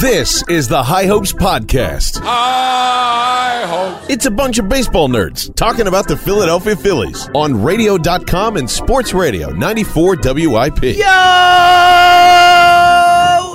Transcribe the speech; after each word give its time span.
This 0.00 0.42
is 0.48 0.66
the 0.68 0.82
High 0.82 1.06
Hopes 1.06 1.32
Podcast. 1.32 2.18
High 2.22 3.64
hopes. 3.66 4.06
It's 4.10 4.26
a 4.26 4.30
bunch 4.30 4.58
of 4.58 4.68
baseball 4.68 5.08
nerds 5.08 5.54
talking 5.54 5.86
about 5.86 6.08
the 6.08 6.16
Philadelphia 6.16 6.74
Phillies 6.74 7.28
on 7.34 7.62
radio.com 7.62 8.56
and 8.56 8.68
sports 8.68 9.14
radio 9.14 9.50
94 9.50 10.16
WIP. 10.22 10.82
Yo! 10.82 11.04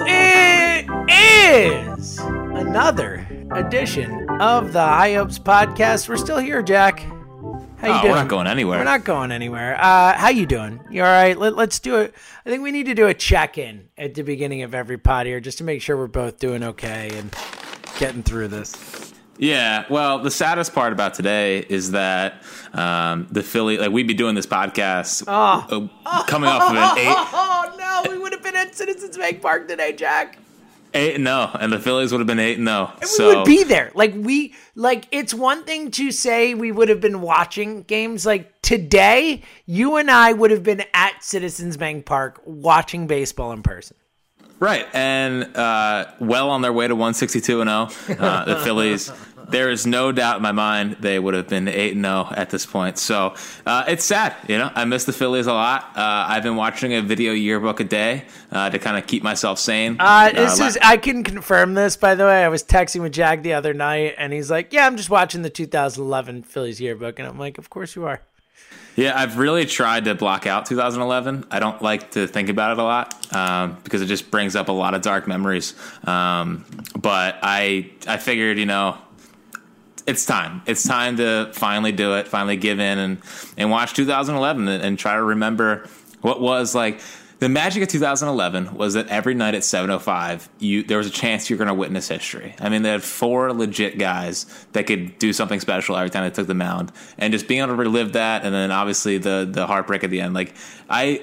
It 0.08 1.98
is 2.00 2.20
another 2.20 3.28
edition 3.52 4.28
of 4.40 4.72
the 4.72 4.80
High 4.82 5.16
Hopes 5.16 5.40
podcast. 5.40 6.08
We're 6.08 6.18
still 6.18 6.38
here, 6.38 6.62
Jack. 6.62 7.06
How 7.80 7.88
you 7.88 7.94
Oh, 7.94 8.02
doing? 8.02 8.12
we're 8.12 8.18
not 8.18 8.28
going 8.28 8.48
anywhere. 8.48 8.78
We're 8.80 8.84
not 8.84 9.04
going 9.06 9.32
anywhere. 9.32 9.76
Uh, 9.80 10.14
how 10.14 10.30
you 10.30 10.46
doing? 10.46 10.82
You 10.90 11.02
all 11.04 11.08
right? 11.12 11.38
Let, 11.38 11.56
let's 11.56 11.80
do 11.80 11.96
it. 11.98 12.14
I 12.46 12.50
think 12.50 12.62
we 12.62 12.72
need 12.72 12.88
to 12.88 12.94
do 12.96 13.08
a 13.08 13.14
check-in 13.14 13.88
at 13.98 14.14
the 14.16 14.22
beginning 14.24 14.64
of 14.64 14.76
every 14.76 14.98
pod 14.98 15.26
here, 15.28 15.40
just 15.40 15.58
to 15.60 15.64
make 15.64 15.82
sure 15.82 15.96
we're 15.96 16.08
both 16.08 16.40
doing 16.40 16.62
okay 16.64 17.10
and 17.14 17.34
getting 17.98 18.22
through 18.24 18.50
this. 18.50 19.14
Yeah. 19.38 19.86
Well, 19.90 20.20
the 20.20 20.32
saddest 20.32 20.74
part 20.76 20.92
about 20.92 21.14
today 21.14 21.60
is 21.70 21.92
that 21.92 22.44
um, 22.74 23.28
the 23.32 23.42
Philly, 23.44 23.78
like 23.78 23.92
we'd 23.92 24.08
be 24.08 24.14
doing 24.14 24.36
this 24.36 24.46
podcast 24.46 25.24
Oh. 25.28 25.90
coming 26.28 26.50
off 26.50 26.70
of 26.72 26.76
an 26.76 26.98
eight, 26.98 27.08
Oh 27.18 27.76
no, 28.06 28.12
we 28.12 28.18
would 28.20 28.34
have 28.34 28.44
been 28.44 28.58
at 28.58 28.76
Citizens 28.76 29.18
Bank 29.18 29.42
Park 29.42 29.70
today, 29.70 29.94
Jack. 29.94 30.38
Eight 30.94 31.16
and 31.16 31.24
no, 31.24 31.50
and 31.60 31.72
the 31.72 31.80
Phillies 31.80 32.12
would 32.12 32.20
have 32.20 32.28
been 32.28 32.40
eight 32.40 32.56
and 32.58 32.66
no. 32.66 32.92
So 33.04 33.30
we 33.30 33.36
would 33.36 33.46
be 33.46 33.64
there. 33.64 33.92
Like 33.96 34.14
we 34.16 34.54
like 34.76 35.08
it's 35.12 35.34
one 35.34 35.64
thing 35.64 35.92
to 35.92 36.12
say 36.12 36.54
we 36.54 36.72
would 36.72 36.90
have 36.90 37.02
been 37.02 37.22
watching 37.22 37.84
games 37.84 38.26
like 38.26 38.62
today, 38.62 39.42
you 39.66 39.96
and 39.98 40.10
I 40.10 40.34
would 40.34 40.52
have 40.52 40.64
been 40.64 40.84
at 40.94 41.24
Citizens 41.24 41.78
Bank 41.78 42.06
Park 42.06 42.42
watching 42.46 43.08
baseball 43.08 43.52
in 43.52 43.64
person. 43.64 43.96
right, 44.60 44.88
and 44.94 45.56
uh, 45.56 46.06
well 46.20 46.50
on 46.50 46.62
their 46.62 46.74
way 46.74 46.88
to 46.88 46.96
one 46.96 47.14
sixty 47.14 47.40
two 47.42 47.62
and 47.62 47.70
zero. 47.70 48.18
Uh, 48.20 48.46
the 48.46 48.56
Phillies. 48.64 49.12
There 49.50 49.70
is 49.70 49.86
no 49.86 50.12
doubt 50.12 50.38
in 50.38 50.42
my 50.42 50.52
mind 50.52 50.98
they 51.00 51.20
would 51.20 51.34
have 51.34 51.48
been 51.48 51.68
eight 51.68 51.96
and 51.96 52.06
zero 52.06 52.28
at 52.32 52.50
this 52.50 52.66
point. 52.66 52.98
So 52.98 53.36
uh, 53.66 53.86
it's 53.88 54.06
sad, 54.06 54.36
you 54.48 54.58
know. 54.58 54.72
I 54.74 54.86
miss 54.86 55.06
the 55.06 55.14
Phillies 55.14 55.48
a 55.48 55.54
lot. 55.54 55.92
Uh, 55.96 56.26
I've 56.28 56.44
been 56.44 56.56
watching 56.56 56.94
a 56.94 57.02
video 57.02 57.34
yearbook 57.34 57.80
a 57.80 57.84
day 57.84 58.26
uh, 58.52 58.70
to 58.70 58.80
kind 58.80 58.98
of 58.98 59.08
keep 59.08 59.24
myself 59.24 59.60
sane. 59.60 59.98
Uh, 60.00 60.32
this 60.32 60.60
la- 60.60 60.68
is 60.68 60.78
I 60.82 60.98
can 60.98 61.24
confirm 61.24 61.74
this 61.74 61.98
by 61.98 62.16
the 62.16 62.26
way. 62.26 62.44
I 62.44 62.50
was 62.50 62.64
texting 62.64 63.02
with 63.02 63.14
Jag 63.14 63.44
the 63.44 63.54
other 63.54 63.74
night 63.74 64.16
and 64.18 64.34
he's 64.34 64.52
like, 64.52 64.74
"Yeah, 64.74 64.86
I'm 64.86 64.98
just 64.98 65.10
watching 65.10 65.42
the 65.42 65.50
2011 65.50 66.44
Phillies 66.44 66.80
yearbook." 66.80 67.20
And 67.20 67.28
I'm 67.28 67.40
like, 67.40 67.58
"Of 67.58 67.70
course 67.70 67.96
you 67.96 68.06
are." 68.06 68.22
Yeah, 68.96 69.18
I've 69.18 69.38
really 69.38 69.66
tried 69.66 70.06
to 70.06 70.16
block 70.16 70.46
out 70.46 70.66
2011. 70.66 71.46
I 71.50 71.60
don't 71.60 71.82
like 71.82 72.12
to 72.12 72.28
think 72.28 72.50
about 72.50 72.74
it 72.74 72.80
a 72.80 72.84
lot 72.84 73.34
um, 73.34 73.78
because 73.84 74.02
it 74.02 74.08
just 74.08 74.30
brings 74.30 74.58
up 74.58 74.68
a 74.68 74.74
lot 74.74 74.94
of 74.94 75.02
dark 75.02 75.26
memories. 75.26 75.74
Um, 76.04 76.66
but 76.98 77.38
I, 77.42 77.92
I 78.08 78.18
figured, 78.18 78.58
you 78.58 78.66
know, 78.66 78.98
it's 80.10 80.26
time. 80.26 80.64
It's 80.66 80.84
time 80.84 81.18
to 81.18 81.52
finally 81.54 81.92
do 81.92 82.16
it. 82.16 82.28
Finally 82.28 82.58
give 82.58 82.80
in 82.80 82.98
and 82.98 83.18
and 83.58 83.70
watch 83.70 83.94
2011 83.94 84.68
and, 84.68 84.84
and 84.84 84.98
try 84.98 85.16
to 85.16 85.24
remember 85.24 85.88
what 86.22 86.42
was 86.42 86.74
like. 86.74 87.00
The 87.38 87.48
magic 87.48 87.84
of 87.84 87.88
2011 87.88 88.76
was 88.76 88.96
that 88.96 89.08
every 89.08 89.34
night 89.34 89.56
at 89.56 89.62
7:05, 89.62 90.50
you 90.60 90.84
there 90.84 90.98
was 90.98 91.08
a 91.08 91.12
chance 91.12 91.50
you're 91.50 91.58
going 91.58 91.70
to 91.70 91.74
witness 91.74 92.10
history. 92.10 92.56
I 92.60 92.68
mean, 92.68 92.82
they 92.82 92.90
had 92.90 93.04
four 93.04 93.54
legit 93.54 93.98
guys 93.98 94.46
that 94.74 94.88
could 94.88 95.18
do 95.20 95.32
something 95.32 95.62
special 95.62 95.96
every 95.96 96.10
time 96.10 96.26
they 96.26 96.32
took 96.32 96.48
the 96.48 96.54
mound, 96.54 96.92
and 97.18 97.32
just 97.32 97.48
being 97.48 97.62
able 97.62 97.70
to 97.70 97.76
relive 97.76 98.14
that, 98.14 98.44
and 98.44 98.54
then 98.54 98.72
obviously 98.72 99.20
the 99.20 99.48
the 99.50 99.68
heartbreak 99.68 100.04
at 100.04 100.10
the 100.10 100.20
end. 100.20 100.34
Like 100.34 100.54
I, 100.90 101.22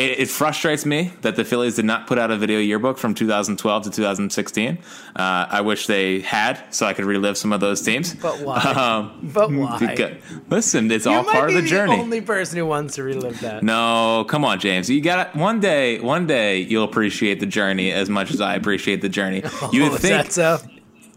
it, 0.00 0.20
it 0.20 0.28
frustrates 0.28 0.86
me 0.86 1.12
that 1.22 1.36
the 1.36 1.44
Phillies 1.44 1.76
did 1.76 1.84
not 1.84 2.06
put 2.06 2.18
out 2.18 2.30
a 2.30 2.36
video 2.36 2.58
yearbook 2.58 2.96
from 2.98 3.14
2012 3.14 3.82
to 3.84 3.90
2016. 3.90 4.78
Uh, 5.14 5.46
I 5.50 5.60
wish 5.60 5.86
they 5.86 6.20
had, 6.20 6.62
so 6.70 6.86
I 6.86 6.94
could 6.94 7.04
relive 7.04 7.36
some 7.36 7.52
of 7.52 7.60
those 7.60 7.82
teams. 7.82 8.14
But 8.14 8.40
why? 8.40 8.60
Um, 8.80 9.30
But 9.34 9.52
why? 9.52 9.78
because- 9.78 10.16
listen, 10.48 10.90
it's 10.90 11.04
You 11.06 11.12
all 11.12 11.22
might 11.24 11.32
part 11.32 11.50
of 11.50 11.54
be 11.56 11.60
the 11.60 11.66
journey. 11.66 11.94
only 11.98 12.20
person 12.20 12.58
who 12.58 12.66
wants 12.66 12.94
to 12.94 13.02
relive 13.02 13.40
that. 13.40 13.62
No, 13.62 14.24
come 14.28 14.44
on, 14.44 14.58
James. 14.58 14.88
You 14.88 15.00
got 15.00 15.36
one 15.36 15.60
day. 15.60 16.00
One 16.00 16.26
day 16.26 16.58
you'll 16.60 16.84
appreciate 16.84 17.40
the 17.40 17.46
journey 17.46 17.92
as 17.92 18.08
much 18.08 18.30
as 18.32 18.40
I 18.40 18.54
appreciate 18.54 19.02
the 19.02 19.08
journey. 19.08 19.42
You 19.72 19.84
Oh, 19.84 19.90
would 19.90 19.94
is 19.96 20.00
think 20.00 20.32
so? 20.32 20.58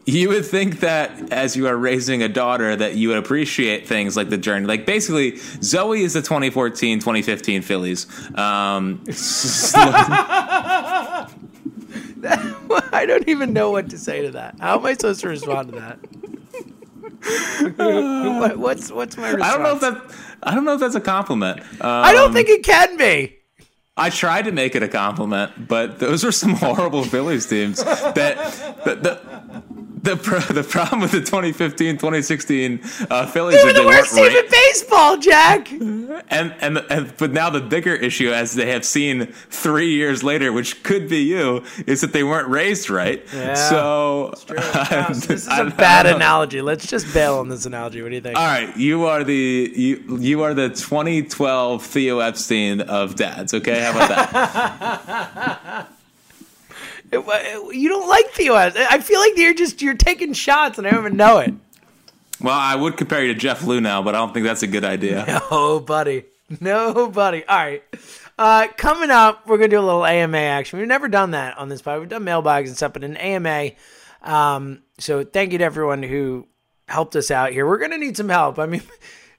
you 0.05 0.29
would 0.29 0.45
think 0.45 0.81
that 0.81 1.31
as 1.31 1.55
you 1.55 1.67
are 1.67 1.77
raising 1.77 2.21
a 2.23 2.29
daughter 2.29 2.75
that 2.75 2.95
you 2.95 3.09
would 3.09 3.17
appreciate 3.17 3.87
things 3.87 4.17
like 4.17 4.29
the 4.29 4.37
journey. 4.37 4.65
Like 4.65 4.85
basically, 4.85 5.37
Zoe 5.61 6.03
is 6.03 6.13
the 6.13 6.21
2014, 6.21 6.99
2015 6.99 7.61
Phillies. 7.61 8.07
Um, 8.37 9.03
I 12.25 13.05
don't 13.05 13.27
even 13.27 13.53
know 13.53 13.71
what 13.71 13.89
to 13.89 13.97
say 13.97 14.21
to 14.23 14.31
that. 14.31 14.55
How 14.59 14.77
am 14.79 14.85
I 14.85 14.93
supposed 14.93 15.21
to 15.21 15.29
respond 15.29 15.73
to 15.73 15.79
that? 15.79 15.99
what, 17.77 18.57
what's 18.57 18.91
what's 18.91 19.17
my 19.17 19.29
response? 19.29 19.53
I 19.53 19.53
don't 19.53 19.63
know 19.63 19.75
if 19.75 19.81
that. 19.81 20.15
I 20.43 20.55
don't 20.55 20.65
know 20.65 20.73
if 20.73 20.79
that's 20.79 20.95
a 20.95 21.01
compliment. 21.01 21.59
Um, 21.59 21.67
I 21.81 22.13
don't 22.13 22.33
think 22.33 22.49
it 22.49 22.63
can 22.63 22.97
be. 22.97 23.37
I 23.95 24.09
tried 24.09 24.45
to 24.45 24.51
make 24.51 24.75
it 24.75 24.81
a 24.83 24.87
compliment, 24.87 25.67
but 25.67 25.99
those 25.99 26.23
were 26.23 26.31
some 26.31 26.55
horrible 26.55 27.03
Phillies 27.03 27.45
teams. 27.45 27.83
That 27.83 28.35
the 28.83 28.95
the, 28.95 29.63
the, 30.09 30.17
pro, 30.17 30.39
the 30.39 30.63
problem 30.63 30.99
with 31.01 31.11
the 31.11 31.19
2015 31.21 31.95
2016 31.97 32.81
uh, 33.09 33.25
Phillies 33.27 33.55
They 33.55 33.59
is 33.59 33.65
were 33.65 33.73
they 33.73 33.79
the 33.79 33.85
worst 33.87 34.13
weren't 34.13 34.31
team 34.31 34.37
ra- 34.37 34.45
in 34.45 34.51
baseball, 34.51 35.17
Jack. 35.17 35.71
and, 36.29 36.53
and 36.59 36.77
and 36.89 37.13
but 37.17 37.31
now 37.31 37.49
the 37.49 37.61
bigger 37.61 37.95
issue, 37.95 38.31
as 38.31 38.53
they 38.55 38.69
have 38.71 38.83
seen 38.83 39.27
three 39.49 39.93
years 39.93 40.21
later, 40.23 40.51
which 40.51 40.83
could 40.83 41.07
be 41.07 41.19
you, 41.19 41.63
is 41.87 42.01
that 42.01 42.11
they 42.11 42.23
weren't 42.23 42.49
raised 42.49 42.89
right. 42.89 43.23
Yeah, 43.33 43.53
so 43.55 44.33
Wow, 44.49 45.13
so 45.13 45.13
this 45.13 45.29
is 45.29 45.47
I- 45.47 45.61
a 45.61 45.65
I 45.67 45.69
bad 45.69 46.05
analogy. 46.05 46.61
Let's 46.61 46.85
just 46.85 47.11
bail 47.13 47.37
on 47.37 47.47
this 47.47 47.65
analogy. 47.65 48.01
What 48.01 48.09
do 48.09 48.15
you 48.15 48.21
think? 48.21 48.37
All 48.37 48.45
right, 48.45 48.75
you 48.75 49.05
are 49.05 49.23
the 49.23 49.71
you 49.73 50.17
you 50.19 50.43
are 50.43 50.53
the 50.53 50.67
2012 50.69 51.81
Theo 51.85 52.19
Epstein 52.19 52.81
of 52.81 53.15
dads. 53.15 53.53
Okay, 53.53 53.79
how 53.79 53.91
about 53.91 54.09
that? 54.09 55.87
You 57.21 57.89
don't 57.89 58.07
like 58.07 58.27
Theo. 58.31 58.55
I 58.55 58.99
feel 58.99 59.19
like 59.19 59.33
you're 59.37 59.53
just 59.53 59.81
you're 59.81 59.93
taking 59.95 60.33
shots 60.33 60.77
and 60.77 60.87
I 60.87 60.91
don't 60.91 60.99
even 61.01 61.17
know 61.17 61.39
it. 61.39 61.53
well, 62.41 62.57
I 62.57 62.75
would 62.75 62.97
compare 62.97 63.23
you 63.23 63.33
to 63.33 63.39
Jeff 63.39 63.61
Luhnow, 63.61 64.03
but 64.03 64.15
I 64.15 64.19
don't 64.19 64.33
think 64.33 64.45
that's 64.45 64.63
a 64.63 64.67
good 64.67 64.83
idea. 64.85 65.41
Oh, 65.51 65.79
buddy. 65.79 66.25
No, 66.59 67.09
buddy. 67.09 67.45
All 67.45 67.57
right. 67.57 67.83
Uh, 68.37 68.67
coming 68.77 69.11
up, 69.11 69.47
we're 69.47 69.57
going 69.57 69.69
to 69.69 69.75
do 69.75 69.79
a 69.79 69.85
little 69.85 70.05
AMA 70.05 70.37
action. 70.37 70.79
We've 70.79 70.87
never 70.87 71.07
done 71.07 71.31
that 71.31 71.57
on 71.57 71.69
this 71.69 71.81
pod. 71.81 71.99
We've 71.99 72.09
done 72.09 72.23
mailbags 72.23 72.69
and 72.69 72.75
stuff, 72.77 72.93
but 72.93 73.03
an 73.03 73.15
AMA. 73.17 73.71
Um, 74.21 74.81
so 74.99 75.23
thank 75.23 75.51
you 75.51 75.57
to 75.59 75.63
everyone 75.63 76.03
who 76.03 76.47
helped 76.87 77.15
us 77.15 77.31
out 77.31 77.51
here. 77.51 77.65
We're 77.67 77.77
going 77.77 77.91
to 77.91 77.97
need 77.97 78.17
some 78.17 78.29
help. 78.29 78.59
I 78.59 78.65
mean, 78.65 78.81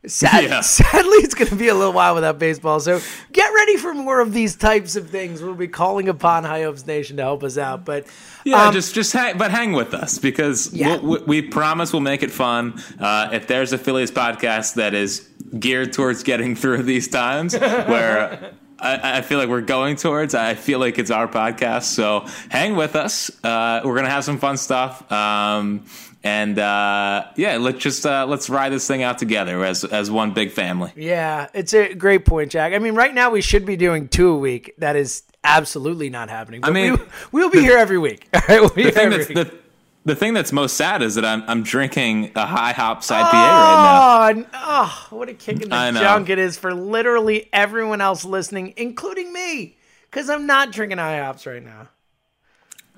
sad, 0.06 0.44
Yeah. 0.44 0.60
sadly, 0.62 1.18
it's 1.18 1.34
going 1.34 1.48
to 1.50 1.56
be 1.56 1.68
a 1.68 1.74
little 1.74 1.92
while 1.92 2.14
without 2.14 2.38
baseball. 2.38 2.80
So 2.80 3.00
get 3.32 3.48
ready 3.54 3.76
for 3.76 3.94
more 3.94 4.20
of 4.20 4.32
these 4.32 4.56
types 4.56 4.96
of 4.96 5.10
things. 5.10 5.42
We'll 5.42 5.54
be 5.54 5.68
calling 5.68 6.08
upon 6.08 6.44
High 6.44 6.62
Hopes 6.62 6.86
Nation 6.86 7.16
to 7.18 7.22
help 7.22 7.42
us 7.42 7.56
out. 7.58 7.84
But 7.84 8.06
Yeah, 8.44 8.66
um, 8.66 8.72
just 8.74 8.94
just 8.94 9.12
hang, 9.12 9.38
but 9.38 9.50
hang 9.50 9.72
with 9.72 9.94
us 9.94 10.18
because 10.18 10.72
Yeah. 10.72 10.96
we'll, 10.96 11.24
we, 11.24 11.40
we 11.40 11.48
promise 11.48 11.92
we'll 11.92 12.00
make 12.02 12.22
it 12.22 12.30
fun. 12.30 12.80
Uh, 12.98 13.30
if 13.32 13.46
there's 13.46 13.72
a 13.72 13.78
Phillies 13.78 14.10
podcast 14.10 14.74
that 14.74 14.94
is 14.94 15.28
geared 15.58 15.92
towards 15.92 16.22
getting 16.22 16.54
through 16.56 16.82
these 16.82 17.08
times, 17.08 17.56
where 17.58 18.52
I, 18.78 19.18
I 19.18 19.20
feel 19.22 19.38
like 19.38 19.48
we're 19.48 19.60
going 19.60 19.96
towards, 19.96 20.34
I 20.34 20.54
feel 20.54 20.78
like 20.78 20.98
it's 20.98 21.10
our 21.10 21.28
podcast. 21.28 21.84
So 21.84 22.26
hang 22.50 22.76
with 22.76 22.96
us. 22.96 23.30
Uh, 23.44 23.80
we're 23.84 23.94
gonna 23.96 24.10
have 24.10 24.24
some 24.24 24.38
fun 24.38 24.56
stuff. 24.56 25.10
Um, 25.12 25.84
and 26.24 26.58
uh, 26.58 27.26
yeah, 27.36 27.58
let's 27.58 27.78
just 27.78 28.06
uh, 28.06 28.24
let's 28.26 28.48
ride 28.48 28.70
this 28.70 28.88
thing 28.88 29.02
out 29.02 29.18
together 29.18 29.62
as 29.62 29.84
as 29.84 30.10
one 30.10 30.32
big 30.32 30.50
family. 30.50 30.90
Yeah, 30.96 31.48
it's 31.52 31.74
a 31.74 31.94
great 31.94 32.24
point, 32.24 32.50
Jack. 32.50 32.72
I 32.72 32.78
mean, 32.78 32.94
right 32.94 33.14
now 33.14 33.30
we 33.30 33.42
should 33.42 33.66
be 33.66 33.76
doing 33.76 34.08
two 34.08 34.30
a 34.30 34.36
week. 34.36 34.72
That 34.78 34.96
is 34.96 35.22
absolutely 35.44 36.08
not 36.08 36.30
happening. 36.30 36.62
But 36.62 36.72
mean, 36.72 36.92
we, 36.94 36.98
we'll 37.32 37.50
be 37.50 37.60
here 37.60 37.76
every 37.76 37.98
week. 37.98 38.26
All 38.34 38.40
right, 38.48 38.60
we'll 38.60 38.70
be 38.70 38.84
The 38.84 38.90
thing 38.92 39.10
that's 39.10 39.26
the, 39.28 39.54
the 40.06 40.14
thing 40.16 40.32
that's 40.32 40.50
most 40.50 40.78
sad 40.78 41.02
is 41.02 41.14
that 41.16 41.26
I'm 41.26 41.44
I'm 41.46 41.62
drinking 41.62 42.32
a 42.34 42.46
high 42.46 42.72
hops 42.72 43.10
IPA 43.10 43.32
right 43.32 44.34
now. 44.34 44.46
Oh, 44.54 45.06
oh, 45.10 45.16
what 45.16 45.28
a 45.28 45.34
kick 45.34 45.60
in 45.60 45.68
the 45.68 45.76
I 45.76 45.90
know. 45.90 46.00
junk 46.00 46.30
it 46.30 46.38
is 46.38 46.56
for 46.56 46.72
literally 46.72 47.50
everyone 47.52 48.00
else 48.00 48.24
listening, 48.24 48.72
including 48.78 49.30
me, 49.30 49.76
because 50.10 50.30
I'm 50.30 50.46
not 50.46 50.72
drinking 50.72 50.96
high 50.96 51.18
hops 51.18 51.46
right 51.46 51.62
now. 51.62 51.90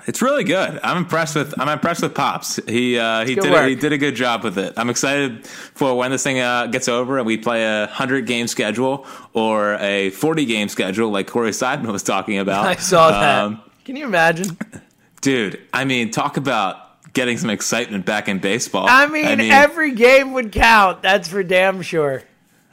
It's 0.06 0.22
really 0.22 0.44
good. 0.44 0.78
I'm 0.84 0.98
impressed 0.98 1.34
with. 1.34 1.58
I'm 1.60 1.68
impressed 1.68 2.00
with 2.00 2.14
Pops. 2.14 2.60
He 2.68 2.96
uh, 2.96 3.26
he 3.26 3.34
good 3.34 3.42
did 3.42 3.52
work. 3.52 3.68
he 3.68 3.74
did 3.74 3.92
a 3.92 3.98
good 3.98 4.14
job 4.14 4.44
with 4.44 4.56
it. 4.56 4.74
I'm 4.76 4.88
excited 4.88 5.44
for 5.46 5.96
when 5.96 6.12
this 6.12 6.22
thing 6.22 6.38
uh, 6.38 6.66
gets 6.66 6.88
over 6.88 7.18
and 7.18 7.26
we 7.26 7.36
play 7.36 7.64
a 7.64 7.86
hundred 7.88 8.26
game 8.26 8.46
schedule 8.46 9.04
or 9.32 9.74
a 9.74 10.10
forty 10.10 10.44
game 10.44 10.68
schedule 10.68 11.10
like 11.10 11.26
Corey 11.26 11.50
Seidman 11.50 11.90
was 11.90 12.04
talking 12.04 12.38
about. 12.38 12.66
I 12.66 12.76
saw 12.76 13.10
that. 13.10 13.44
Um, 13.44 13.62
Can 13.84 13.96
you 13.96 14.06
imagine? 14.06 14.56
dude. 15.22 15.60
I 15.72 15.84
mean, 15.84 16.12
talk 16.12 16.36
about 16.36 17.12
getting 17.12 17.36
some 17.36 17.50
excitement 17.50 18.06
back 18.06 18.28
in 18.28 18.38
baseball. 18.38 18.86
I 18.88 19.06
mean, 19.06 19.40
every 19.40 19.92
game 19.92 20.34
would 20.34 20.52
count. 20.52 21.02
That's 21.02 21.28
for 21.28 21.42
damn 21.42 21.82
sure. 21.82 22.22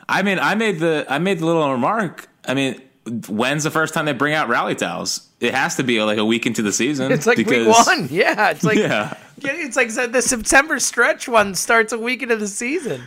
I 0.07 0.21
mean, 0.21 0.37
I 0.37 0.53
made 0.53 0.79
the 0.79 1.05
I 1.09 1.17
made 1.17 1.39
the 1.39 1.45
little 1.47 1.71
remark. 1.71 2.27
I 2.45 2.53
mean, 2.53 2.79
when's 3.27 3.63
the 3.63 3.71
first 3.71 3.93
time 3.93 4.05
they 4.05 4.13
bring 4.13 4.33
out 4.33 4.47
rally 4.49 4.75
towels? 4.75 5.27
It 5.39 5.53
has 5.53 5.75
to 5.77 5.83
be 5.83 6.01
like 6.01 6.17
a 6.17 6.25
week 6.25 6.45
into 6.45 6.61
the 6.61 6.71
season. 6.71 7.11
It's 7.11 7.25
like 7.27 7.37
because, 7.37 7.67
week 7.67 7.87
one. 7.87 8.07
Yeah, 8.11 8.51
it's 8.51 8.63
like 8.63 8.77
Yeah. 8.77 9.17
it's 9.41 9.75
like 9.75 9.89
the 10.11 10.21
September 10.21 10.79
stretch 10.79 11.27
one 11.27 11.55
starts 11.55 11.91
a 11.93 11.99
week 11.99 12.23
into 12.23 12.35
the 12.37 12.47
season. 12.47 13.01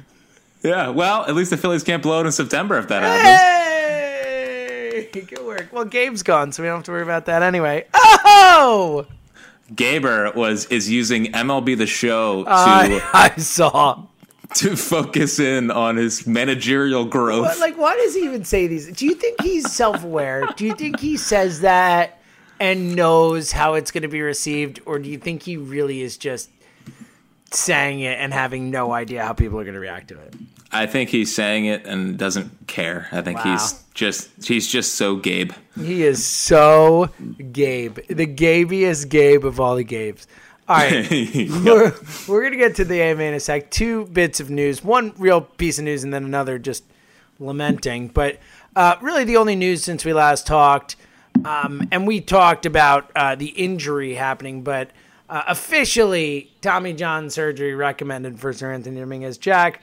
Yeah. 0.62 0.88
Well, 0.90 1.24
at 1.26 1.34
least 1.34 1.50
the 1.50 1.56
Phillies 1.56 1.82
can't 1.82 2.02
blow 2.02 2.20
it 2.20 2.26
in 2.26 2.32
September 2.32 2.78
if 2.78 2.88
that 2.88 3.02
happens. 3.02 5.06
Hey, 5.12 5.24
good 5.28 5.44
work. 5.46 5.68
Well, 5.72 5.84
Gabe's 5.84 6.22
gone, 6.22 6.52
so 6.52 6.62
we 6.62 6.68
don't 6.68 6.76
have 6.78 6.84
to 6.84 6.90
worry 6.90 7.02
about 7.02 7.26
that 7.26 7.42
anyway. 7.42 7.86
Oh, 7.94 9.06
Gaber 9.74 10.34
was 10.34 10.66
is 10.66 10.90
using 10.90 11.26
MLB 11.32 11.76
the 11.76 11.86
Show 11.86 12.44
to 12.44 12.50
I, 12.50 13.00
I 13.36 13.40
saw. 13.40 14.02
To 14.54 14.76
focus 14.76 15.38
in 15.38 15.70
on 15.70 15.96
his 15.96 16.26
managerial 16.26 17.04
growth. 17.04 17.46
But 17.46 17.58
like, 17.58 17.76
why 17.76 17.96
does 17.96 18.14
he 18.14 18.22
even 18.24 18.44
say 18.44 18.66
these? 18.66 18.90
Do 18.92 19.06
you 19.06 19.14
think 19.14 19.40
he's 19.42 19.70
self-aware? 19.72 20.46
Do 20.56 20.64
you 20.64 20.74
think 20.74 21.00
he 21.00 21.16
says 21.16 21.60
that 21.60 22.20
and 22.60 22.94
knows 22.96 23.52
how 23.52 23.74
it's 23.74 23.90
going 23.90 24.02
to 24.02 24.08
be 24.08 24.22
received, 24.22 24.80
or 24.86 24.98
do 24.98 25.08
you 25.10 25.18
think 25.18 25.42
he 25.42 25.56
really 25.56 26.00
is 26.00 26.16
just 26.16 26.48
saying 27.50 28.00
it 28.00 28.18
and 28.18 28.32
having 28.32 28.70
no 28.70 28.92
idea 28.92 29.24
how 29.24 29.32
people 29.32 29.58
are 29.60 29.64
going 29.64 29.74
to 29.74 29.80
react 29.80 30.08
to 30.08 30.18
it? 30.18 30.34
I 30.72 30.86
think 30.86 31.10
he's 31.10 31.34
saying 31.34 31.66
it 31.66 31.86
and 31.86 32.18
doesn't 32.18 32.66
care. 32.66 33.08
I 33.12 33.22
think 33.22 33.44
Wow. 33.44 33.52
he's 33.52 33.82
just 33.94 34.28
he's 34.46 34.66
just 34.66 34.94
so 34.96 35.16
Gabe. 35.16 35.52
He 35.80 36.02
is 36.02 36.24
so 36.26 37.10
Gabe, 37.52 37.98
the 38.08 38.26
Gabiest 38.26 39.08
Gabe 39.08 39.44
of 39.46 39.60
all 39.60 39.76
the 39.76 39.84
Gabes. 39.84 40.26
All 40.68 40.76
right, 40.76 41.08
we're, 41.64 41.94
we're 42.26 42.42
gonna 42.42 42.56
get 42.56 42.74
to 42.76 42.84
the 42.84 43.00
AMA 43.00 43.22
in 43.22 43.34
a 43.34 43.40
sec. 43.40 43.70
Two 43.70 44.06
bits 44.06 44.40
of 44.40 44.50
news, 44.50 44.82
one 44.82 45.12
real 45.16 45.40
piece 45.42 45.78
of 45.78 45.84
news, 45.84 46.02
and 46.02 46.12
then 46.12 46.24
another 46.24 46.58
just 46.58 46.82
lamenting. 47.38 48.08
But 48.08 48.38
uh, 48.74 48.96
really, 49.00 49.22
the 49.24 49.36
only 49.36 49.54
news 49.54 49.84
since 49.84 50.04
we 50.04 50.12
last 50.12 50.46
talked, 50.46 50.96
um, 51.44 51.86
and 51.92 52.06
we 52.06 52.20
talked 52.20 52.66
about 52.66 53.10
uh, 53.14 53.36
the 53.36 53.46
injury 53.50 54.14
happening, 54.14 54.62
but 54.62 54.90
uh, 55.28 55.44
officially, 55.46 56.50
Tommy 56.62 56.92
John 56.94 57.30
surgery 57.30 57.74
recommended 57.74 58.40
for 58.40 58.52
Seranthony 58.52 58.98
Dominguez. 58.98 59.38
Jack, 59.38 59.82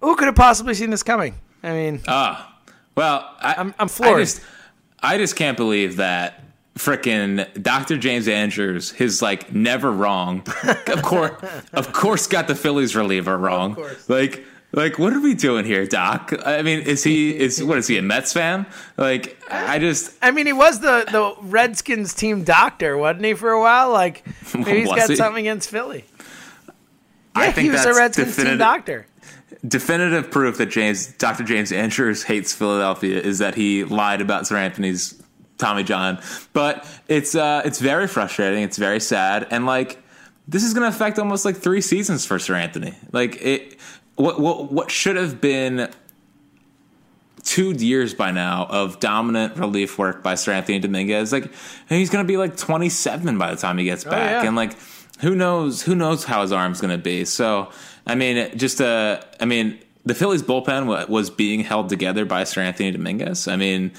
who 0.00 0.14
could 0.14 0.26
have 0.26 0.36
possibly 0.36 0.74
seen 0.74 0.90
this 0.90 1.02
coming? 1.02 1.34
I 1.64 1.72
mean, 1.72 2.00
Ah, 2.06 2.56
well, 2.96 3.28
I, 3.40 3.54
I'm- 3.54 3.74
I'm 3.78 3.88
floored. 3.88 4.16
I 4.16 4.20
just, 4.20 4.40
I 5.02 5.18
just 5.18 5.34
can't 5.36 5.56
believe 5.56 5.96
that 5.96 6.42
frickin' 6.76 7.62
Dr. 7.62 7.98
James 7.98 8.28
Andrews, 8.28 8.90
his 8.90 9.20
like 9.22 9.52
never 9.52 9.90
wrong. 9.90 10.46
of 10.86 11.02
course, 11.02 11.42
of 11.72 11.92
course, 11.92 12.26
got 12.26 12.48
the 12.48 12.54
Phillies 12.54 12.94
reliever 12.96 13.36
wrong. 13.36 13.74
course. 13.74 14.08
Like, 14.08 14.44
like, 14.72 14.98
what 15.00 15.12
are 15.12 15.20
we 15.20 15.34
doing 15.34 15.64
here, 15.64 15.84
Doc? 15.84 16.32
I 16.46 16.62
mean, 16.62 16.80
is 16.80 17.02
he 17.02 17.36
is 17.36 17.62
what 17.62 17.78
is 17.78 17.88
he 17.88 17.98
a 17.98 18.02
Mets 18.02 18.32
fan? 18.32 18.66
Like, 18.96 19.36
I 19.50 19.78
just 19.80 20.16
I 20.22 20.30
mean, 20.30 20.46
he 20.46 20.52
was 20.52 20.78
the, 20.80 21.04
the 21.10 21.34
Redskins 21.42 22.14
team 22.14 22.44
doctor, 22.44 22.96
wasn't 22.96 23.24
he, 23.24 23.34
for 23.34 23.50
a 23.50 23.60
while? 23.60 23.90
Like, 23.90 24.24
maybe 24.54 24.80
he's 24.80 24.88
got 24.88 25.10
he? 25.10 25.16
something 25.16 25.46
against 25.46 25.70
Philly. 25.70 26.04
Yeah, 27.36 27.42
I 27.42 27.52
think 27.52 27.64
he 27.64 27.70
was 27.70 27.84
that's 27.84 27.96
a 27.96 28.00
Redskins 28.00 28.36
team 28.36 28.58
doctor. 28.58 29.06
definitive 29.66 30.30
proof 30.30 30.58
that 30.58 30.66
James 30.66 31.08
Dr. 31.14 31.42
James 31.44 31.72
Andrews 31.72 32.22
hates 32.22 32.54
Philadelphia 32.54 33.20
is 33.20 33.38
that 33.38 33.56
he 33.56 33.84
lied 33.84 34.20
about 34.20 34.44
Seranthony's 34.46 35.20
Tommy 35.60 35.82
John. 35.84 36.20
But 36.52 36.86
it's 37.08 37.34
uh 37.34 37.62
it's 37.64 37.78
very 37.80 38.06
frustrating, 38.08 38.62
it's 38.62 38.78
very 38.78 39.00
sad, 39.00 39.46
and 39.50 39.66
like 39.66 40.02
this 40.48 40.64
is 40.64 40.74
gonna 40.74 40.88
affect 40.88 41.18
almost 41.18 41.44
like 41.44 41.56
three 41.56 41.80
seasons 41.80 42.26
for 42.26 42.38
Seranthony. 42.38 42.94
Like 43.12 43.40
it 43.40 43.78
what 44.16 44.40
what 44.40 44.72
what 44.72 44.90
should 44.90 45.16
have 45.16 45.40
been 45.40 45.90
two 47.42 47.70
years 47.72 48.12
by 48.14 48.30
now 48.30 48.66
of 48.68 49.00
dominant 49.00 49.56
relief 49.56 49.98
work 49.98 50.22
by 50.22 50.34
Seranthony 50.34 50.80
Dominguez. 50.80 51.32
Like 51.32 51.52
he's 51.88 52.10
gonna 52.10 52.24
be 52.24 52.36
like 52.36 52.56
twenty 52.56 52.88
seven 52.88 53.38
by 53.38 53.54
the 53.54 53.60
time 53.60 53.78
he 53.78 53.84
gets 53.84 54.04
back. 54.04 54.42
yeah. 54.42 54.46
And 54.46 54.56
like 54.56 54.76
who 55.20 55.34
knows 55.34 55.82
who 55.82 55.94
knows 55.94 56.24
how 56.24 56.42
his 56.42 56.52
arm's 56.52 56.80
gonna 56.80 56.98
be. 56.98 57.24
So 57.24 57.70
I 58.06 58.14
mean 58.14 58.56
just 58.58 58.80
uh 58.80 59.20
I 59.40 59.44
mean 59.44 59.78
the 60.04 60.14
Phillies 60.14 60.42
bullpen 60.42 61.08
was 61.08 61.30
being 61.30 61.60
held 61.60 61.88
together 61.88 62.24
by 62.24 62.42
Seranthony 62.42 62.92
Dominguez. 62.92 63.46
I 63.46 63.56
mean, 63.56 63.92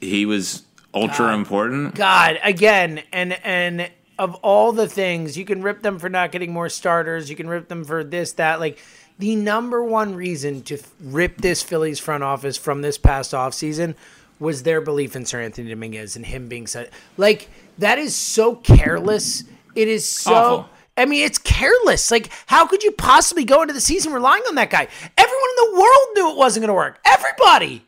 he 0.00 0.26
was 0.26 0.62
ultra 0.96 1.34
important. 1.34 1.94
God, 1.94 2.38
again, 2.42 3.02
and 3.12 3.32
and 3.44 3.90
of 4.18 4.34
all 4.36 4.72
the 4.72 4.88
things, 4.88 5.36
you 5.36 5.44
can 5.44 5.62
rip 5.62 5.82
them 5.82 5.98
for 5.98 6.08
not 6.08 6.32
getting 6.32 6.52
more 6.52 6.68
starters. 6.68 7.28
You 7.28 7.36
can 7.36 7.48
rip 7.48 7.68
them 7.68 7.84
for 7.84 8.02
this, 8.02 8.32
that. 8.32 8.60
Like 8.60 8.78
the 9.18 9.36
number 9.36 9.82
one 9.82 10.14
reason 10.14 10.62
to 10.62 10.78
rip 11.00 11.38
this 11.38 11.62
Phillies 11.62 11.98
front 11.98 12.24
office 12.24 12.56
from 12.56 12.82
this 12.82 12.98
past 12.98 13.32
offseason 13.32 13.94
was 14.38 14.62
their 14.62 14.80
belief 14.80 15.16
in 15.16 15.22
Seranthony 15.22 15.68
Dominguez 15.70 16.16
and 16.16 16.26
him 16.26 16.48
being 16.48 16.66
such 16.66 16.88
like 17.16 17.48
that 17.78 17.98
is 17.98 18.14
so 18.14 18.54
careless. 18.54 19.44
It 19.74 19.88
is 19.88 20.08
so. 20.08 20.34
Awful. 20.34 20.70
I 20.98 21.04
mean, 21.04 21.26
it's 21.26 21.36
careless. 21.36 22.10
Like, 22.10 22.30
how 22.46 22.66
could 22.66 22.82
you 22.82 22.90
possibly 22.90 23.44
go 23.44 23.60
into 23.60 23.74
the 23.74 23.82
season 23.82 24.14
relying 24.14 24.42
on 24.48 24.54
that 24.54 24.70
guy? 24.70 24.88
Everyone 25.18 25.48
in 25.50 25.56
the 25.56 25.78
world 25.78 26.06
knew 26.14 26.30
it 26.30 26.38
wasn't 26.38 26.62
going 26.62 26.68
to 26.68 26.74
work. 26.74 26.98
Everybody. 27.04 27.85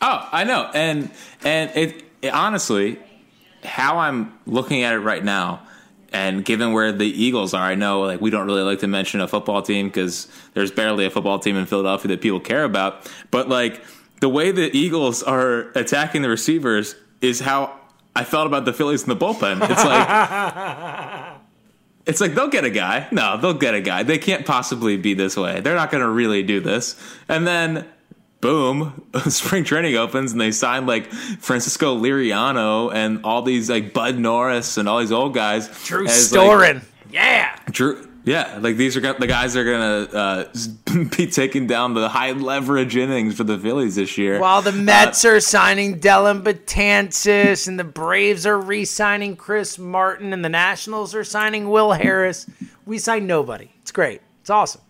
Oh, 0.00 0.28
I 0.32 0.44
know, 0.44 0.70
and 0.74 1.10
and 1.44 1.70
it, 1.76 2.04
it 2.20 2.28
honestly, 2.28 2.98
how 3.64 3.98
I'm 3.98 4.38
looking 4.46 4.82
at 4.82 4.92
it 4.92 4.98
right 4.98 5.24
now, 5.24 5.62
and 6.12 6.44
given 6.44 6.72
where 6.72 6.92
the 6.92 7.06
Eagles 7.06 7.54
are, 7.54 7.62
I 7.62 7.74
know 7.74 8.02
like 8.02 8.20
we 8.20 8.30
don't 8.30 8.46
really 8.46 8.62
like 8.62 8.80
to 8.80 8.86
mention 8.86 9.20
a 9.20 9.28
football 9.28 9.62
team 9.62 9.88
because 9.88 10.28
there's 10.54 10.70
barely 10.70 11.06
a 11.06 11.10
football 11.10 11.38
team 11.38 11.56
in 11.56 11.66
Philadelphia 11.66 12.08
that 12.08 12.20
people 12.20 12.40
care 12.40 12.64
about. 12.64 13.10
But 13.30 13.48
like 13.48 13.82
the 14.20 14.28
way 14.28 14.50
the 14.50 14.74
Eagles 14.76 15.22
are 15.22 15.70
attacking 15.74 16.22
the 16.22 16.28
receivers 16.28 16.94
is 17.20 17.40
how 17.40 17.78
I 18.14 18.24
felt 18.24 18.46
about 18.46 18.64
the 18.64 18.72
Phillies 18.72 19.02
in 19.02 19.08
the 19.08 19.16
bullpen. 19.16 19.58
It's 19.70 19.84
like. 19.84 21.30
It's 22.06 22.20
like 22.20 22.34
they'll 22.34 22.48
get 22.48 22.64
a 22.64 22.70
guy. 22.70 23.08
No, 23.12 23.38
they'll 23.38 23.54
get 23.54 23.74
a 23.74 23.80
guy. 23.80 24.02
They 24.02 24.18
can't 24.18 24.44
possibly 24.44 24.96
be 24.96 25.14
this 25.14 25.36
way. 25.36 25.60
They're 25.60 25.74
not 25.74 25.90
going 25.90 26.02
to 26.02 26.08
really 26.08 26.42
do 26.42 26.60
this. 26.60 27.00
And 27.28 27.46
then, 27.46 27.86
boom, 28.44 29.02
spring 29.30 29.64
training 29.64 29.96
opens 29.96 30.32
and 30.32 30.40
they 30.40 30.52
sign 30.52 30.84
like 30.84 31.10
Francisco 31.10 31.96
Liriano 31.98 32.92
and 32.92 33.24
all 33.24 33.40
these 33.40 33.70
like 33.70 33.94
Bud 33.94 34.18
Norris 34.18 34.76
and 34.76 34.86
all 34.86 35.00
these 35.00 35.12
old 35.12 35.32
guys. 35.32 35.68
Drew 35.86 36.06
as, 36.06 36.30
like, 36.30 36.42
Storen. 36.42 36.84
yeah. 37.10 37.58
Drew, 37.70 38.06
yeah, 38.24 38.58
like 38.60 38.76
these 38.76 38.98
are 38.98 39.00
the 39.00 39.26
guys 39.26 39.54
that 39.54 39.60
are 39.60 39.64
gonna 39.64 40.18
uh, 40.18 41.08
be 41.16 41.26
taking 41.26 41.66
down 41.66 41.94
the 41.94 42.06
high 42.08 42.32
leverage 42.32 42.96
innings 42.96 43.34
for 43.34 43.44
the 43.44 43.58
Phillies 43.58 43.96
this 43.96 44.18
year. 44.18 44.38
While 44.38 44.60
the 44.60 44.72
Mets 44.72 45.24
are 45.24 45.40
signing 45.40 45.98
Dellin 45.98 46.42
Betances 46.42 47.66
and 47.66 47.78
the 47.78 47.84
Braves 47.84 48.46
are 48.46 48.58
re-signing 48.58 49.36
Chris 49.36 49.78
Martin 49.78 50.34
and 50.34 50.44
the 50.44 50.50
Nationals 50.50 51.14
are 51.14 51.24
signing 51.24 51.70
Will 51.70 51.92
Harris, 51.92 52.46
we 52.84 52.98
sign 52.98 53.26
nobody. 53.26 53.70
It's 53.80 53.92
great. 53.92 54.20
It's 54.42 54.50
awesome. 54.50 54.82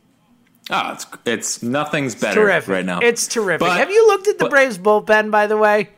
Oh, 0.70 0.92
it's 0.92 1.06
it's 1.24 1.62
nothing's 1.62 2.14
better 2.14 2.40
Terrific. 2.42 2.68
right 2.68 2.84
now. 2.84 3.00
It's 3.00 3.26
terrific. 3.28 3.60
But- 3.60 3.78
Have 3.78 3.90
you 3.90 4.06
looked 4.06 4.28
at 4.28 4.38
the 4.38 4.44
but- 4.44 4.50
Braves 4.50 4.78
bullpen, 4.78 5.30
by 5.30 5.46
the 5.46 5.56
way? 5.56 5.90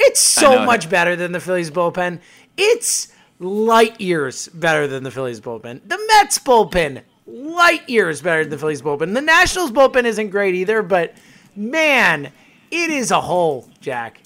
It's 0.00 0.20
so 0.20 0.64
much 0.64 0.88
better 0.88 1.16
than 1.16 1.32
the 1.32 1.40
Phillies 1.40 1.72
bullpen. 1.72 2.20
It's 2.56 3.08
light 3.40 4.00
years 4.00 4.46
better 4.48 4.86
than 4.86 5.02
the 5.02 5.10
Phillies 5.10 5.40
bullpen. 5.40 5.80
The 5.88 5.98
Mets 6.08 6.38
bullpen, 6.38 7.02
light 7.26 7.88
years 7.88 8.22
better 8.22 8.42
than 8.42 8.50
the 8.50 8.58
Phillies 8.58 8.80
bullpen. 8.80 9.12
The 9.14 9.20
Nationals 9.20 9.72
bullpen 9.72 10.04
isn't 10.04 10.28
great 10.30 10.54
either, 10.54 10.82
but 10.82 11.14
man, 11.56 12.30
it 12.70 12.90
is 12.90 13.10
a 13.10 13.20
hole, 13.20 13.68
Jack. 13.80 14.20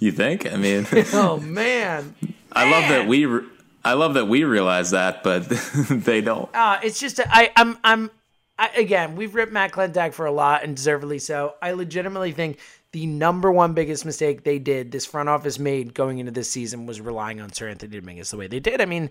You 0.00 0.12
think? 0.12 0.50
I 0.52 0.56
mean, 0.56 0.86
Oh 1.14 1.38
man. 1.38 2.14
I 2.52 2.70
love 2.70 2.88
that 2.90 3.06
we. 3.08 3.24
Re- 3.24 3.46
I 3.84 3.94
love 3.94 4.14
that 4.14 4.26
we 4.26 4.44
realize 4.44 4.90
that, 4.90 5.22
but 5.22 5.48
they 5.90 6.20
don't. 6.20 6.48
Uh, 6.54 6.78
it's 6.82 7.00
just 7.00 7.20
I, 7.24 7.50
I'm 7.56 7.78
I'm 7.82 8.10
I, 8.58 8.68
again 8.76 9.16
we've 9.16 9.34
ripped 9.34 9.52
Matt 9.52 9.72
Klentak 9.72 10.12
for 10.12 10.26
a 10.26 10.32
lot 10.32 10.64
and 10.64 10.76
deservedly 10.76 11.18
so. 11.18 11.54
I 11.62 11.72
legitimately 11.72 12.32
think 12.32 12.58
the 12.92 13.06
number 13.06 13.50
one 13.50 13.72
biggest 13.72 14.04
mistake 14.04 14.44
they 14.44 14.58
did 14.58 14.92
this 14.92 15.06
front 15.06 15.28
office 15.28 15.58
made 15.58 15.94
going 15.94 16.18
into 16.18 16.30
this 16.30 16.50
season 16.50 16.84
was 16.84 17.00
relying 17.00 17.40
on 17.40 17.50
Seranthony 17.50 17.92
Dominguez 17.92 18.30
the 18.30 18.36
way 18.36 18.46
they 18.46 18.60
did. 18.60 18.82
I 18.82 18.84
mean, 18.84 19.10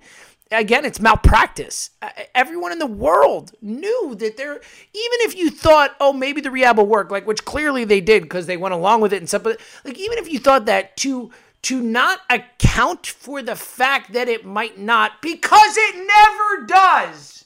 again, 0.51 0.85
it's 0.85 0.99
malpractice. 0.99 1.89
Everyone 2.35 2.71
in 2.71 2.77
the 2.77 2.85
world 2.85 3.53
knew 3.59 4.13
that 4.19 4.37
there. 4.37 4.53
Even 4.53 4.61
if 4.93 5.35
you 5.35 5.49
thought, 5.49 5.95
oh, 5.99 6.13
maybe 6.13 6.41
the 6.41 6.51
rehab 6.51 6.77
will 6.77 6.85
work, 6.85 7.09
like 7.09 7.25
which 7.25 7.43
clearly 7.43 7.83
they 7.83 8.01
did 8.01 8.21
because 8.21 8.45
they 8.45 8.57
went 8.57 8.75
along 8.75 9.01
with 9.01 9.13
it 9.13 9.17
and 9.17 9.27
stuff. 9.27 9.43
But 9.43 9.59
like 9.83 9.97
even 9.97 10.19
if 10.19 10.31
you 10.31 10.37
thought 10.37 10.65
that 10.65 10.95
to 10.97 11.31
to 11.63 11.81
not 11.81 12.19
account 12.29 13.07
for 13.07 13.41
the 13.41 13.55
fact 13.55 14.13
that 14.13 14.27
it 14.27 14.45
might 14.45 14.77
not 14.77 15.21
because 15.21 15.75
it 15.77 15.95
never 15.95 16.65
does 16.67 17.40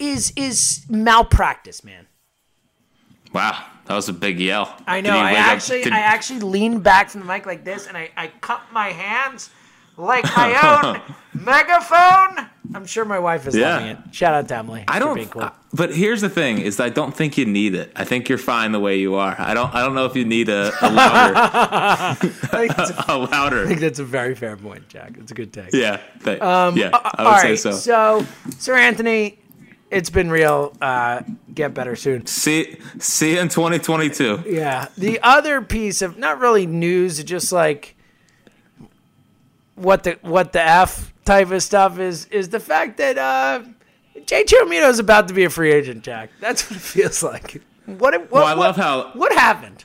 is 0.00 0.32
is 0.36 0.84
malpractice, 0.88 1.84
man. 1.84 2.06
Wow, 3.32 3.64
that 3.86 3.94
was 3.94 4.08
a 4.08 4.12
big 4.12 4.40
yell. 4.40 4.74
I 4.86 5.00
know. 5.00 5.16
I 5.16 5.32
actually 5.32 5.84
did- 5.84 5.92
I 5.92 6.00
actually 6.00 6.40
leaned 6.40 6.82
back 6.82 7.10
from 7.10 7.20
the 7.20 7.26
mic 7.26 7.46
like 7.46 7.64
this 7.64 7.86
and 7.86 7.96
I, 7.96 8.10
I 8.16 8.28
cupped 8.40 8.72
my 8.72 8.88
hands 8.88 9.50
like 9.96 10.24
my 10.36 10.50
own 10.82 11.00
megaphone. 11.32 12.48
I'm 12.74 12.86
sure 12.86 13.04
my 13.04 13.18
wife 13.18 13.46
is 13.46 13.54
Yeah. 13.56 13.74
loving 13.74 13.88
it. 13.88 13.98
Shout 14.12 14.34
out 14.34 14.48
to 14.48 14.56
Emily. 14.56 14.84
I 14.88 14.98
don't. 14.98 15.28
cool. 15.30 15.42
uh, 15.42 15.50
but 15.72 15.92
here's 15.94 16.20
the 16.20 16.28
thing: 16.28 16.58
is 16.58 16.80
I 16.80 16.88
don't 16.88 17.14
think 17.16 17.36
you 17.38 17.44
need 17.44 17.74
it. 17.74 17.92
I 17.94 18.04
think 18.04 18.28
you're 18.28 18.38
fine 18.38 18.72
the 18.72 18.80
way 18.80 18.98
you 18.98 19.14
are. 19.16 19.34
I 19.38 19.54
don't. 19.54 19.72
I 19.74 19.80
don't 19.84 19.94
know 19.94 20.06
if 20.06 20.16
you 20.16 20.24
need 20.24 20.48
a, 20.48 20.72
a 20.80 20.90
louder. 20.90 21.34
I 21.36 22.14
think, 22.14 22.32
that's 22.76 22.90
a, 22.90 23.04
a 23.08 23.18
louder. 23.18 23.64
I 23.64 23.68
think 23.68 23.80
that's 23.80 23.98
a 24.00 24.04
very 24.04 24.34
fair 24.34 24.56
point, 24.56 24.88
Jack. 24.88 25.12
It's 25.18 25.30
a 25.30 25.34
good 25.34 25.52
take. 25.52 25.72
Yeah. 25.72 26.00
th- 26.24 26.38
yeah. 26.40 26.90
Uh, 26.92 27.10
I 27.14 27.22
would 27.24 27.32
All 27.34 27.38
say 27.40 27.56
so. 27.56 27.72
so 27.72 28.26
Seranthony, 28.50 29.38
it's 29.90 30.10
been 30.10 30.30
real. 30.30 30.72
Uh, 30.80 31.22
get 31.54 31.74
better 31.74 31.96
soon. 31.96 32.26
See. 32.26 32.76
See 32.98 33.34
you 33.34 33.40
in 33.40 33.48
2022. 33.48 34.44
Yeah. 34.46 34.88
The 34.96 35.18
other 35.22 35.60
piece 35.62 36.00
of 36.02 36.16
not 36.18 36.38
really 36.38 36.66
news, 36.66 37.22
just 37.24 37.50
like 37.52 37.96
what 39.74 40.04
the 40.04 40.18
what 40.22 40.52
the 40.52 40.62
f 40.62 41.12
type 41.24 41.50
of 41.50 41.62
stuff 41.62 41.98
is 41.98 42.26
is 42.26 42.48
the 42.50 42.60
fact 42.60 42.98
that 42.98 43.16
uh, 43.18 43.62
JT 44.16 44.46
Realmuto 44.46 44.88
is 44.90 44.98
about 44.98 45.28
to 45.28 45.34
be 45.34 45.44
a 45.44 45.50
free 45.50 45.72
agent. 45.72 46.02
Jack, 46.04 46.30
that's 46.40 46.68
what 46.70 46.76
it 46.78 46.82
feels 46.82 47.22
like. 47.22 47.62
What? 47.86 47.98
what 48.20 48.30
Well, 48.30 48.44
I 48.44 48.50
what- 48.54 48.58
love 48.58 48.76
how 48.76 49.10
What 49.14 49.32
happened? 49.32 49.84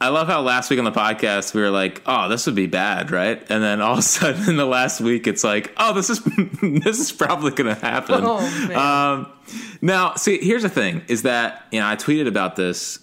I 0.00 0.08
love 0.08 0.26
how 0.26 0.42
last 0.42 0.70
week 0.70 0.78
on 0.78 0.84
the 0.84 0.92
podcast 0.92 1.54
we 1.54 1.60
were 1.62 1.70
like, 1.70 2.02
"Oh, 2.04 2.28
this 2.28 2.46
would 2.46 2.54
be 2.54 2.66
bad, 2.66 3.10
right?" 3.10 3.40
And 3.48 3.62
then 3.62 3.80
all 3.80 3.94
of 3.94 4.00
a 4.00 4.02
sudden 4.02 4.48
in 4.48 4.56
the 4.56 4.66
last 4.66 5.00
week, 5.00 5.26
it's 5.26 5.44
like, 5.44 5.72
"Oh, 5.76 5.92
this 5.94 6.10
is 6.10 6.20
this 6.62 6.98
is 6.98 7.12
probably 7.12 7.52
going 7.52 7.74
to 7.74 7.80
happen." 7.80 8.22
Oh. 8.22 8.74
Um, 8.74 9.32
now, 9.80 10.14
see, 10.14 10.38
here's 10.38 10.62
the 10.62 10.68
thing: 10.68 11.02
is 11.08 11.22
that 11.22 11.66
you 11.70 11.80
know 11.80 11.86
I 11.86 11.96
tweeted 11.96 12.26
about 12.26 12.56
this 12.56 12.98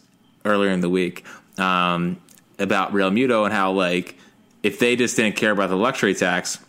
earlier 0.45 0.71
in 0.71 0.81
the 0.81 0.89
week 0.89 1.25
um, 1.57 2.17
about 2.59 2.93
Realmuto 2.93 3.45
and 3.45 3.53
how 3.53 3.71
like 3.71 4.15
if 4.63 4.79
they 4.79 4.95
just 4.95 5.15
didn't 5.15 5.35
care 5.35 5.51
about 5.51 5.69
the 5.69 5.77
luxury 5.77 6.13
tax, 6.13 6.59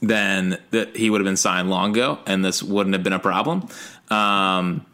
then 0.00 0.58
that 0.70 0.96
he 0.96 1.10
would 1.10 1.20
have 1.20 1.26
been 1.26 1.36
signed 1.36 1.70
long 1.70 1.90
ago, 1.90 2.18
and 2.26 2.44
this 2.44 2.62
wouldn't 2.62 2.94
have 2.94 3.02
been 3.02 3.12
a 3.12 3.18
problem. 3.18 3.66
Um, 4.10 4.86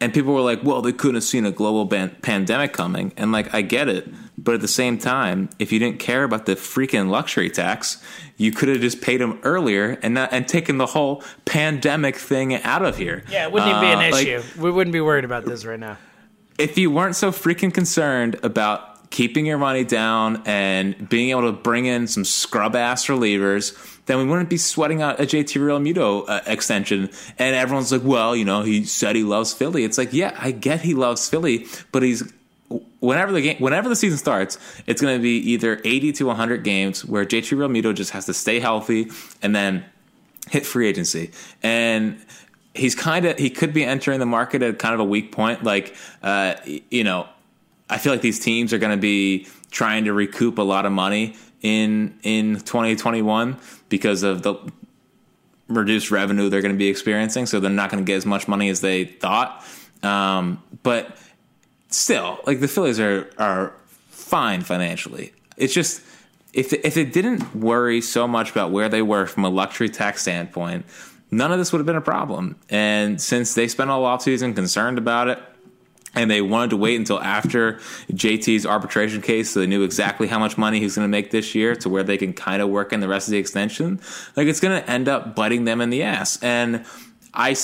and 0.00 0.12
people 0.12 0.34
were 0.34 0.40
like, 0.42 0.62
"Well, 0.62 0.82
they 0.82 0.92
couldn't 0.92 1.14
have 1.16 1.24
seen 1.24 1.46
a 1.46 1.50
global 1.50 1.84
ban- 1.84 2.16
pandemic 2.22 2.72
coming." 2.72 3.12
And 3.16 3.32
like, 3.32 3.52
I 3.54 3.62
get 3.62 3.88
it, 3.88 4.08
but 4.36 4.54
at 4.56 4.60
the 4.60 4.68
same 4.68 4.98
time, 4.98 5.48
if 5.58 5.72
you 5.72 5.78
didn't 5.78 5.98
care 5.98 6.24
about 6.24 6.46
the 6.46 6.54
freaking 6.56 7.08
luxury 7.08 7.48
tax, 7.50 8.02
you 8.36 8.52
could 8.52 8.68
have 8.68 8.80
just 8.80 9.00
paid 9.00 9.20
them 9.20 9.38
earlier 9.42 9.98
and 10.02 10.14
not, 10.14 10.32
and 10.32 10.46
taken 10.46 10.76
the 10.78 10.86
whole 10.86 11.22
pandemic 11.46 12.16
thing 12.16 12.54
out 12.54 12.84
of 12.84 12.96
here. 12.98 13.24
Yeah, 13.30 13.46
it 13.46 13.52
wouldn't 13.52 13.70
even 13.70 13.80
be 13.80 13.86
an 13.86 13.98
Uh, 13.98 14.16
like, 14.16 14.26
issue. 14.26 14.42
we 14.60 14.70
wouldn't 14.70 14.92
be 14.92 15.00
worried 15.00 15.24
about 15.24 15.44
this 15.46 15.64
right 15.64 15.80
now. 15.80 15.96
if 16.58 16.78
you 16.78 16.90
weren't 16.90 17.14
so 17.16 17.30
freaking 17.30 17.72
concerned 17.72 18.38
about 18.42 19.10
keeping 19.10 19.44
your 19.46 19.58
money 19.58 19.84
down 19.84 20.42
and 20.46 21.08
being 21.08 21.28
able 21.30 21.42
to 21.42 21.52
bring 21.52 21.84
in 21.86 22.06
some 22.06 22.24
scrub 22.24 22.74
ass 22.74 23.06
relievers, 23.06 23.72
then 24.06 24.18
we 24.18 24.24
wouldn't 24.24 24.48
be 24.48 24.56
sweating 24.56 25.02
out 25.02 25.20
a 25.20 25.24
JT 25.24 25.60
Realmuto 25.60 26.24
uh, 26.28 26.40
extension. 26.46 27.10
And 27.38 27.54
everyone's 27.54 27.92
like, 27.92 28.04
well, 28.04 28.34
you 28.34 28.44
know, 28.44 28.62
he 28.62 28.84
said 28.84 29.16
he 29.16 29.24
loves 29.24 29.52
Philly. 29.52 29.84
It's 29.84 29.98
like, 29.98 30.12
yeah, 30.12 30.36
I 30.38 30.52
get 30.52 30.80
he 30.80 30.94
loves 30.94 31.28
Philly, 31.28 31.66
but 31.92 32.02
he's 32.02 32.22
whenever 33.00 33.32
the 33.32 33.40
game, 33.40 33.56
whenever 33.58 33.88
the 33.88 33.96
season 33.96 34.18
starts, 34.18 34.58
it's 34.86 35.00
going 35.00 35.16
to 35.16 35.22
be 35.22 35.36
either 35.52 35.80
80 35.84 36.12
to 36.12 36.26
100 36.26 36.64
games 36.64 37.04
where 37.04 37.24
JT 37.24 37.56
Realmuto 37.56 37.94
just 37.94 38.12
has 38.12 38.26
to 38.26 38.34
stay 38.34 38.60
healthy 38.60 39.10
and 39.42 39.54
then 39.54 39.84
hit 40.48 40.66
free 40.66 40.88
agency. 40.88 41.30
And 41.62 42.24
he's 42.74 42.94
kind 42.94 43.24
of 43.24 43.38
he 43.38 43.50
could 43.50 43.72
be 43.72 43.84
entering 43.84 44.20
the 44.20 44.26
market 44.26 44.62
at 44.62 44.78
kind 44.78 44.94
of 44.94 45.00
a 45.00 45.04
weak 45.04 45.32
point. 45.32 45.64
Like, 45.64 45.94
uh, 46.22 46.54
you 46.90 47.04
know, 47.04 47.28
I 47.88 47.98
feel 47.98 48.12
like 48.12 48.22
these 48.22 48.40
teams 48.40 48.72
are 48.72 48.78
going 48.78 48.96
to 48.96 49.00
be 49.00 49.46
trying 49.70 50.04
to 50.04 50.12
recoup 50.12 50.58
a 50.58 50.62
lot 50.62 50.86
of 50.86 50.92
money 50.92 51.36
in 51.62 52.18
in 52.22 52.56
2021 52.56 53.58
because 53.88 54.22
of 54.22 54.42
the 54.42 54.54
reduced 55.68 56.10
revenue 56.10 56.48
they're 56.48 56.62
going 56.62 56.74
to 56.74 56.78
be 56.78 56.88
experiencing. 56.88 57.46
So 57.46 57.60
they're 57.60 57.70
not 57.70 57.90
going 57.90 58.04
to 58.04 58.06
get 58.06 58.16
as 58.16 58.26
much 58.26 58.48
money 58.48 58.68
as 58.68 58.80
they 58.80 59.04
thought. 59.04 59.64
Um, 60.02 60.62
but 60.82 61.16
still, 61.88 62.38
like 62.46 62.60
the 62.60 62.68
Phillies 62.68 63.00
are 63.00 63.30
are 63.38 63.72
fine 64.08 64.62
financially. 64.62 65.32
It's 65.56 65.74
just 65.74 66.02
if 66.52 66.72
if 66.72 66.94
they 66.94 67.04
didn't 67.04 67.54
worry 67.54 68.00
so 68.00 68.26
much 68.26 68.50
about 68.50 68.70
where 68.70 68.88
they 68.88 69.02
were 69.02 69.26
from 69.26 69.44
a 69.44 69.48
luxury 69.48 69.88
tax 69.88 70.22
standpoint, 70.22 70.86
none 71.30 71.52
of 71.52 71.58
this 71.58 71.72
would 71.72 71.78
have 71.78 71.86
been 71.86 71.96
a 71.96 72.00
problem. 72.00 72.56
And 72.68 73.20
since 73.20 73.54
they 73.54 73.68
spent 73.68 73.90
all 73.90 74.04
offseason 74.04 74.54
concerned 74.54 74.98
about 74.98 75.28
it, 75.28 75.38
and 76.16 76.30
they 76.30 76.40
wanted 76.40 76.70
to 76.70 76.76
wait 76.76 76.96
until 76.96 77.20
after 77.20 77.74
JT's 78.10 78.66
arbitration 78.66 79.22
case 79.22 79.50
so 79.50 79.60
they 79.60 79.66
knew 79.66 79.82
exactly 79.82 80.26
how 80.26 80.38
much 80.38 80.58
money 80.58 80.80
he's 80.80 80.96
going 80.96 81.04
to 81.04 81.10
make 81.10 81.30
this 81.30 81.54
year 81.54 81.76
to 81.76 81.88
where 81.88 82.02
they 82.02 82.16
can 82.16 82.32
kind 82.32 82.62
of 82.62 82.70
work 82.70 82.92
in 82.92 83.00
the 83.00 83.08
rest 83.08 83.28
of 83.28 83.32
the 83.32 83.38
extension. 83.38 84.00
Like 84.34 84.48
it's 84.48 84.60
going 84.60 84.82
to 84.82 84.90
end 84.90 85.08
up 85.08 85.36
biting 85.36 85.64
them 85.64 85.80
in 85.80 85.90
the 85.90 86.02
ass. 86.02 86.42
And 86.42 86.84
I 87.34 87.54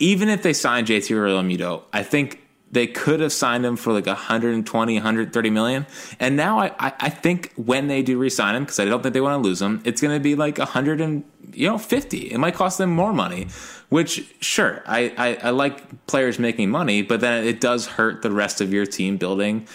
even 0.00 0.28
if 0.28 0.42
they 0.42 0.52
sign 0.52 0.84
JT 0.84 1.14
Realmuto, 1.14 1.82
I 1.92 2.02
think 2.02 2.39
they 2.72 2.86
could 2.86 3.20
have 3.20 3.32
signed 3.32 3.66
him 3.66 3.76
for 3.76 3.92
like 3.92 4.06
120, 4.06 4.94
130 4.94 5.50
million. 5.50 5.86
And 6.20 6.36
now 6.36 6.58
I, 6.60 6.66
I, 6.78 6.92
I 7.00 7.08
think 7.10 7.52
when 7.56 7.88
they 7.88 8.02
do 8.02 8.18
re-sign 8.18 8.54
him, 8.54 8.64
because 8.64 8.78
I 8.78 8.84
don't 8.84 9.02
think 9.02 9.12
they 9.12 9.20
want 9.20 9.42
to 9.42 9.48
lose 9.48 9.60
him, 9.60 9.82
it's 9.84 10.00
going 10.00 10.16
to 10.16 10.22
be 10.22 10.36
like 10.36 10.58
100 10.58 11.00
and 11.00 11.24
you 11.52 11.68
know 11.68 11.78
50. 11.78 12.18
It 12.18 12.38
might 12.38 12.54
cost 12.54 12.78
them 12.78 12.90
more 12.90 13.12
money. 13.12 13.48
Which 13.88 14.32
sure, 14.40 14.84
I, 14.86 15.12
I, 15.18 15.48
I 15.48 15.50
like 15.50 16.06
players 16.06 16.38
making 16.38 16.70
money, 16.70 17.02
but 17.02 17.20
then 17.20 17.44
it 17.44 17.60
does 17.60 17.86
hurt 17.86 18.22
the 18.22 18.30
rest 18.30 18.60
of 18.60 18.72
your 18.72 18.86
team 18.86 19.16
building 19.16 19.66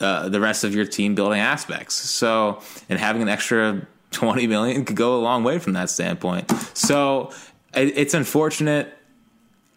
uh, 0.00 0.30
the 0.30 0.40
rest 0.40 0.64
of 0.64 0.74
your 0.74 0.86
team 0.86 1.14
building 1.14 1.40
aspects. 1.40 1.94
So, 1.94 2.62
and 2.88 2.98
having 2.98 3.20
an 3.20 3.28
extra 3.28 3.86
20 4.12 4.46
million 4.46 4.84
could 4.84 4.96
go 4.96 5.16
a 5.16 5.20
long 5.20 5.44
way 5.44 5.58
from 5.58 5.74
that 5.74 5.90
standpoint. 5.90 6.50
So, 6.74 7.32
it, 7.74 7.98
it's 7.98 8.14
unfortunate. 8.14 8.96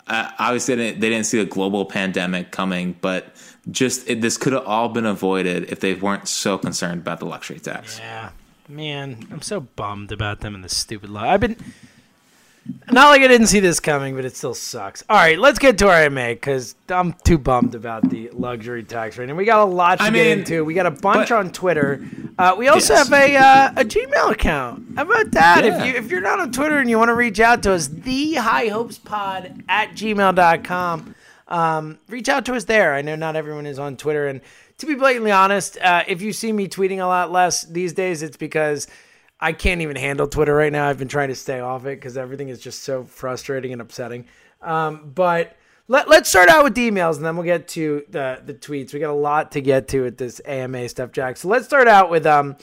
Uh, 0.07 0.29
obviously, 0.39 0.75
they 0.75 0.83
didn't, 0.87 0.99
they 0.99 1.09
didn't 1.09 1.25
see 1.25 1.37
the 1.39 1.45
global 1.45 1.85
pandemic 1.85 2.51
coming, 2.51 2.95
but 2.99 3.33
just 3.71 4.09
it, 4.09 4.21
this 4.21 4.37
could 4.37 4.53
have 4.53 4.65
all 4.65 4.89
been 4.89 5.05
avoided 5.05 5.71
if 5.71 5.79
they 5.79 5.93
weren't 5.93 6.27
so 6.27 6.57
concerned 6.57 7.01
about 7.01 7.19
the 7.19 7.25
luxury 7.25 7.59
tax. 7.59 7.99
Yeah, 7.99 8.31
man, 8.67 9.27
I'm 9.31 9.41
so 9.41 9.61
bummed 9.61 10.11
about 10.11 10.41
them 10.41 10.55
and 10.55 10.63
the 10.63 10.69
stupid 10.69 11.09
law. 11.09 11.23
I've 11.23 11.39
been 11.39 11.55
not 12.91 13.09
like 13.09 13.21
I 13.21 13.27
didn't 13.27 13.47
see 13.47 13.59
this 13.59 13.79
coming, 13.79 14.15
but 14.15 14.23
it 14.25 14.35
still 14.35 14.53
sucks. 14.53 15.03
All 15.09 15.17
right, 15.17 15.37
let's 15.37 15.59
get 15.59 15.77
to 15.79 15.87
our 15.89 16.03
AMA 16.03 16.29
because 16.29 16.75
I'm 16.89 17.13
too 17.23 17.37
bummed 17.37 17.75
about 17.75 18.09
the 18.09 18.29
luxury 18.31 18.83
tax 18.83 19.17
rate, 19.17 19.27
and 19.29 19.37
We 19.37 19.45
got 19.45 19.59
a 19.61 19.65
lot 19.69 19.97
to 19.99 20.03
I 20.05 20.07
get 20.09 20.13
mean, 20.13 20.39
into. 20.39 20.63
We 20.63 20.73
got 20.73 20.85
a 20.85 20.91
bunch 20.91 21.29
but- 21.29 21.37
on 21.39 21.51
Twitter. 21.51 22.05
Uh, 22.37 22.55
we 22.57 22.67
also 22.67 22.93
Yes. 22.93 23.09
have 23.09 23.13
a 23.13 23.35
uh, 23.35 23.71
a 23.77 23.85
Gmail 23.85 24.31
account. 24.31 24.95
How 24.95 25.03
about 25.03 25.31
that? 25.31 25.63
Yeah. 25.65 25.77
If 25.77 25.85
you 25.85 25.93
if 25.99 26.11
you're 26.11 26.21
not 26.21 26.39
on 26.39 26.51
Twitter 26.51 26.77
and 26.79 26.89
you 26.89 26.97
want 26.97 27.09
to 27.09 27.15
reach 27.15 27.39
out 27.39 27.63
to 27.63 27.73
us, 27.73 27.87
the 27.87 28.35
high 28.35 28.67
hopes 28.69 28.97
pod 28.97 29.63
at 29.69 29.91
gmail.com. 29.91 31.15
Um, 31.47 31.99
reach 32.09 32.29
out 32.29 32.45
to 32.45 32.55
us 32.55 32.63
there. 32.63 32.93
I 32.95 33.01
know 33.01 33.15
not 33.15 33.35
everyone 33.35 33.65
is 33.65 33.77
on 33.77 33.97
Twitter, 33.97 34.27
and 34.27 34.41
to 34.79 34.85
be 34.85 34.95
blatantly 34.95 35.31
honest, 35.31 35.77
uh, 35.79 36.03
if 36.07 36.21
you 36.21 36.33
see 36.33 36.51
me 36.51 36.67
tweeting 36.67 36.99
a 36.99 37.05
lot 37.05 37.31
less 37.31 37.63
these 37.63 37.93
days, 37.93 38.23
it's 38.23 38.37
because 38.37 38.87
I 39.43 39.51
can't 39.51 39.81
even 39.81 39.97
handle 39.97 40.25
Twitter 40.25 40.55
right 40.55 40.71
now. 40.71 40.87
I've 40.87 40.97
been 40.97 41.09
trying 41.09 41.27
to 41.27 41.35
stay 41.35 41.59
off 41.59 41.85
it 41.85 41.97
because 41.97 42.15
everything 42.15 42.47
is 42.47 42.61
just 42.61 42.83
so 42.83 43.03
frustrating 43.03 43.73
and 43.73 43.81
upsetting. 43.81 44.23
Um, 44.61 45.11
but 45.13 45.57
let, 45.89 46.07
let's 46.07 46.29
start 46.29 46.47
out 46.47 46.63
with 46.63 46.75
the 46.75 46.89
emails 46.89 47.17
and 47.17 47.25
then 47.25 47.35
we'll 47.35 47.43
get 47.43 47.67
to 47.69 48.05
the, 48.09 48.41
the 48.45 48.53
tweets. 48.53 48.93
We 48.93 49.01
got 49.01 49.09
a 49.09 49.13
lot 49.13 49.51
to 49.51 49.61
get 49.61 49.89
to 49.89 50.03
with 50.03 50.17
this 50.17 50.39
AMA 50.45 50.87
stuff, 50.87 51.11
Jack. 51.11 51.35
So 51.35 51.49
let's 51.49 51.65
start 51.65 51.89
out 51.89 52.09
with 52.09 52.25
um, 52.25 52.55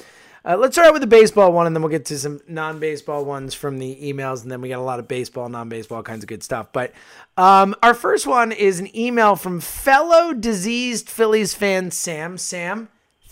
uh, 0.42 0.56
let's 0.56 0.74
start 0.74 0.88
out 0.88 0.94
with 0.94 1.02
the 1.02 1.06
baseball 1.06 1.52
one 1.52 1.66
and 1.66 1.76
then 1.76 1.82
we'll 1.82 1.90
get 1.90 2.06
to 2.06 2.18
some 2.18 2.40
non-baseball 2.48 3.26
ones 3.26 3.52
from 3.52 3.78
the 3.78 3.98
emails 4.02 4.42
and 4.42 4.50
then 4.50 4.62
we 4.62 4.70
got 4.70 4.78
a 4.78 4.80
lot 4.80 4.98
of 4.98 5.06
baseball, 5.06 5.50
non-baseball 5.50 6.02
kinds 6.02 6.24
of 6.24 6.28
good 6.28 6.42
stuff. 6.42 6.72
But 6.72 6.94
um, 7.36 7.74
our 7.82 7.92
first 7.92 8.26
one 8.26 8.52
is 8.52 8.80
an 8.80 8.96
email 8.96 9.36
from 9.36 9.60
fellow 9.60 10.32
diseased 10.32 11.10
Phillies 11.10 11.52
fan 11.52 11.90
Sam. 11.90 12.38
Sam, 12.38 12.88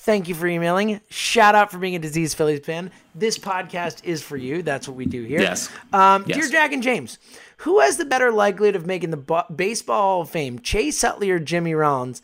Thank 0.09 0.27
you 0.27 0.35
for 0.35 0.47
emailing. 0.47 1.03
Shout 1.11 1.55
out 1.55 1.71
for 1.71 1.77
being 1.77 1.95
a 1.95 1.99
disease 1.99 2.33
Phillies 2.33 2.61
fan. 2.65 2.91
This 3.15 3.37
podcast 3.39 4.03
is 4.05 4.23
for 4.23 4.39
you. 4.39 4.63
That's 4.63 4.89
what 4.89 4.97
we 4.97 5.05
do 5.05 5.23
here. 5.23 5.39
Yes. 5.39 5.69
Um, 5.93 6.25
Yes. 6.27 6.39
Dear 6.39 6.49
Jack 6.49 6.73
and 6.73 6.83
James, 6.83 7.19
who 7.59 7.81
has 7.81 7.99
the 7.99 8.07
better 8.07 8.33
likelihood 8.33 8.75
of 8.75 8.87
making 8.87 9.11
the 9.11 9.19
bu- 9.19 9.43
Baseball 9.55 10.01
Hall 10.01 10.21
of 10.23 10.31
Fame, 10.31 10.61
Chase 10.61 11.05
Utley 11.05 11.31
or 11.31 11.39
Jimmy 11.39 11.75
Rollins? 11.75 12.23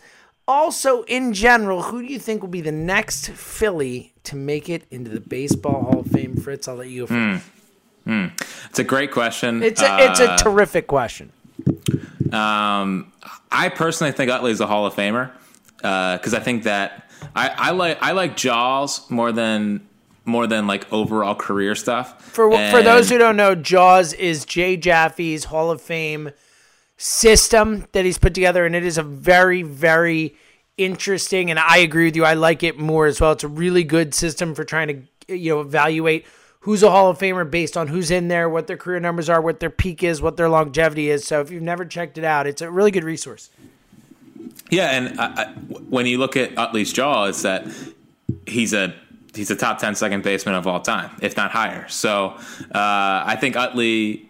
Also, 0.49 1.03
in 1.03 1.35
general, 1.35 1.83
who 1.83 2.01
do 2.01 2.11
you 2.11 2.19
think 2.19 2.41
will 2.41 2.49
be 2.49 2.63
the 2.63 2.73
next 2.73 3.29
Philly 3.33 4.15
to 4.23 4.35
make 4.35 4.71
it 4.71 4.85
into 4.91 5.11
the 5.11 5.21
Baseball 5.21 5.83
Hall 5.83 6.01
of 6.01 6.07
Fame? 6.07 6.37
Fritz, 6.39 6.67
I'll 6.67 6.77
let 6.77 6.89
you 6.89 7.07
go 7.07 7.41
first. 8.07 8.41
It's 8.71 8.79
a 8.79 8.85
great 8.85 9.11
question. 9.13 9.63
It's 9.63 9.83
a, 9.83 9.99
it's 10.11 10.21
Uh, 10.21 10.35
a 10.41 10.43
terrific 10.43 10.87
question. 10.87 11.33
Um, 12.33 13.13
I 13.53 13.69
personally 13.69 14.13
think 14.13 14.31
Utley's 14.31 14.61
a 14.61 14.67
Hall 14.67 14.87
of 14.87 14.95
Famer 14.95 15.33
because 15.77 16.33
I 16.33 16.41
think 16.41 16.63
that 16.63 17.03
I, 17.35 17.49
I 17.49 17.71
like 17.71 17.99
I 18.03 18.13
like 18.13 18.37
Jaws 18.37 19.11
more 19.11 19.33
than 19.33 19.87
more 20.25 20.47
than 20.47 20.67
like 20.67 20.91
overall 20.93 21.35
career 21.35 21.75
stuff. 21.75 22.23
For 22.23 22.51
for 22.71 22.83
those 22.83 23.11
who 23.11 23.19
don't 23.19 23.37
know, 23.37 23.55
Jaws 23.55 24.13
is 24.13 24.45
Jay 24.45 24.77
Jaffe's 24.77 25.45
Hall 25.45 25.71
of 25.71 25.81
Fame 25.81 26.31
system 26.97 27.87
that 27.93 28.05
he's 28.05 28.19
put 28.19 28.35
together, 28.35 28.65
and 28.65 28.75
it 28.75 28.85
is 28.85 28.99
a 28.99 29.03
very 29.03 29.63
very 29.63 30.37
interesting. 30.77 31.51
And 31.51 31.59
I 31.59 31.79
agree 31.79 32.07
with 32.07 32.17
you. 32.17 32.25
I 32.25 32.35
like 32.35 32.63
it 32.63 32.79
more 32.79 33.07
as 33.07 33.21
well. 33.21 33.33
It's 33.33 33.45
a 33.45 33.49
really 33.49 33.85
good 33.85 34.15
system 34.15 34.55
for 34.55 34.65
trying 34.65 34.89
to 35.29 35.35
you 35.35 35.55
know 35.55 35.61
evaluate 35.61 36.27
who's 36.61 36.83
a 36.83 36.91
Hall 36.91 37.11
of 37.11 37.19
Famer 37.19 37.49
based 37.49 37.77
on 37.77 37.89
who's 37.89 38.11
in 38.11 38.29
there, 38.29 38.49
what 38.49 38.67
their 38.67 38.79
career 38.79 38.99
numbers 38.99 39.29
are, 39.29 39.39
what 39.39 39.61
their 39.61 39.69
peak 39.69 40.03
is, 40.03 40.23
what 40.23 40.39
their 40.39 40.49
longevity 40.49 41.11
is. 41.11 41.27
So 41.27 41.43
if 41.43 41.51
you've 41.51 41.63
never 41.63 41.85
checked 41.85 42.17
it 42.17 42.25
out, 42.25 42.47
it's 42.47 42.63
a 42.63 42.71
really 42.71 42.91
good 42.91 43.05
resource. 43.05 43.51
Yeah, 44.71 44.91
and 44.91 45.21
I, 45.21 45.27
I, 45.27 45.47
when 45.89 46.07
you 46.07 46.19
look 46.19 46.37
at 46.37 46.57
Utley's 46.57 46.93
jaw, 46.93 47.27
it's 47.27 47.43
that 47.43 47.67
he's 48.47 48.73
a 48.73 48.95
he's 49.35 49.51
a 49.51 49.57
top 49.57 49.79
10 49.79 49.95
second 49.95 50.23
baseman 50.23 50.55
of 50.55 50.67
all 50.67 50.81
time, 50.81 51.11
if 51.21 51.37
not 51.37 51.51
higher. 51.51 51.89
So 51.89 52.29
uh, 52.75 53.25
I 53.27 53.37
think 53.41 53.57
Utley 53.57 54.29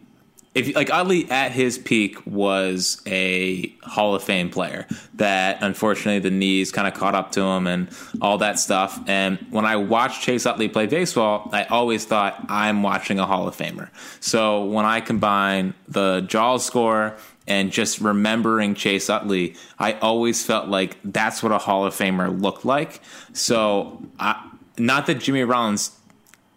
if 0.54 0.72
like 0.76 0.90
Utley 0.90 1.28
at 1.30 1.50
his 1.50 1.78
peak 1.78 2.24
was 2.26 3.02
a 3.06 3.74
Hall 3.82 4.14
of 4.14 4.22
Fame 4.22 4.50
player 4.50 4.86
that 5.14 5.58
unfortunately 5.62 6.20
the 6.20 6.34
knees 6.34 6.70
kind 6.70 6.86
of 6.86 6.94
caught 6.94 7.14
up 7.14 7.32
to 7.32 7.42
him 7.42 7.66
and 7.66 7.88
all 8.20 8.38
that 8.38 8.58
stuff. 8.60 9.00
And 9.08 9.38
when 9.50 9.64
I 9.64 9.76
watched 9.76 10.22
Chase 10.22 10.46
Utley 10.46 10.68
play 10.68 10.86
baseball, 10.86 11.50
I 11.52 11.64
always 11.64 12.04
thought 12.04 12.46
I'm 12.48 12.84
watching 12.84 13.18
a 13.18 13.26
Hall 13.26 13.48
of 13.48 13.56
Famer. 13.56 13.90
So 14.20 14.64
when 14.64 14.84
I 14.84 15.00
combine 15.00 15.74
the 15.88 16.20
Jaws 16.20 16.64
score 16.64 17.16
and 17.46 17.70
just 17.70 18.00
remembering 18.00 18.74
Chase 18.74 19.10
Utley, 19.10 19.56
I 19.78 19.94
always 19.94 20.44
felt 20.44 20.68
like 20.68 20.96
that's 21.04 21.42
what 21.42 21.52
a 21.52 21.58
Hall 21.58 21.84
of 21.84 21.94
Famer 21.94 22.40
looked 22.40 22.64
like. 22.64 23.00
So 23.32 24.02
I, 24.18 24.50
not 24.78 25.06
that 25.06 25.16
Jimmy 25.16 25.42
Rollins 25.44 25.96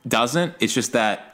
doesn't, 0.07 0.55
it's 0.59 0.73
just 0.73 0.93
that 0.93 1.26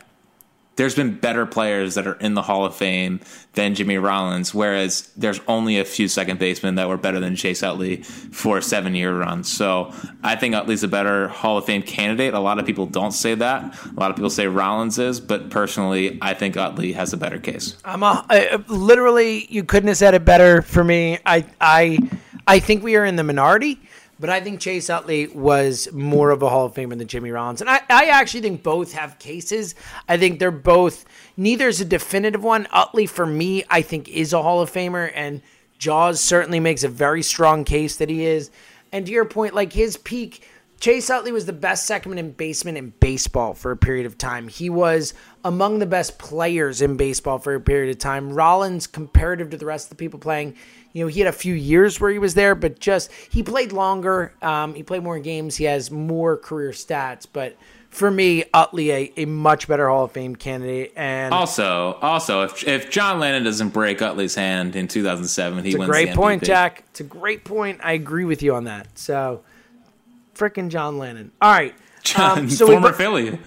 there's 0.76 0.96
been 0.96 1.20
better 1.20 1.46
players 1.46 1.96
that 1.96 2.08
are 2.08 2.16
in 2.16 2.34
the 2.34 2.42
Hall 2.42 2.66
of 2.66 2.76
Fame 2.76 3.20
than 3.54 3.76
Jimmy 3.76 3.98
Rollins, 3.98 4.54
whereas 4.54 5.12
there's 5.16 5.40
only 5.48 5.80
a 5.80 5.86
few 5.86 6.08
second 6.08 6.40
basemen 6.40 6.76
that 6.76 6.88
were 6.88 6.98
better 6.98 7.20
than 7.20 7.36
Chase 7.36 7.62
Utley 7.62 7.98
for 7.98 8.58
a 8.58 8.62
seven 8.62 8.96
year 8.96 9.16
run. 9.16 9.44
So 9.44 9.94
I 10.24 10.36
think 10.36 10.56
Utley's 10.56 10.84
a 10.84 10.88
better 10.88 11.28
Hall 11.28 11.58
of 11.58 11.66
Fame 11.66 11.84
candidate. 11.84 12.34
A 12.34 12.40
lot 12.40 12.58
of 12.58 12.66
people 12.66 12.88
don't 12.88 13.12
say 13.12 13.36
that. 13.36 13.78
A 13.86 14.00
lot 14.00 14.10
of 14.10 14.16
people 14.16 14.32
say 14.32 14.48
Rollins 14.48 14.98
is, 14.98 15.20
but 15.20 15.50
personally, 15.52 16.18
I 16.22 16.34
think 16.34 16.58
Utley 16.58 16.94
has 16.94 17.14
a 17.14 17.18
better 17.18 17.40
case. 17.40 17.78
I'm 17.86 18.02
a, 18.02 18.26
I, 18.30 18.64
literally, 18.68 19.46
you 19.50 19.64
couldn't 19.64 19.90
have 19.90 19.98
said 19.98 20.16
it 20.16 20.26
better 20.26 20.64
for 20.64 20.84
me. 20.84 21.20
I, 21.26 21.46
I, 21.62 22.00
I 22.48 22.60
think 22.60 22.84
we 22.84 22.96
are 22.96 23.06
in 23.06 23.16
the 23.16 23.24
minority. 23.24 23.80
But 24.24 24.30
I 24.30 24.40
think 24.40 24.62
Chase 24.62 24.90
Utley 24.90 25.28
was 25.28 25.92
more 25.92 26.30
of 26.30 26.42
a 26.42 26.50
Hall 26.50 26.66
of 26.66 26.74
Famer 26.74 26.98
than 26.98 27.10
Jimmy 27.10 27.32
Rollins. 27.32 27.60
And 27.60 27.70
I, 27.70 27.82
I 27.90 28.06
actually 28.06 28.40
think 28.40 28.64
both 28.64 28.94
have 28.94 29.20
cases. 29.20 29.76
I 30.08 30.16
think 30.16 30.40
they're 30.40 30.50
both, 30.50 31.04
neither 31.36 31.68
is 31.68 31.82
a 31.82 31.86
definitive 31.86 32.42
one. 32.42 32.66
Utley, 32.72 33.06
for 33.06 33.26
me, 33.26 33.66
I 33.70 33.82
think 33.82 34.08
is 34.08 34.32
a 34.32 34.42
Hall 34.42 34.62
of 34.62 34.72
Famer. 34.72 35.12
And 35.14 35.42
Jaws 35.78 36.22
certainly 36.22 36.62
makes 36.62 36.86
a 36.86 36.88
very 36.88 37.22
strong 37.22 37.66
case 37.66 37.98
that 37.98 38.08
he 38.08 38.24
is. 38.26 38.50
And 38.94 39.06
to 39.06 39.12
your 39.12 39.26
point, 39.26 39.56
like 39.56 39.74
his 39.74 39.98
peak, 39.98 40.48
Chase 40.80 41.10
Utley 41.10 41.34
was 41.34 41.46
the 41.46 41.52
best 41.52 41.86
second 41.86 42.18
in 42.18 42.32
baseman 42.32 42.78
in 42.78 42.94
baseball 43.02 43.54
for 43.54 43.72
a 43.72 43.78
period 43.78 44.06
of 44.06 44.18
time. 44.18 44.48
He 44.48 44.70
was 44.70 45.14
among 45.44 45.80
the 45.80 45.86
best 45.86 46.18
players 46.18 46.82
in 46.82 46.96
baseball 46.96 47.40
for 47.40 47.56
a 47.56 47.60
period 47.60 47.92
of 47.92 48.00
time. 48.00 48.32
Rollins, 48.32 48.88
comparative 48.88 49.50
to 49.50 49.58
the 49.58 49.66
rest 49.66 49.88
of 49.88 49.90
the 49.90 49.96
people 49.98 50.20
playing, 50.20 50.56
you 50.94 51.04
know, 51.04 51.08
he 51.08 51.20
had 51.20 51.28
a 51.28 51.36
few 51.36 51.56
years 51.56 52.00
where 52.00 52.12
he 52.12 52.20
was 52.20 52.36
there, 52.36 52.56
but 52.56 52.80
just 52.80 53.12
he 53.12 53.42
played 53.44 53.72
longer. 53.72 54.34
Um, 54.42 54.76
he 54.76 54.84
played 54.84 55.04
more 55.04 55.20
games. 55.20 55.56
He 55.56 55.66
has 55.66 55.90
more 55.90 56.38
career 56.38 56.70
stats. 56.72 57.26
But 57.32 57.58
for 57.90 58.12
me, 58.12 58.46
Utley, 58.54 58.92
a, 58.92 59.14
a 59.18 59.26
much 59.26 59.68
better 59.68 59.90
Hall 59.90 60.06
of 60.06 60.12
Fame 60.12 60.36
candidate. 60.36 60.94
And 60.96 61.34
also, 61.34 61.94
also, 62.02 62.44
if 62.44 62.68
if 62.68 62.92
John 62.92 63.20
Lannan 63.20 63.44
doesn't 63.44 63.70
break 63.70 64.02
Utley's 64.02 64.36
hand 64.36 64.76
in 64.76 64.88
2007, 64.88 65.64
he 65.64 65.70
it's 65.70 65.76
a 65.76 65.80
wins. 65.80 65.90
great 65.90 66.14
point. 66.14 66.44
Jack. 66.44 66.84
It's 66.92 67.00
a 67.00 67.04
great 67.04 67.44
point. 67.44 67.80
I 67.84 67.94
agree 67.94 68.26
with 68.26 68.44
you 68.44 68.54
on 68.54 68.66
that. 68.66 68.88
So, 68.98 69.42
freaking 70.36 70.70
John 70.70 71.00
Lannan. 71.00 71.32
All 71.42 71.52
right. 71.52 71.74
Um, 72.18 72.50
so 72.50 72.68
former 72.68 72.94
Philly. 72.94 73.40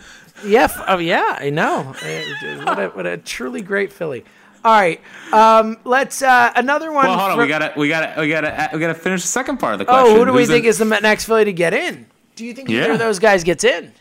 Yeah, 0.44 0.64
f- 0.64 0.84
oh, 0.88 0.98
yeah, 0.98 1.36
I 1.38 1.50
know. 1.50 1.94
What, 2.64 2.78
a, 2.78 2.88
what 2.88 3.06
a 3.06 3.16
truly 3.16 3.62
great 3.62 3.92
Philly. 3.92 4.24
All 4.66 4.72
right, 4.72 5.00
um, 5.32 5.76
let's 5.84 6.22
uh, 6.22 6.52
another 6.56 6.90
one. 6.90 7.06
Well, 7.06 7.16
hold 7.16 7.30
on. 7.30 7.38
We 7.38 7.46
gotta, 7.46 7.72
we 7.76 7.88
gotta, 7.88 8.20
we 8.20 8.28
gotta, 8.28 8.70
we 8.72 8.80
gotta 8.80 8.94
finish 8.94 9.22
the 9.22 9.28
second 9.28 9.58
part 9.58 9.74
of 9.74 9.78
the 9.78 9.84
question. 9.84 10.12
oh, 10.12 10.18
who 10.18 10.24
do 10.24 10.32
we 10.32 10.40
Who's 10.40 10.48
think 10.48 10.64
in- 10.64 10.70
is 10.70 10.78
the 10.78 10.86
next 10.86 11.26
Philly 11.26 11.44
to 11.44 11.52
get 11.52 11.72
in? 11.72 12.06
Do 12.34 12.44
you 12.44 12.52
think 12.52 12.68
either 12.68 12.90
of 12.90 12.98
those 12.98 13.20
guys 13.20 13.44
gets 13.44 13.62
in? 13.62 13.92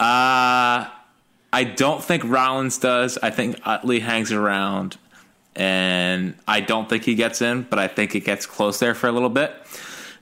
Uh, 0.00 0.90
I 1.52 1.72
don't 1.76 2.02
think 2.02 2.24
Rollins 2.24 2.78
does. 2.78 3.18
I 3.22 3.30
think 3.30 3.60
Utley 3.64 4.00
hangs 4.00 4.32
around, 4.32 4.96
and 5.54 6.34
I 6.48 6.60
don't 6.60 6.88
think 6.88 7.04
he 7.04 7.14
gets 7.14 7.40
in, 7.40 7.62
but 7.62 7.78
I 7.78 7.86
think 7.86 8.16
it 8.16 8.24
gets 8.24 8.46
close 8.46 8.80
there 8.80 8.96
for 8.96 9.06
a 9.06 9.12
little 9.12 9.30
bit. 9.30 9.54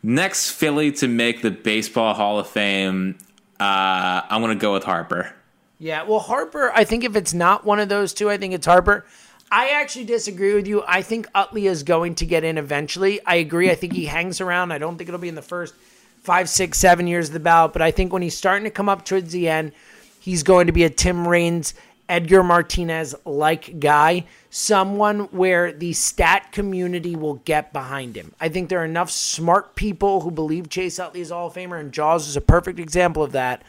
Next 0.03 0.51
Philly 0.51 0.93
to 0.93 1.09
make 1.09 1.41
the 1.41 1.51
Baseball 1.51 2.13
Hall 2.13 2.39
of 2.39 2.47
Fame, 2.47 3.17
uh, 3.59 4.21
I'm 4.29 4.43
going 4.43 4.55
to 4.55 4.61
go 4.61 4.75
with 4.75 4.85
Harper. 4.85 5.33
Yeah, 5.79 6.03
well, 6.03 6.21
Harper, 6.21 6.71
I 6.75 6.85
think 6.85 7.05
if 7.05 7.17
it's 7.17 7.33
not 7.33 7.65
one 7.65 7.81
of 7.81 7.89
those 7.89 8.13
two, 8.13 8.29
I 8.29 8.37
think 8.37 8.53
it's 8.53 8.67
Harper. 8.67 9.07
I 9.53 9.69
actually 9.69 10.07
disagree 10.07 10.55
with 10.55 10.67
you. 10.67 10.83
I 10.89 11.03
think 11.03 11.29
Utley 11.35 11.67
is 11.67 11.83
going 11.83 12.15
to 12.17 12.27
get 12.27 12.43
in 12.43 12.57
eventually. 12.57 13.21
I 13.27 13.35
agree. 13.35 13.71
I 13.71 13.75
think 13.75 13.93
he 13.93 14.07
hangs 14.07 14.41
around. 14.41 14.73
I 14.73 14.79
don't 14.79 14.97
think 14.97 15.09
it'll 15.09 15.21
be 15.21 15.29
in 15.29 15.35
the 15.35 15.43
first 15.43 15.75
five, 16.23 16.49
six, 16.49 16.79
seven 16.79 17.07
years 17.07 17.29
of 17.29 17.35
the 17.35 17.41
ballot, 17.41 17.75
but 17.75 17.83
I 17.83 17.91
think 17.91 18.15
when 18.15 18.23
he's 18.23 18.37
starting 18.37 18.65
to 18.65 18.71
come 18.71 18.89
up 18.89 19.05
towards 19.05 19.31
the 19.31 19.51
end, 19.51 19.73
he's 20.21 20.43
going 20.43 20.69
to 20.69 20.73
be 20.73 20.85
a 20.85 20.91
Tim 20.91 21.29
Raines, 21.29 21.75
Edgar 22.09 22.43
Martinez 22.43 23.15
like 23.27 23.79
guy, 23.79 24.25
someone 24.49 25.25
where 25.33 25.71
the 25.71 25.93
stat 25.93 26.51
community 26.53 27.15
will 27.15 27.35
get 27.35 27.75
behind 27.75 28.17
him. 28.17 28.33
I 28.41 28.49
think 28.49 28.71
there 28.71 28.81
are 28.81 28.87
enough 28.87 29.11
smart 29.11 29.75
people 29.75 30.23
who 30.23 30.31
believe 30.31 30.71
Chase 30.71 30.99
Utley 30.99 31.21
is 31.21 31.31
a 31.31 31.35
Hall 31.35 31.49
of 31.49 31.55
Famer, 31.55 31.79
and 31.79 31.93
Jaws 31.93 32.27
is 32.27 32.37
a 32.37 32.41
perfect 32.41 32.79
example 32.79 33.23
of 33.23 33.33
that. 33.33 33.63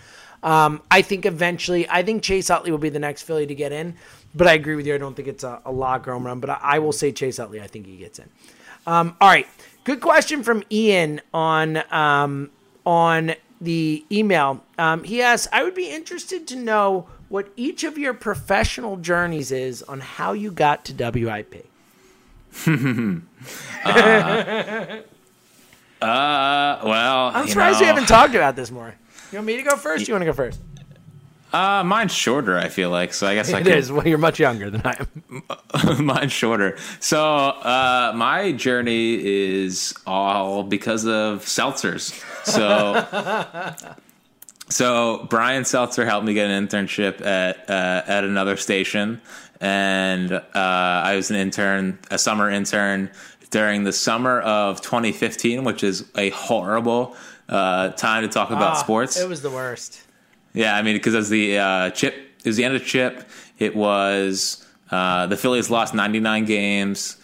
Um, 0.44 0.82
I 0.92 1.02
think 1.02 1.26
eventually, 1.26 1.90
I 1.90 2.04
think 2.04 2.22
Chase 2.22 2.50
Utley 2.50 2.72
will 2.72 2.78
be 2.78 2.90
the 2.90 3.00
next 3.00 3.24
Philly 3.24 3.48
to 3.48 3.56
get 3.56 3.72
in, 3.72 3.96
but 4.36 4.48
I 4.48 4.54
agree 4.54 4.76
with 4.76 4.86
you. 4.86 4.96
I 4.96 4.98
don't 4.98 5.16
think 5.16 5.28
it's 5.28 5.44
a, 5.44 5.62
a 5.66 5.72
lock 5.72 6.06
home 6.06 6.26
run, 6.26 6.40
but 6.40 6.50
I, 6.50 6.60
I 6.62 6.80
will 6.80 6.92
say 6.92 7.12
Chase 7.12 7.40
Utley. 7.40 7.62
I 7.62 7.68
think 7.68 7.86
he 7.86 7.98
gets 7.98 8.20
in. 8.20 8.30
Um, 8.86 9.16
all 9.22 9.30
right, 9.30 9.48
good 9.84 10.02
question 10.02 10.44
from 10.44 10.64
Ian 10.72 11.22
on 11.34 11.84
um, 11.94 12.52
on 12.86 13.34
the 13.62 14.04
email. 14.12 14.64
Um, 14.78 15.04
he 15.04 15.22
asks, 15.22 15.48
I 15.54 15.64
would 15.64 15.76
be 15.76 15.90
interested 15.90 16.48
to 16.48 16.56
know 16.56 17.08
what 17.30 17.50
each 17.56 17.84
of 17.84 17.98
your 17.98 18.14
professional 18.14 18.98
journeys 18.98 19.52
is 19.52 19.82
on 19.84 20.02
how 20.02 20.34
you 20.34 20.52
got 20.52 20.86
to 20.86 20.94
WIP. 20.94 21.66
Uh, 26.04 26.82
well, 26.84 27.32
I'm 27.34 27.48
surprised 27.48 27.80
know, 27.80 27.84
we 27.84 27.88
haven't 27.88 28.08
talked 28.08 28.36
about 28.36 28.58
this 28.58 28.70
more. 28.70 28.94
You 29.32 29.38
want 29.38 29.48
me 29.48 29.56
to 29.56 29.64
go 29.64 29.78
first? 29.78 30.06
You 30.06 30.14
want 30.14 30.24
to 30.24 30.26
go 30.26 30.34
first? 30.34 30.60
Uh, 31.54 31.84
mine's 31.84 32.12
shorter. 32.12 32.58
I 32.58 32.68
feel 32.70 32.90
like 32.90 33.14
so. 33.14 33.28
I 33.28 33.36
guess 33.36 33.54
I 33.54 33.60
It 33.60 33.66
can. 33.66 33.78
is. 33.78 33.92
Well, 33.92 34.08
you're 34.08 34.18
much 34.18 34.40
younger 34.40 34.72
than 34.72 34.82
I 34.84 34.98
am. 35.00 36.06
Mine's 36.06 36.32
shorter. 36.32 36.78
So 37.00 37.24
uh, 37.24 38.12
my 38.16 38.52
journey 38.54 39.20
is 39.24 39.94
all 40.08 40.64
because 40.64 41.06
of 41.06 41.46
seltzers. 41.46 42.12
So, 42.44 43.06
so 44.70 45.28
Brian 45.30 45.64
Seltzer 45.66 46.06
helped 46.06 46.26
me 46.26 46.34
get 46.34 46.50
an 46.50 46.68
internship 46.68 47.22
at 47.26 47.70
uh, 47.70 48.02
at 48.08 48.24
another 48.24 48.58
station, 48.58 49.22
and 49.62 50.32
uh, 50.32 50.42
I 50.56 51.16
was 51.16 51.30
an 51.30 51.36
intern, 51.38 52.00
a 52.10 52.18
summer 52.18 52.50
intern 52.50 53.12
during 53.52 53.84
the 53.84 53.94
summer 53.94 54.42
of 54.42 54.82
2015, 54.82 55.64
which 55.64 55.84
is 55.84 56.06
a 56.18 56.30
horrible 56.32 57.16
uh, 57.50 57.90
time 57.90 58.24
to 58.24 58.28
talk 58.30 58.50
about 58.50 58.72
Ah, 58.78 58.82
sports. 58.82 59.20
It 59.20 59.30
was 59.30 59.44
the 59.44 59.52
worst. 59.52 60.02
Yeah, 60.54 60.76
I 60.76 60.82
mean, 60.82 60.96
because 60.96 61.16
as 61.16 61.30
the 61.30 61.58
uh, 61.58 61.90
chip, 61.92 62.14
it 62.14 62.46
was 62.46 62.58
the 62.58 62.64
end 62.64 62.76
of 62.76 62.86
chip. 62.86 63.28
It 63.58 63.76
was 63.76 64.66
uh, 64.92 65.28
the 65.28 65.38
Phillies 65.38 65.70
lost 65.70 65.94
99 65.94 66.46
games. 66.46 67.18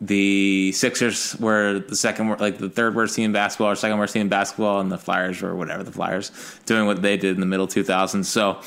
The 0.00 0.72
Sixers 0.72 1.36
were 1.38 1.78
the 1.78 1.96
second, 1.96 2.40
like 2.40 2.58
the 2.58 2.68
third 2.68 2.94
worst 2.94 3.14
team 3.14 3.26
in 3.26 3.32
basketball 3.32 3.70
or 3.70 3.76
second 3.76 3.98
worst 3.98 4.12
team 4.12 4.22
in 4.22 4.28
basketball, 4.28 4.80
and 4.80 4.90
the 4.90 4.98
Flyers 4.98 5.40
were 5.40 5.54
whatever 5.54 5.84
the 5.84 5.92
Flyers 5.92 6.32
doing 6.66 6.86
what 6.86 7.00
they 7.00 7.16
did 7.16 7.34
in 7.34 7.40
the 7.40 7.46
middle 7.46 7.68
2000s. 7.68 8.24
So, 8.24 8.60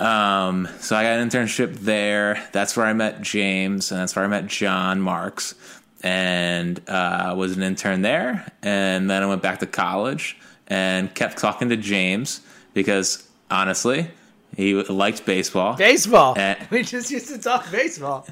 um, 0.00 0.68
so 0.78 0.94
I 0.94 1.02
got 1.02 1.18
an 1.18 1.28
internship 1.28 1.78
there. 1.78 2.46
That's 2.52 2.76
where 2.76 2.86
I 2.86 2.92
met 2.92 3.22
James, 3.22 3.90
and 3.90 4.00
that's 4.00 4.14
where 4.14 4.24
I 4.24 4.28
met 4.28 4.46
John 4.46 5.00
Marks, 5.00 5.54
and 6.02 6.80
uh, 6.88 7.34
was 7.36 7.56
an 7.56 7.62
intern 7.62 8.02
there. 8.02 8.52
And 8.62 9.08
then 9.08 9.22
I 9.22 9.26
went 9.26 9.42
back 9.42 9.60
to 9.60 9.66
college 9.66 10.36
and 10.68 11.12
kept 11.14 11.38
talking 11.38 11.70
to 11.70 11.76
James 11.76 12.42
because 12.74 13.25
honestly, 13.50 14.10
he 14.56 14.74
liked 14.74 15.26
baseball. 15.26 15.76
Baseball. 15.76 16.34
Eh. 16.38 16.54
we 16.70 16.82
just 16.82 17.10
used 17.10 17.28
to 17.28 17.38
talk 17.38 17.70
baseball. 17.70 18.26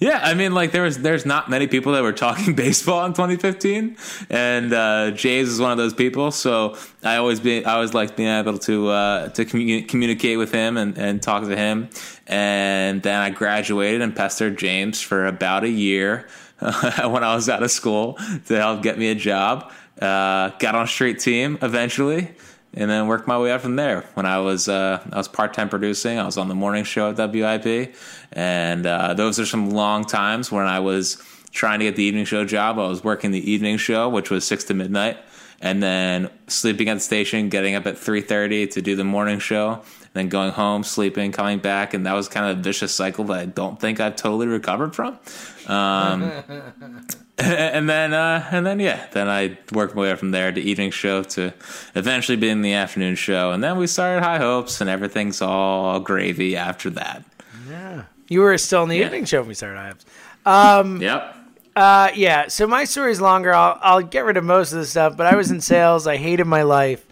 Yeah, 0.00 0.18
I 0.22 0.32
mean, 0.32 0.54
like 0.54 0.72
there 0.72 0.82
was, 0.82 0.98
there's 1.00 1.26
not 1.26 1.50
many 1.50 1.66
people 1.66 1.92
that 1.92 2.02
were 2.02 2.14
talking 2.14 2.54
baseball 2.56 3.04
in 3.04 3.12
2015, 3.12 3.98
and 4.30 4.72
uh, 4.72 5.10
Jays 5.10 5.46
is 5.46 5.60
one 5.60 5.72
of 5.72 5.76
those 5.76 5.92
people. 5.92 6.30
So 6.30 6.78
I 7.04 7.16
always 7.16 7.38
be, 7.38 7.62
I 7.66 7.74
always 7.74 7.92
like 7.92 8.16
being 8.16 8.30
able 8.30 8.56
to 8.60 8.88
uh, 8.88 9.28
to 9.28 9.44
commu- 9.44 9.86
communicate 9.86 10.38
with 10.38 10.52
him 10.52 10.78
and, 10.78 10.96
and 10.96 11.22
talk 11.22 11.44
to 11.44 11.54
him. 11.54 11.90
And 12.26 13.02
then 13.02 13.20
I 13.20 13.28
graduated 13.28 14.00
and 14.00 14.16
pestered 14.16 14.56
James 14.56 15.02
for 15.02 15.26
about 15.26 15.64
a 15.64 15.68
year 15.68 16.26
when 16.58 17.22
I 17.22 17.34
was 17.34 17.50
out 17.50 17.62
of 17.62 17.70
school 17.70 18.14
to 18.46 18.56
help 18.56 18.82
get 18.82 18.98
me 18.98 19.10
a 19.10 19.14
job. 19.14 19.70
Uh, 20.00 20.48
got 20.58 20.74
on 20.74 20.84
a 20.84 20.88
street 20.88 21.18
team 21.18 21.58
eventually. 21.60 22.34
And 22.74 22.90
then 22.90 23.08
worked 23.08 23.26
my 23.26 23.38
way 23.38 23.50
up 23.52 23.60
from 23.60 23.76
there. 23.76 24.02
When 24.14 24.26
I 24.26 24.38
was 24.38 24.68
uh, 24.68 25.02
I 25.12 25.16
was 25.16 25.28
part 25.28 25.54
time 25.54 25.68
producing, 25.68 26.18
I 26.18 26.24
was 26.24 26.38
on 26.38 26.48
the 26.48 26.54
morning 26.54 26.84
show 26.84 27.10
at 27.10 27.16
WIP, 27.16 27.94
and 28.32 28.86
uh, 28.86 29.14
those 29.14 29.40
are 29.40 29.46
some 29.46 29.70
long 29.70 30.04
times 30.04 30.52
when 30.52 30.66
I 30.66 30.80
was 30.80 31.22
trying 31.52 31.80
to 31.80 31.86
get 31.86 31.96
the 31.96 32.04
evening 32.04 32.24
show 32.24 32.44
job. 32.44 32.78
I 32.78 32.86
was 32.86 33.02
working 33.02 33.32
the 33.32 33.50
evening 33.50 33.76
show, 33.76 34.08
which 34.08 34.30
was 34.30 34.44
six 34.46 34.64
to 34.64 34.74
midnight, 34.74 35.18
and 35.60 35.82
then 35.82 36.30
sleeping 36.46 36.88
at 36.88 36.94
the 36.94 37.00
station, 37.00 37.48
getting 37.48 37.74
up 37.74 37.86
at 37.86 37.98
three 37.98 38.20
thirty 38.20 38.66
to 38.68 38.80
do 38.80 38.94
the 38.94 39.04
morning 39.04 39.40
show, 39.40 39.82
then 40.12 40.28
going 40.28 40.50
home, 40.50 40.82
sleeping, 40.82 41.32
coming 41.32 41.58
back, 41.58 41.94
and 41.94 42.04
that 42.06 42.14
was 42.14 42.28
kind 42.28 42.50
of 42.50 42.58
a 42.58 42.62
vicious 42.62 42.92
cycle 42.92 43.24
that 43.24 43.38
I 43.38 43.46
don't 43.46 43.78
think 43.78 44.00
I've 44.00 44.16
totally 44.16 44.46
recovered 44.46 44.94
from. 44.94 45.18
Um, 45.66 46.22
and 47.38 47.88
then, 47.88 48.12
uh, 48.12 48.48
and 48.50 48.66
then, 48.66 48.80
yeah, 48.80 49.06
then 49.12 49.28
I 49.28 49.56
worked 49.72 49.94
my 49.94 50.02
way 50.02 50.10
up 50.10 50.18
from 50.18 50.32
there 50.32 50.50
to 50.50 50.60
evening 50.60 50.90
show 50.90 51.22
to 51.22 51.54
eventually 51.94 52.36
being 52.36 52.62
the 52.62 52.72
afternoon 52.72 53.14
show, 53.14 53.52
and 53.52 53.62
then 53.62 53.78
we 53.78 53.86
started 53.86 54.24
High 54.24 54.38
Hopes, 54.38 54.80
and 54.80 54.90
everything's 54.90 55.40
all 55.40 56.00
gravy 56.00 56.56
after 56.56 56.90
that. 56.90 57.24
Yeah, 57.68 58.04
you 58.28 58.40
were 58.40 58.58
still 58.58 58.82
in 58.82 58.88
the 58.88 58.98
yeah. 58.98 59.06
evening 59.06 59.26
show 59.26 59.40
when 59.40 59.48
we 59.48 59.54
started 59.54 59.78
High 59.78 59.88
Hopes. 59.88 60.06
Um, 60.44 61.00
yep. 61.00 61.36
Uh, 61.76 62.10
yeah. 62.14 62.48
So 62.48 62.66
my 62.66 62.84
story's 62.84 63.20
longer. 63.20 63.54
I'll 63.54 63.78
I'll 63.80 64.02
get 64.02 64.24
rid 64.24 64.36
of 64.36 64.44
most 64.44 64.72
of 64.72 64.78
the 64.78 64.86
stuff. 64.86 65.16
But 65.16 65.26
I 65.26 65.36
was 65.36 65.50
in 65.50 65.60
sales. 65.60 66.06
I 66.06 66.16
hated 66.16 66.46
my 66.46 66.62
life. 66.62 67.06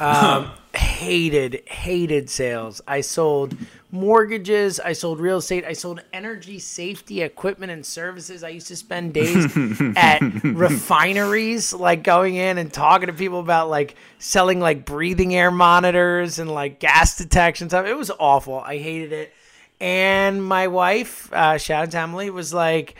Um, 0.00 0.50
hated 0.76 1.62
hated 1.66 2.30
sales. 2.30 2.80
I 2.86 3.00
sold 3.00 3.56
mortgages. 3.90 4.80
I 4.80 4.92
sold 4.94 5.20
real 5.20 5.38
estate. 5.38 5.64
I 5.64 5.74
sold 5.74 6.02
energy 6.12 6.58
safety 6.58 7.22
equipment 7.22 7.72
and 7.72 7.84
services. 7.84 8.42
I 8.42 8.48
used 8.48 8.68
to 8.68 8.76
spend 8.76 9.12
days 9.12 9.46
at 9.96 10.20
refineries, 10.42 11.72
like 11.72 12.02
going 12.02 12.36
in 12.36 12.58
and 12.58 12.72
talking 12.72 13.08
to 13.08 13.12
people 13.12 13.40
about 13.40 13.68
like 13.68 13.96
selling 14.18 14.60
like 14.60 14.84
breathing 14.84 15.34
air 15.34 15.50
monitors 15.50 16.38
and 16.38 16.50
like 16.50 16.78
gas 16.80 17.16
detection 17.16 17.68
stuff. 17.68 17.86
It 17.86 17.96
was 17.96 18.10
awful. 18.18 18.58
I 18.60 18.78
hated 18.78 19.12
it. 19.12 19.32
And 19.80 20.42
my 20.42 20.68
wife, 20.68 21.32
uh, 21.32 21.58
shout 21.58 21.82
out 21.82 21.90
to 21.90 21.98
Emily, 21.98 22.30
was 22.30 22.54
like 22.54 22.94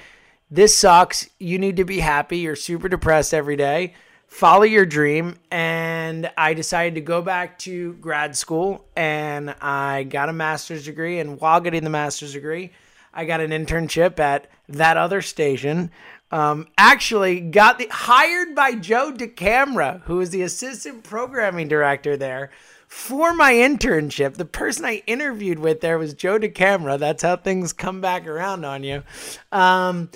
this 0.50 0.76
sucks. 0.76 1.30
You 1.38 1.58
need 1.58 1.76
to 1.76 1.84
be 1.84 2.00
happy. 2.00 2.38
You're 2.38 2.56
super 2.56 2.88
depressed 2.88 3.32
every 3.32 3.56
day. 3.56 3.94
Follow 4.32 4.62
your 4.62 4.86
dream. 4.86 5.36
And 5.50 6.30
I 6.38 6.54
decided 6.54 6.94
to 6.94 7.02
go 7.02 7.20
back 7.20 7.58
to 7.60 7.92
grad 7.94 8.34
school 8.34 8.86
and 8.96 9.54
I 9.60 10.04
got 10.04 10.30
a 10.30 10.32
master's 10.32 10.86
degree. 10.86 11.18
And 11.20 11.38
while 11.38 11.60
getting 11.60 11.84
the 11.84 11.90
master's 11.90 12.32
degree, 12.32 12.72
I 13.12 13.26
got 13.26 13.42
an 13.42 13.50
internship 13.50 14.18
at 14.18 14.50
that 14.70 14.96
other 14.96 15.20
station. 15.20 15.90
Um, 16.30 16.66
actually, 16.78 17.40
got 17.40 17.78
the 17.78 17.88
hired 17.90 18.54
by 18.54 18.74
Joe 18.74 19.12
DeCamara, 19.14 20.00
who 20.04 20.18
is 20.22 20.30
the 20.30 20.40
assistant 20.40 21.04
programming 21.04 21.68
director 21.68 22.16
there 22.16 22.50
for 22.92 23.32
my 23.32 23.54
internship, 23.54 24.34
the 24.34 24.44
person 24.44 24.84
I 24.84 25.02
interviewed 25.06 25.58
with 25.58 25.80
there 25.80 25.98
was 25.98 26.12
Joe 26.12 26.38
DeCamara. 26.38 26.98
That's 26.98 27.22
how 27.22 27.36
things 27.36 27.72
come 27.72 28.02
back 28.02 28.26
around 28.26 28.66
on 28.66 28.84
you. 28.84 29.02
Um, 29.50 30.10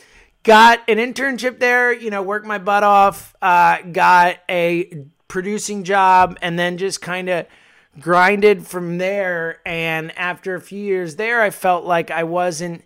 got 0.47 0.81
an 0.89 0.99
internship 0.99 1.59
there, 1.59 1.93
you 1.93 2.09
know, 2.09 2.23
worked 2.23 2.47
my 2.47 2.59
butt 2.59 2.85
off, 2.85 3.35
uh, 3.43 3.83
got 3.83 4.37
a 4.49 5.05
producing 5.27 5.83
job, 5.83 6.39
and 6.41 6.57
then 6.57 6.79
just 6.79 7.03
kind 7.03 7.29
of 7.29 7.47
grinded 7.99 8.65
from 8.65 8.99
there. 8.99 9.59
And 9.67 10.17
after 10.17 10.55
a 10.55 10.61
few 10.61 10.81
years 10.81 11.17
there, 11.17 11.43
I 11.43 11.51
felt 11.51 11.85
like 11.85 12.13
I 12.13 12.23
wasn't 12.23 12.85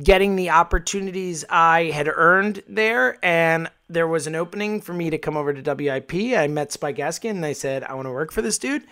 getting 0.00 0.36
the 0.36 0.50
opportunities 0.50 1.44
I 1.50 1.86
had 1.86 2.08
earned 2.08 2.62
there. 2.68 3.18
And 3.22 3.68
there 3.88 4.06
was 4.06 4.28
an 4.28 4.36
opening 4.36 4.80
for 4.80 4.92
me 4.92 5.10
to 5.10 5.18
come 5.18 5.36
over 5.36 5.52
to 5.52 5.74
WIP. 5.74 6.14
I 6.14 6.46
met 6.46 6.72
Spike 6.72 6.96
Eskin 6.96 7.30
and 7.30 7.44
I 7.44 7.52
said, 7.52 7.82
I 7.82 7.94
want 7.94 8.06
to 8.06 8.12
work 8.12 8.32
for 8.32 8.42
this 8.42 8.58
dude. 8.58 8.84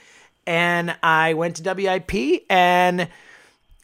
And 0.46 0.96
I 1.02 1.34
went 1.34 1.56
to 1.56 1.74
WIP 1.74 2.44
and 2.50 3.08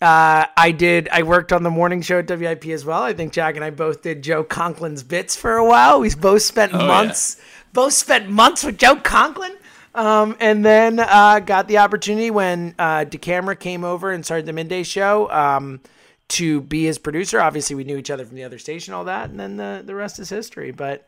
uh, 0.06 0.46
I 0.56 0.70
did. 0.70 1.08
I 1.10 1.24
worked 1.24 1.52
on 1.52 1.64
the 1.64 1.70
morning 1.70 2.00
show 2.00 2.20
at 2.20 2.30
WIP 2.30 2.66
as 2.66 2.84
well. 2.84 3.02
I 3.02 3.12
think 3.12 3.32
Jack 3.32 3.56
and 3.56 3.64
I 3.64 3.70
both 3.70 4.02
did 4.02 4.22
Joe 4.22 4.44
Conklin's 4.44 5.02
bits 5.02 5.34
for 5.34 5.56
a 5.56 5.66
while. 5.66 5.98
We 5.98 6.14
both 6.14 6.42
spent 6.42 6.72
oh, 6.74 6.86
months, 6.86 7.36
yeah. 7.38 7.44
both 7.72 7.92
spent 7.92 8.30
months 8.30 8.62
with 8.62 8.78
Joe 8.78 8.94
Conklin. 8.94 9.56
Um, 9.96 10.36
and 10.38 10.64
then 10.64 11.00
uh, 11.00 11.40
got 11.40 11.66
the 11.66 11.78
opportunity 11.78 12.30
when 12.30 12.76
uh, 12.78 13.06
DeCamara 13.06 13.58
came 13.58 13.82
over 13.82 14.12
and 14.12 14.24
started 14.24 14.46
the 14.46 14.52
midday 14.52 14.84
show 14.84 15.28
um, 15.32 15.80
to 16.28 16.60
be 16.60 16.84
his 16.84 16.98
producer. 16.98 17.40
Obviously, 17.40 17.74
we 17.74 17.82
knew 17.82 17.96
each 17.96 18.10
other 18.10 18.24
from 18.24 18.36
the 18.36 18.44
other 18.44 18.58
station, 18.58 18.94
all 18.94 19.04
that, 19.04 19.30
and 19.30 19.40
then 19.40 19.56
the 19.56 19.82
the 19.84 19.94
rest 19.94 20.20
is 20.20 20.28
history. 20.28 20.70
But 20.70 21.04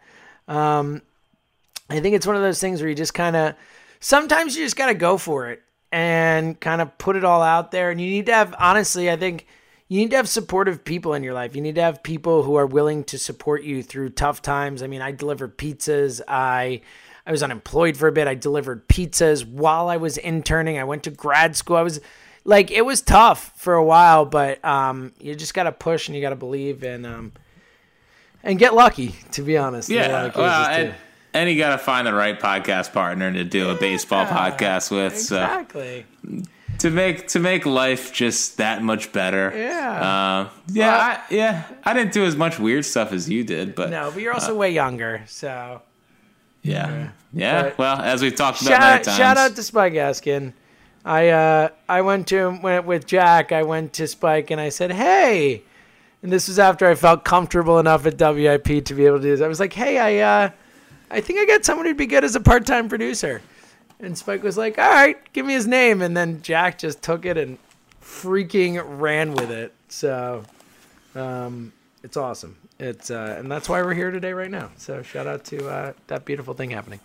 um, 0.48 1.02
I 1.88 2.00
think 2.00 2.16
it's 2.16 2.26
one 2.26 2.34
of 2.34 2.42
those 2.42 2.60
things 2.60 2.80
where 2.80 2.88
you 2.88 2.96
just 2.96 3.14
kind 3.14 3.36
of 3.36 3.54
sometimes 4.00 4.56
you 4.56 4.64
just 4.64 4.76
got 4.76 4.86
to 4.86 4.94
go 4.94 5.18
for 5.18 5.50
it 5.50 5.62
and 5.90 6.58
kind 6.60 6.80
of 6.80 6.96
put 6.98 7.16
it 7.16 7.24
all 7.24 7.42
out 7.42 7.70
there. 7.70 7.90
And 7.90 8.00
you 8.00 8.08
need 8.08 8.26
to 8.26 8.34
have, 8.34 8.54
honestly, 8.58 9.10
I 9.10 9.16
think 9.16 9.46
you 9.88 10.00
need 10.00 10.10
to 10.10 10.16
have 10.16 10.28
supportive 10.28 10.84
people 10.84 11.14
in 11.14 11.22
your 11.22 11.32
life. 11.32 11.56
You 11.56 11.62
need 11.62 11.76
to 11.76 11.82
have 11.82 12.02
people 12.02 12.42
who 12.42 12.56
are 12.56 12.66
willing 12.66 13.04
to 13.04 13.18
support 13.18 13.62
you 13.62 13.82
through 13.82 14.10
tough 14.10 14.42
times. 14.42 14.82
I 14.82 14.86
mean, 14.86 15.00
I 15.00 15.12
delivered 15.12 15.56
pizzas. 15.56 16.20
I 16.28 16.82
I 17.26 17.30
was 17.30 17.42
unemployed 17.42 17.96
for 17.96 18.08
a 18.08 18.12
bit. 18.12 18.26
I 18.26 18.34
delivered 18.34 18.88
pizzas 18.88 19.46
while 19.46 19.88
I 19.88 19.98
was 19.98 20.16
interning. 20.16 20.78
I 20.78 20.84
went 20.84 21.02
to 21.04 21.10
grad 21.10 21.56
school. 21.56 21.76
I 21.76 21.82
was 21.82 22.00
like, 22.44 22.70
it 22.70 22.82
was 22.82 23.02
tough 23.02 23.52
for 23.56 23.74
a 23.74 23.84
while, 23.84 24.24
but 24.24 24.64
um, 24.64 25.12
you 25.20 25.34
just 25.34 25.52
got 25.52 25.64
to 25.64 25.72
push 25.72 26.08
and 26.08 26.16
you 26.16 26.22
got 26.22 26.30
to 26.30 26.36
believe 26.36 26.82
and 26.82 27.06
um, 27.06 27.32
and 28.42 28.58
get 28.58 28.74
lucky. 28.74 29.14
To 29.32 29.42
be 29.42 29.58
honest, 29.58 29.88
yeah. 29.88 30.30
Well, 30.34 30.66
and 30.66 30.94
you 31.34 31.58
got 31.58 31.70
to 31.70 31.78
find 31.78 32.06
the 32.06 32.14
right 32.14 32.38
podcast 32.38 32.92
partner 32.92 33.32
to 33.32 33.44
do 33.44 33.70
a 33.70 33.74
baseball 33.74 34.26
podcast 34.26 34.90
with. 34.90 35.12
Exactly. 35.12 36.06
So 36.24 36.42
to 36.78 36.90
make 36.90 37.28
to 37.28 37.40
make 37.40 37.66
life 37.66 38.12
just 38.12 38.56
that 38.58 38.82
much 38.82 39.12
better. 39.12 39.52
Yeah. 39.54 39.90
Uh, 39.90 40.48
yeah. 40.68 40.86
Well, 40.86 41.00
I, 41.00 41.22
yeah. 41.30 41.64
I 41.84 41.92
didn't 41.92 42.12
do 42.12 42.24
as 42.24 42.36
much 42.36 42.58
weird 42.58 42.84
stuff 42.84 43.12
as 43.12 43.28
you 43.28 43.44
did, 43.44 43.74
but 43.74 43.90
no. 43.90 44.10
But 44.12 44.22
you're 44.22 44.32
also 44.32 44.54
uh, 44.54 44.58
way 44.58 44.70
younger, 44.70 45.22
so. 45.26 45.82
Yeah. 46.62 47.10
Yeah. 47.32 47.62
But 47.62 47.78
well, 47.78 48.00
as 48.00 48.22
we've 48.22 48.34
talked 48.34 48.62
about 48.62 48.80
many 48.80 49.04
times. 49.04 49.16
Shout 49.16 49.36
out 49.36 49.56
to 49.56 49.62
Spike 49.62 49.94
Eskin. 49.94 50.52
I 51.04 51.28
uh 51.28 51.68
I 51.88 52.02
went 52.02 52.28
to 52.28 52.58
went 52.62 52.86
with 52.86 53.06
Jack. 53.06 53.52
I 53.52 53.62
went 53.62 53.92
to 53.94 54.06
Spike 54.06 54.50
and 54.50 54.60
I 54.60 54.68
said, 54.68 54.92
"Hey." 54.92 55.62
And 56.20 56.32
this 56.32 56.48
was 56.48 56.58
after 56.58 56.86
I 56.86 56.96
felt 56.96 57.24
comfortable 57.24 57.78
enough 57.78 58.04
at 58.04 58.18
WIP 58.18 58.84
to 58.86 58.94
be 58.94 59.06
able 59.06 59.18
to 59.18 59.22
do 59.22 59.30
this. 59.30 59.40
I 59.40 59.46
was 59.48 59.60
like, 59.60 59.72
"Hey, 59.72 59.98
I 59.98 60.44
uh 60.44 60.50
I 61.10 61.20
think 61.20 61.38
I 61.38 61.46
got 61.46 61.64
someone 61.64 61.86
who'd 61.86 61.96
be 61.96 62.06
good 62.06 62.24
as 62.24 62.36
a 62.36 62.40
part 62.40 62.66
time 62.66 62.88
producer. 62.88 63.42
And 64.00 64.16
Spike 64.16 64.42
was 64.42 64.56
like, 64.56 64.78
all 64.78 64.88
right, 64.88 65.16
give 65.32 65.44
me 65.44 65.54
his 65.54 65.66
name. 65.66 66.02
And 66.02 66.16
then 66.16 66.42
Jack 66.42 66.78
just 66.78 67.02
took 67.02 67.26
it 67.26 67.36
and 67.36 67.58
freaking 68.02 68.82
ran 69.00 69.32
with 69.32 69.50
it. 69.50 69.72
So 69.88 70.44
um, 71.14 71.72
it's 72.02 72.16
awesome. 72.16 72.56
It's 72.78 73.10
uh, 73.10 73.36
and 73.38 73.50
that's 73.50 73.68
why 73.68 73.82
we're 73.82 73.94
here 73.94 74.10
today, 74.10 74.32
right 74.32 74.50
now. 74.50 74.70
So 74.76 75.02
shout 75.02 75.26
out 75.26 75.44
to 75.46 75.68
uh, 75.68 75.92
that 76.06 76.24
beautiful 76.24 76.54
thing 76.54 76.70
happening. 76.70 77.00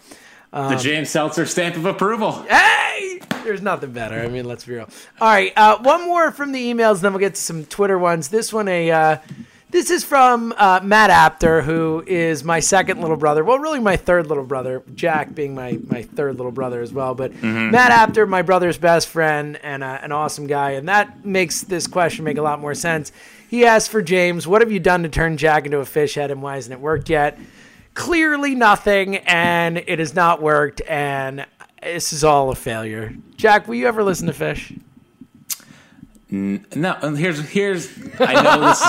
Um, 0.51 0.75
the 0.75 0.79
James 0.79 1.09
Seltzer 1.09 1.47
stamp 1.47 1.77
of 1.77 1.85
approval. 1.87 2.43
Hey, 2.43 3.19
there's 3.43 3.63
nothing 3.63 3.91
better. 3.91 4.21
I 4.21 4.27
mean, 4.27 4.45
let's 4.45 4.65
be 4.65 4.75
real. 4.75 4.87
All 5.19 5.27
right, 5.27 5.51
uh, 5.55 5.79
one 5.79 6.05
more 6.05 6.29
from 6.29 6.51
the 6.51 6.71
emails, 6.71 7.01
then 7.01 7.11
we'll 7.11 7.19
get 7.19 7.33
to 7.33 7.41
some 7.41 7.65
Twitter 7.65 7.97
ones. 7.97 8.27
This 8.27 8.53
one, 8.53 8.67
a 8.67 8.91
uh, 8.91 9.17
this 9.73 9.89
is 9.89 10.03
from 10.03 10.53
uh, 10.55 10.79
Matt 10.83 11.09
Apter, 11.09 11.63
who 11.63 12.03
is 12.05 12.43
my 12.43 12.59
second 12.59 13.01
little 13.01 13.17
brother. 13.17 13.43
Well, 13.43 13.57
really 13.57 13.79
my 13.79 13.97
third 13.97 14.27
little 14.27 14.43
brother. 14.43 14.83
Jack 14.93 15.33
being 15.33 15.55
my, 15.55 15.79
my 15.87 16.03
third 16.03 16.37
little 16.37 16.51
brother 16.51 16.79
as 16.79 16.93
well. 16.93 17.15
But 17.15 17.33
mm-hmm. 17.33 17.71
Matt 17.71 17.91
Apter, 17.91 18.27
my 18.27 18.43
brother's 18.43 18.77
best 18.77 19.07
friend 19.07 19.59
and 19.63 19.83
uh, 19.83 19.97
an 20.03 20.11
awesome 20.11 20.45
guy. 20.45 20.71
And 20.71 20.87
that 20.89 21.25
makes 21.25 21.61
this 21.61 21.87
question 21.87 22.23
make 22.23 22.37
a 22.37 22.43
lot 22.43 22.61
more 22.61 22.75
sense. 22.75 23.11
He 23.49 23.65
asked 23.65 23.89
for 23.89 24.03
James, 24.03 24.45
what 24.45 24.61
have 24.61 24.71
you 24.71 24.79
done 24.79 25.01
to 25.03 25.09
turn 25.09 25.37
Jack 25.37 25.65
into 25.65 25.79
a 25.79 25.85
Phish 25.85 26.13
head 26.13 26.29
and 26.29 26.43
why 26.43 26.55
hasn't 26.55 26.73
it 26.73 26.79
worked 26.79 27.09
yet? 27.09 27.39
Clearly 27.95 28.53
nothing, 28.53 29.17
and 29.17 29.77
it 29.77 29.99
has 29.99 30.15
not 30.15 30.41
worked, 30.41 30.81
and 30.87 31.45
this 31.81 32.11
is 32.13 32.23
all 32.23 32.49
a 32.49 32.55
failure. 32.55 33.13
Jack, 33.37 33.67
will 33.67 33.75
you 33.75 33.87
ever 33.87 34.03
listen 34.03 34.25
to 34.25 34.33
Phish? 34.33 34.79
No, 36.33 36.93
here's 37.15 37.47
here's. 37.47 37.95
I 38.19 38.33
know 38.41 38.67
this. 38.67 38.81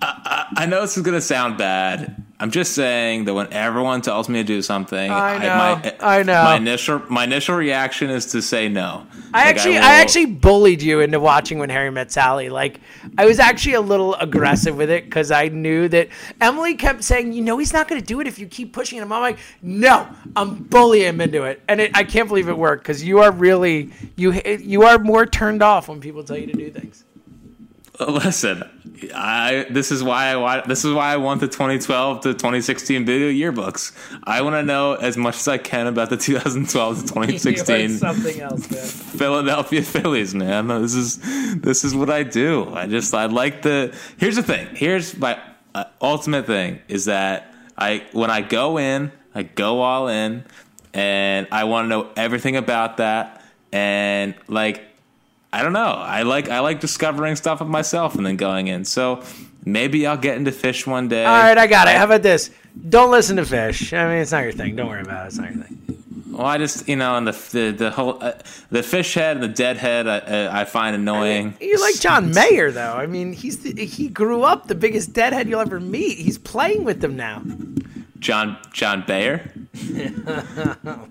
I, 0.00 0.46
I, 0.56 0.66
know 0.66 0.80
this 0.80 0.96
is 0.96 1.02
gonna 1.02 1.20
sound 1.20 1.58
bad. 1.58 2.24
I'm 2.40 2.52
just 2.52 2.72
saying 2.72 3.24
that 3.24 3.34
when 3.34 3.52
everyone 3.52 4.00
tells 4.00 4.28
me 4.28 4.38
to 4.38 4.44
do 4.44 4.62
something, 4.62 5.10
I 5.10 5.38
know. 5.38 5.48
I, 5.48 5.74
my, 5.74 5.96
I 6.00 6.22
know. 6.22 6.44
My 6.44 6.54
uh, 6.54 6.56
initial 6.56 7.02
my 7.10 7.24
initial 7.24 7.56
reaction 7.56 8.10
is 8.10 8.26
to 8.26 8.40
say 8.40 8.68
no. 8.68 9.08
I 9.34 9.44
like 9.44 9.56
actually 9.56 9.78
I, 9.78 9.80
I, 9.80 9.94
actually 10.00 10.26
bullied 10.26 10.80
you 10.80 11.00
into 11.00 11.18
watching 11.18 11.58
when 11.58 11.68
Harry 11.68 11.90
met 11.90 12.12
Sally. 12.12 12.48
Like 12.48 12.80
I 13.18 13.26
was 13.26 13.40
actually 13.40 13.74
a 13.74 13.80
little 13.80 14.14
aggressive 14.14 14.76
with 14.76 14.88
it 14.88 15.06
because 15.06 15.32
I 15.32 15.48
knew 15.48 15.88
that 15.88 16.10
Emily 16.40 16.76
kept 16.76 17.02
saying, 17.02 17.32
"You 17.32 17.42
know, 17.42 17.58
he's 17.58 17.72
not 17.72 17.88
going 17.88 18.00
to 18.00 18.06
do 18.06 18.20
it 18.20 18.28
if 18.28 18.38
you 18.38 18.46
keep 18.46 18.72
pushing 18.72 18.98
him." 19.00 19.12
I'm 19.12 19.20
like, 19.20 19.38
"No, 19.60 20.08
I'm 20.36 20.62
bullying 20.62 21.08
him 21.08 21.20
into 21.20 21.42
it," 21.42 21.60
and 21.66 21.80
it, 21.80 21.90
I 21.96 22.04
can't 22.04 22.28
believe 22.28 22.48
it 22.48 22.56
worked 22.56 22.84
because 22.84 23.02
you 23.02 23.18
are 23.18 23.32
really 23.32 23.90
you 24.14 24.32
you 24.44 24.84
are 24.84 25.00
more 25.00 25.26
turned 25.26 25.60
off 25.64 25.88
when 25.88 26.00
people 26.00 26.22
tell 26.22 26.38
you 26.38 26.46
to 26.46 26.52
do 26.52 26.70
things. 26.70 27.04
Listen, 27.98 28.62
I 29.14 29.66
this 29.70 29.90
is 29.90 30.02
why 30.02 30.26
I 30.26 30.36
want 30.36 30.66
this 30.66 30.84
is 30.84 30.92
why 30.92 31.12
I 31.12 31.16
want 31.16 31.40
the 31.40 31.48
2012 31.48 32.20
to 32.22 32.32
2016 32.34 33.04
video 33.04 33.28
yearbooks. 33.28 33.92
I 34.24 34.42
want 34.42 34.54
to 34.54 34.62
know 34.62 34.94
as 34.94 35.16
much 35.16 35.36
as 35.36 35.48
I 35.48 35.58
can 35.58 35.86
about 35.86 36.10
the 36.10 36.16
2012 36.16 36.96
to 36.96 37.02
2016 37.08 37.90
something 37.90 38.40
else, 38.40 38.70
man. 38.70 38.80
Philadelphia 38.80 39.82
Phillies, 39.82 40.34
man. 40.34 40.68
This 40.68 40.94
is 40.94 41.18
this 41.60 41.84
is 41.84 41.94
what 41.94 42.10
I 42.10 42.22
do. 42.22 42.72
I 42.74 42.86
just 42.86 43.14
I 43.14 43.26
like 43.26 43.62
the. 43.62 43.94
Here's 44.16 44.36
the 44.36 44.42
thing. 44.42 44.68
Here's 44.74 45.16
my 45.16 45.40
uh, 45.74 45.84
ultimate 46.00 46.46
thing 46.46 46.80
is 46.88 47.06
that 47.06 47.54
I 47.76 48.06
when 48.12 48.30
I 48.30 48.40
go 48.40 48.78
in, 48.78 49.12
I 49.34 49.42
go 49.44 49.80
all 49.80 50.08
in, 50.08 50.44
and 50.94 51.46
I 51.52 51.64
want 51.64 51.84
to 51.84 51.88
know 51.88 52.10
everything 52.16 52.56
about 52.56 52.96
that. 52.98 53.44
And 53.72 54.34
like, 54.48 54.82
I 55.52 55.62
don't 55.62 55.72
know. 55.72 55.92
I 55.92 56.22
like 56.22 56.48
I 56.48 56.60
like 56.60 56.80
discovering 56.80 57.36
stuff 57.36 57.60
of 57.60 57.68
myself 57.68 58.14
and 58.14 58.26
then 58.26 58.36
going 58.36 58.68
in. 58.68 58.84
So 58.84 59.22
maybe 59.64 60.06
I'll 60.06 60.16
get 60.18 60.36
into 60.36 60.50
Phish 60.50 60.86
one 60.86 61.08
day. 61.08 61.24
All 61.24 61.32
right, 61.32 61.56
I 61.56 61.66
got 61.66 61.88
it. 61.88 61.96
How 61.96 62.04
about 62.04 62.22
this? 62.22 62.50
Don't 62.88 63.10
listen 63.10 63.36
to 63.36 63.42
Phish. 63.42 63.96
I 63.96 64.08
mean, 64.08 64.18
it's 64.18 64.32
not 64.32 64.42
your 64.42 64.52
thing. 64.52 64.76
Don't 64.76 64.88
worry 64.88 65.00
about 65.00 65.24
it. 65.24 65.28
It's 65.28 65.38
not 65.38 65.54
your 65.54 65.64
thing. 65.64 65.78
Well, 66.30 66.46
I 66.46 66.58
just 66.58 66.86
you 66.86 66.96
know, 66.96 67.16
and 67.16 67.26
the 67.26 67.32
the, 67.32 67.70
the 67.76 67.90
whole 67.90 68.22
uh, 68.22 68.32
the 68.70 68.80
Phish 68.80 69.14
head 69.14 69.38
and 69.38 69.42
the 69.42 69.48
dead 69.48 69.78
head, 69.78 70.06
I, 70.06 70.18
uh, 70.18 70.50
I 70.52 70.64
find 70.66 70.94
annoying. 70.94 71.56
You 71.60 71.80
like 71.80 71.98
John 71.98 72.30
Mayer, 72.34 72.70
though. 72.70 72.92
I 72.92 73.06
mean, 73.06 73.32
he's 73.32 73.58
the, 73.62 73.84
he 73.84 74.08
grew 74.08 74.42
up 74.42 74.68
the 74.68 74.74
biggest 74.74 75.14
deadhead 75.14 75.48
you'll 75.48 75.60
ever 75.60 75.80
meet. 75.80 76.18
He's 76.18 76.38
playing 76.38 76.84
with 76.84 77.00
them 77.00 77.16
now. 77.16 77.42
John 78.18 78.58
John 78.72 79.04
Bayer. 79.06 79.52
oh! 80.84 81.08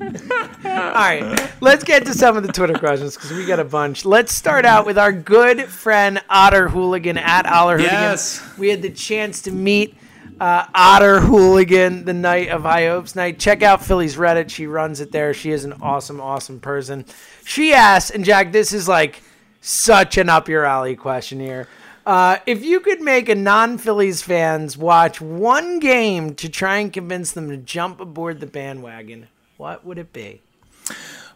All 0.00 0.94
right, 0.94 1.52
let's 1.60 1.84
get 1.84 2.04
to 2.06 2.14
some 2.14 2.36
of 2.36 2.46
the 2.46 2.52
Twitter 2.52 2.74
questions 2.74 3.14
because 3.14 3.32
we 3.32 3.44
got 3.46 3.60
a 3.60 3.64
bunch. 3.64 4.04
Let's 4.04 4.32
start 4.32 4.64
out 4.64 4.86
with 4.86 4.98
our 4.98 5.12
good 5.12 5.64
friend 5.64 6.22
Otter 6.28 6.68
Hooligan 6.68 7.18
at 7.18 7.46
Otter 7.46 7.78
Hooligan. 7.78 7.92
Yes. 7.92 8.58
We 8.58 8.68
had 8.68 8.82
the 8.82 8.90
chance 8.90 9.42
to 9.42 9.50
meet 9.50 9.96
uh, 10.40 10.66
Otter 10.74 11.20
Hooligan 11.20 12.04
the 12.04 12.14
night 12.14 12.48
of 12.48 12.62
High 12.62 12.86
Hopes 12.86 13.16
Night. 13.16 13.38
Check 13.38 13.62
out 13.62 13.84
Philly's 13.84 14.16
Reddit. 14.16 14.50
She 14.50 14.66
runs 14.66 15.00
it 15.00 15.10
there. 15.10 15.34
She 15.34 15.50
is 15.50 15.64
an 15.64 15.74
awesome, 15.82 16.20
awesome 16.20 16.60
person. 16.60 17.04
She 17.44 17.72
asked, 17.72 18.10
and 18.10 18.24
Jack, 18.24 18.52
this 18.52 18.72
is 18.72 18.88
like 18.88 19.22
such 19.60 20.16
an 20.16 20.28
up 20.28 20.48
your 20.48 20.64
alley 20.64 20.96
question 20.96 21.40
here. 21.40 21.68
Uh, 22.08 22.38
if 22.46 22.64
you 22.64 22.80
could 22.80 23.02
make 23.02 23.28
a 23.28 23.34
non-Phillies 23.34 24.22
fans 24.22 24.78
watch 24.78 25.20
one 25.20 25.78
game 25.78 26.34
to 26.36 26.48
try 26.48 26.78
and 26.78 26.90
convince 26.90 27.32
them 27.32 27.50
to 27.50 27.56
jump 27.58 28.00
aboard 28.00 28.40
the 28.40 28.46
bandwagon, 28.46 29.28
what 29.58 29.84
would 29.84 29.98
it 29.98 30.10
be? 30.10 30.40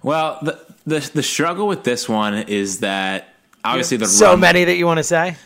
Well, 0.03 0.39
the 0.41 0.59
the 0.87 1.11
the 1.13 1.23
struggle 1.23 1.69
with 1.69 1.85
this 1.85 2.09
one 2.09 2.33
is 2.35 2.81
that 2.81 3.35
obviously 3.63 3.99
the 3.99 4.07
so 4.07 4.31
run, 4.31 4.41
many 4.41 4.65
that 4.65 4.77
you 4.77 4.87
want 4.87 4.97
to 4.97 5.05
say. 5.05 5.37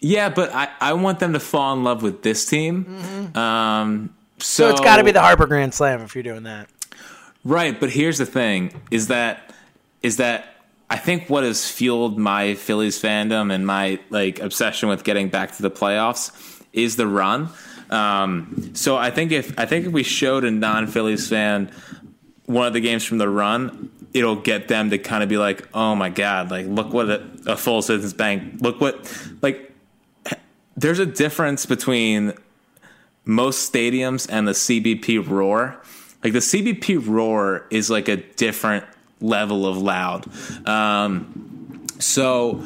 Yeah, 0.00 0.28
but 0.28 0.54
I, 0.54 0.68
I 0.80 0.92
want 0.92 1.18
them 1.18 1.32
to 1.32 1.40
fall 1.40 1.72
in 1.72 1.82
love 1.82 2.02
with 2.02 2.22
this 2.22 2.44
team. 2.44 3.32
Um, 3.34 4.14
so, 4.38 4.66
So 4.66 4.70
it's 4.70 4.80
got 4.82 4.98
to 4.98 5.02
be 5.04 5.12
the 5.12 5.22
Harper 5.22 5.46
Grand 5.46 5.72
Slam 5.72 6.02
if 6.02 6.14
you're 6.14 6.22
doing 6.22 6.42
that. 6.42 6.68
right. 7.42 7.80
But 7.80 7.88
here's 7.88 8.18
the 8.18 8.26
thing: 8.26 8.82
is 8.90 9.08
that 9.08 9.54
is 10.02 10.18
that 10.18 10.57
I 10.90 10.96
think 10.96 11.28
what 11.28 11.44
has 11.44 11.70
fueled 11.70 12.18
my 12.18 12.54
Phillies 12.54 13.00
fandom 13.00 13.52
and 13.52 13.66
my 13.66 13.98
like 14.10 14.40
obsession 14.40 14.88
with 14.88 15.04
getting 15.04 15.28
back 15.28 15.56
to 15.56 15.62
the 15.62 15.70
playoffs 15.70 16.62
is 16.72 16.96
the 16.96 17.06
run. 17.06 17.50
Um, 17.90 18.72
so 18.74 18.96
I 18.96 19.10
think 19.10 19.32
if 19.32 19.58
I 19.58 19.66
think 19.66 19.86
if 19.86 19.92
we 19.92 20.02
showed 20.02 20.44
a 20.44 20.50
non-Phillies 20.50 21.28
fan 21.28 21.70
one 22.46 22.66
of 22.66 22.72
the 22.72 22.80
games 22.80 23.04
from 23.04 23.18
the 23.18 23.28
run, 23.28 23.90
it'll 24.14 24.36
get 24.36 24.68
them 24.68 24.90
to 24.90 24.98
kind 24.98 25.22
of 25.22 25.28
be 25.28 25.36
like, 25.36 25.68
"Oh 25.74 25.94
my 25.94 26.08
god! 26.08 26.50
Like, 26.50 26.66
look 26.66 26.92
what 26.92 27.10
a, 27.10 27.28
a 27.46 27.56
full 27.56 27.82
Citizens 27.82 28.14
Bank. 28.14 28.60
Look 28.60 28.80
what 28.80 29.12
like." 29.42 29.64
There's 30.76 31.00
a 31.00 31.06
difference 31.06 31.66
between 31.66 32.34
most 33.24 33.72
stadiums 33.72 34.28
and 34.30 34.46
the 34.46 34.52
CBP 34.52 35.28
roar. 35.28 35.82
Like 36.22 36.32
the 36.32 36.38
CBP 36.38 37.04
roar 37.06 37.66
is 37.70 37.90
like 37.90 38.08
a 38.08 38.16
different 38.16 38.84
level 39.20 39.66
of 39.66 39.78
loud. 39.78 40.26
Um, 40.66 41.86
so 41.98 42.64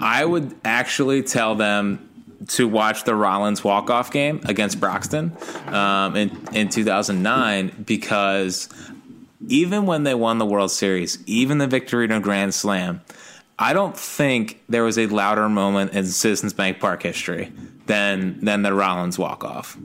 I 0.00 0.24
would 0.24 0.54
actually 0.64 1.22
tell 1.22 1.54
them 1.54 2.10
to 2.48 2.68
watch 2.68 3.04
the 3.04 3.14
Rollins 3.14 3.64
walk 3.64 3.90
off 3.90 4.10
game 4.10 4.40
against 4.44 4.80
Broxton 4.80 5.36
um, 5.68 6.16
in 6.16 6.30
in 6.52 6.68
2009 6.68 7.84
because 7.86 8.68
even 9.48 9.86
when 9.86 10.04
they 10.04 10.14
won 10.14 10.38
the 10.38 10.46
World 10.46 10.70
Series, 10.70 11.22
even 11.26 11.58
the 11.58 11.66
Victorino 11.66 12.20
Grand 12.20 12.54
Slam, 12.54 13.00
I 13.58 13.72
don't 13.72 13.96
think 13.96 14.62
there 14.68 14.82
was 14.82 14.98
a 14.98 15.06
louder 15.06 15.48
moment 15.48 15.92
in 15.92 16.06
Citizens 16.06 16.52
Bank 16.52 16.80
Park 16.80 17.02
history 17.02 17.52
than 17.86 18.40
than 18.44 18.62
the 18.62 18.72
Rollins 18.72 19.18
walk 19.18 19.44
off. 19.44 19.76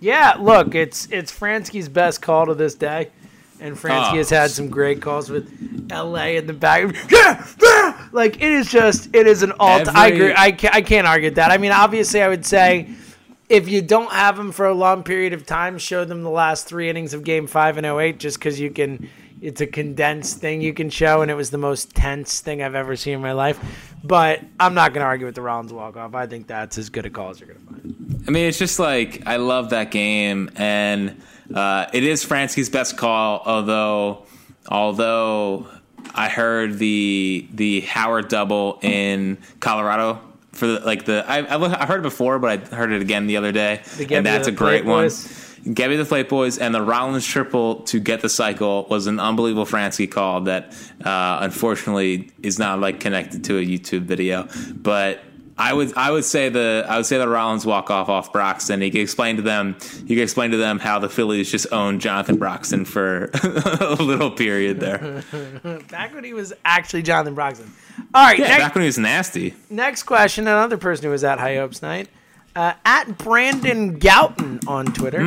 Yeah, 0.00 0.36
look, 0.38 0.74
it's 0.74 1.06
it's 1.10 1.32
Franzke's 1.32 1.88
best 1.88 2.20
call 2.20 2.46
to 2.46 2.54
this 2.54 2.74
day, 2.74 3.10
and 3.64 3.76
Franzke 3.76 4.12
Oh. 4.12 4.16
has 4.16 4.30
ah. 4.30 4.36
had 4.36 4.50
some 4.50 4.68
great 4.68 5.00
calls 5.00 5.30
with 5.30 5.50
L.A. 5.90 6.36
in 6.36 6.46
the 6.46 6.52
back. 6.52 6.94
Yeah, 7.10 7.46
yeah! 7.62 8.08
like 8.12 8.36
it 8.36 8.52
is 8.52 8.70
just 8.70 9.08
it 9.14 9.26
is 9.26 9.42
an 9.42 9.52
alt. 9.58 9.88
I 9.88 10.08
agree. 10.08 10.34
I 10.36 10.52
can't, 10.52 10.74
I 10.74 10.82
can't 10.82 11.06
argue 11.06 11.30
that. 11.30 11.50
I 11.50 11.58
mean, 11.58 11.72
obviously, 11.72 12.20
I 12.22 12.28
would 12.28 12.44
say 12.44 12.88
if 13.48 13.68
you 13.68 13.80
don't 13.82 14.12
have 14.12 14.36
them 14.36 14.52
for 14.52 14.66
a 14.66 14.74
long 14.74 15.02
period 15.02 15.32
of 15.32 15.46
time, 15.46 15.78
show 15.78 16.04
them 16.04 16.22
the 16.22 16.30
last 16.30 16.66
three 16.66 16.90
innings 16.90 17.14
of 17.14 17.24
Game 17.24 17.46
Five 17.46 17.76
and 17.78 17.86
08, 17.86 18.18
just 18.18 18.38
because 18.38 18.60
you 18.60 18.70
can. 18.70 19.08
It's 19.40 19.60
a 19.60 19.66
condensed 19.66 20.38
thing 20.38 20.62
you 20.62 20.72
can 20.72 20.88
show, 20.88 21.20
and 21.20 21.30
it 21.30 21.34
was 21.34 21.50
the 21.50 21.58
most 21.58 21.94
tense 21.94 22.40
thing 22.40 22.62
I've 22.62 22.74
ever 22.74 22.96
seen 22.96 23.14
in 23.14 23.20
my 23.20 23.32
life. 23.32 23.60
But 24.02 24.40
I'm 24.58 24.72
not 24.74 24.94
going 24.94 25.02
to 25.02 25.06
argue 25.06 25.26
with 25.26 25.34
the 25.34 25.42
Rollins 25.42 25.72
walk 25.72 25.96
off. 25.98 26.14
I 26.14 26.26
think 26.26 26.46
that's 26.46 26.78
as 26.78 26.88
good 26.88 27.04
a 27.04 27.10
call 27.10 27.30
as 27.30 27.40
you're 27.40 27.48
going 27.48 27.60
to 27.60 27.66
find. 27.66 28.24
I 28.26 28.30
mean, 28.30 28.46
it's 28.46 28.58
just 28.58 28.78
like 28.78 29.22
I 29.26 29.36
love 29.36 29.70
that 29.70 29.90
game, 29.90 30.50
and 30.56 31.20
uh, 31.52 31.86
it 31.92 32.04
is 32.04 32.24
Franzke's 32.24 32.68
best 32.68 32.96
call. 32.96 33.42
Although, 33.44 34.24
although 34.68 35.66
I 36.14 36.28
heard 36.28 36.78
the 36.78 37.46
the 37.52 37.80
Howard 37.82 38.28
double 38.28 38.78
in 38.82 39.38
Colorado 39.60 40.20
for 40.52 40.66
the, 40.66 40.80
like 40.80 41.04
the 41.04 41.24
I, 41.26 41.38
I 41.38 41.82
I 41.82 41.86
heard 41.86 42.00
it 42.00 42.02
before, 42.02 42.38
but 42.38 42.72
I 42.72 42.76
heard 42.76 42.92
it 42.92 43.02
again 43.02 43.26
the 43.26 43.36
other 43.36 43.52
day, 43.52 43.82
and 44.10 44.24
that's 44.24 44.48
a 44.48 44.52
great 44.52 44.84
one. 44.84 45.08
Gebby 45.64 45.96
the 45.96 46.04
Plate 46.04 46.28
Boys 46.28 46.58
and 46.58 46.74
the 46.74 46.82
Rollins 46.82 47.26
triple 47.26 47.76
to 47.84 47.98
get 47.98 48.20
the 48.20 48.28
cycle 48.28 48.84
was 48.90 49.06
an 49.06 49.18
unbelievable 49.18 49.64
Franzke 49.64 50.10
call 50.10 50.42
that 50.42 50.74
uh, 51.02 51.38
unfortunately 51.40 52.30
is 52.42 52.58
not 52.58 52.80
like 52.80 53.00
connected 53.00 53.44
to 53.44 53.56
a 53.56 53.64
YouTube 53.64 54.02
video. 54.02 54.46
But 54.74 55.22
I 55.56 55.72
would 55.72 55.96
I 55.96 56.10
would 56.10 56.24
say 56.24 56.48
the 56.48 56.84
I 56.88 56.96
would 56.96 57.06
say 57.06 57.16
the 57.18 57.28
Rollins 57.28 57.64
walk 57.64 57.90
off 57.90 58.08
off 58.08 58.32
Broxton. 58.32 58.80
He 58.80 58.90
could 58.90 59.00
explain 59.02 59.36
to 59.36 59.42
them 59.42 59.76
he 60.06 60.14
could 60.16 60.22
explain 60.24 60.50
to 60.50 60.56
them 60.56 60.78
how 60.80 60.98
the 60.98 61.08
Phillies 61.08 61.50
just 61.50 61.72
owned 61.72 62.00
Jonathan 62.00 62.36
Broxton 62.36 62.84
for 62.84 63.30
a 63.80 63.96
little 64.00 64.30
period 64.32 64.80
there. 64.80 65.22
Back 65.90 66.12
when 66.14 66.24
he 66.24 66.32
was 66.32 66.52
actually 66.64 67.02
Jonathan 67.02 67.34
Broxton. 67.34 67.70
All 68.12 68.26
right, 68.26 68.38
Yeah, 68.38 68.48
next, 68.48 68.62
back 68.64 68.74
when 68.74 68.82
he 68.82 68.86
was 68.86 68.98
nasty. 68.98 69.54
next 69.70 70.02
question. 70.02 70.48
Another 70.48 70.76
person 70.76 71.04
who 71.04 71.10
was 71.12 71.22
at 71.22 71.38
High 71.38 71.56
Hopes 71.56 71.80
Night. 71.82 72.08
Uh, 72.56 72.72
at 72.84 73.18
Brandon 73.18 73.98
Gouton 73.98 74.66
on 74.68 74.86
Twitter. 74.86 75.18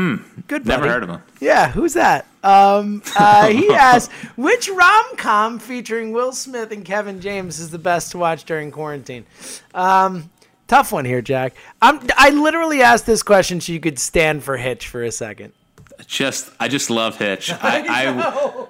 Good 0.48 0.63
buddy. 0.63 0.63
Never 0.63 0.88
heard 0.88 1.04
of 1.04 1.10
him. 1.10 1.22
Yeah, 1.42 1.70
who's 1.70 1.94
that? 1.94 2.26
Um, 2.42 3.02
uh, 3.20 3.48
he 3.48 3.70
asked, 3.74 4.12
which 4.38 4.70
rom 4.70 5.18
com 5.18 5.60
featuring 5.60 6.13
Will 6.13 6.32
Smith 6.32 6.72
and 6.72 6.86
Kevin 6.86 7.20
James 7.20 7.60
is 7.60 7.70
the 7.70 7.80
best 7.80 8.12
to 8.12 8.18
watch 8.18 8.46
during 8.46 8.72
quarantine? 8.72 9.26
Um, 9.74 10.30
tough 10.68 10.94
one 10.94 11.04
here, 11.04 11.22
Jack. 11.22 11.56
I'm, 11.82 12.00
I 12.18 12.30
literally 12.30 12.82
asked 12.82 13.06
this 13.06 13.24
question 13.24 13.60
so 13.60 13.74
you 13.74 13.82
could 13.82 14.00
stand 14.00 14.44
for 14.44 14.56
Hitch 14.56 14.88
for 14.88 15.04
a 15.04 15.12
second. 15.12 15.52
Just 16.06 16.52
I 16.60 16.68
just 16.70 16.90
love 16.90 17.18
Hitch. 17.18 17.52
I, 17.62 17.86
I 17.90 18.08
I 18.08 18.68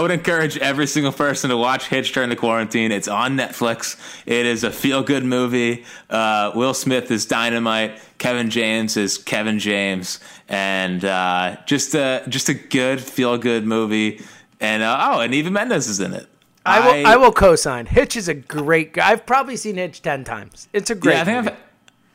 would 0.00 0.10
encourage 0.10 0.58
every 0.58 0.86
single 0.86 1.12
person 1.12 1.50
to 1.50 1.56
watch 1.56 1.88
Hitch 1.88 2.12
during 2.12 2.28
the 2.28 2.36
quarantine. 2.36 2.90
It's 2.90 3.06
on 3.08 3.36
Netflix. 3.36 3.96
It 4.26 4.44
is 4.44 4.64
a 4.64 4.70
feel 4.70 5.02
good 5.02 5.24
movie. 5.24 5.84
Uh, 6.10 6.50
Will 6.54 6.74
Smith 6.74 7.10
is 7.10 7.24
dynamite. 7.24 8.00
Kevin 8.18 8.50
James 8.50 8.96
is 8.96 9.16
Kevin 9.18 9.58
James, 9.58 10.18
and 10.48 11.04
uh, 11.04 11.56
just 11.66 11.94
a 11.94 12.24
just 12.28 12.48
a 12.48 12.54
good 12.54 13.00
feel 13.00 13.38
good 13.38 13.64
movie. 13.64 14.24
And 14.60 14.82
uh, 14.82 15.12
oh, 15.12 15.20
and 15.20 15.34
Eva 15.34 15.50
Mendes 15.50 15.86
is 15.86 16.00
in 16.00 16.14
it. 16.14 16.26
I 16.64 16.80
will, 16.80 17.06
I, 17.06 17.14
will 17.14 17.32
co-sign. 17.32 17.86
Hitch 17.86 18.16
is 18.16 18.26
a 18.26 18.34
great 18.34 18.94
guy. 18.94 19.12
I've 19.12 19.24
probably 19.24 19.56
seen 19.56 19.76
Hitch 19.76 20.02
ten 20.02 20.24
times. 20.24 20.68
It's 20.72 20.90
a 20.90 20.96
great. 20.96 21.14
Yeah, 21.14 21.20
I 21.20 21.24
think 21.24 21.44
movie. 21.44 21.56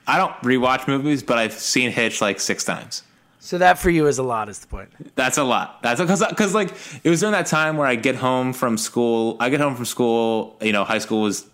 I've, 0.08 0.16
I 0.16 0.18
don't 0.18 0.34
rewatch 0.42 0.90
movies, 0.90 1.24
but 1.24 1.38
I've 1.38 1.54
seen 1.54 1.92
Hitch 1.92 2.20
like 2.20 2.42
six 2.42 2.66
times. 2.66 3.04
So 3.44 3.58
that 3.58 3.80
for 3.80 3.90
you 3.90 4.06
is 4.06 4.20
a 4.20 4.24
lot, 4.24 4.50
is 4.50 4.60
the 4.60 4.68
point. 4.68 5.16
That's 5.16 5.40
a 5.40 5.44
lot. 5.44 5.82
That's 5.82 6.00
because 6.00 6.24
because 6.30 6.54
like 6.54 6.72
it 7.04 7.10
was 7.10 7.22
during 7.22 7.34
that 7.34 7.48
time 7.48 7.76
where 7.76 7.88
I 7.88 7.96
get 7.96 8.16
home 8.16 8.54
from 8.54 8.78
school. 8.78 9.36
I 9.40 9.50
get 9.50 9.60
home 9.60 9.76
from 9.76 9.86
school. 9.86 10.58
You 10.62 10.72
know, 10.72 10.84
high 10.84 11.00
school 11.00 11.24
was 11.24 11.48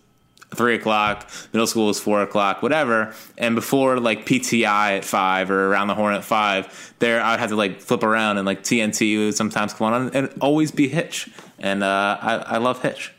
three 0.53 0.75
o'clock, 0.75 1.29
middle 1.53 1.65
school 1.65 1.87
was 1.87 1.97
four 1.97 2.21
o'clock, 2.21 2.61
whatever. 2.61 3.13
And 3.37 3.55
before 3.55 4.01
like 4.01 4.25
PTI 4.25 4.97
at 4.97 5.05
five 5.05 5.49
or 5.49 5.67
around 5.67 5.87
the 5.87 5.95
horn 5.95 6.13
at 6.13 6.25
five, 6.25 6.93
there 6.99 7.21
I'd 7.21 7.39
have 7.39 7.49
to 7.49 7.55
like 7.55 7.79
flip 7.79 8.03
around 8.03 8.37
and 8.37 8.45
like 8.45 8.63
TNT 8.63 9.17
would 9.25 9.35
sometimes 9.35 9.73
come 9.73 9.93
on 9.93 10.09
and 10.13 10.29
always 10.41 10.71
be 10.71 10.89
Hitch. 10.89 11.29
And 11.57 11.83
uh, 11.83 12.17
I, 12.21 12.35
I 12.35 12.57
love 12.57 12.81
Hitch. 12.81 13.13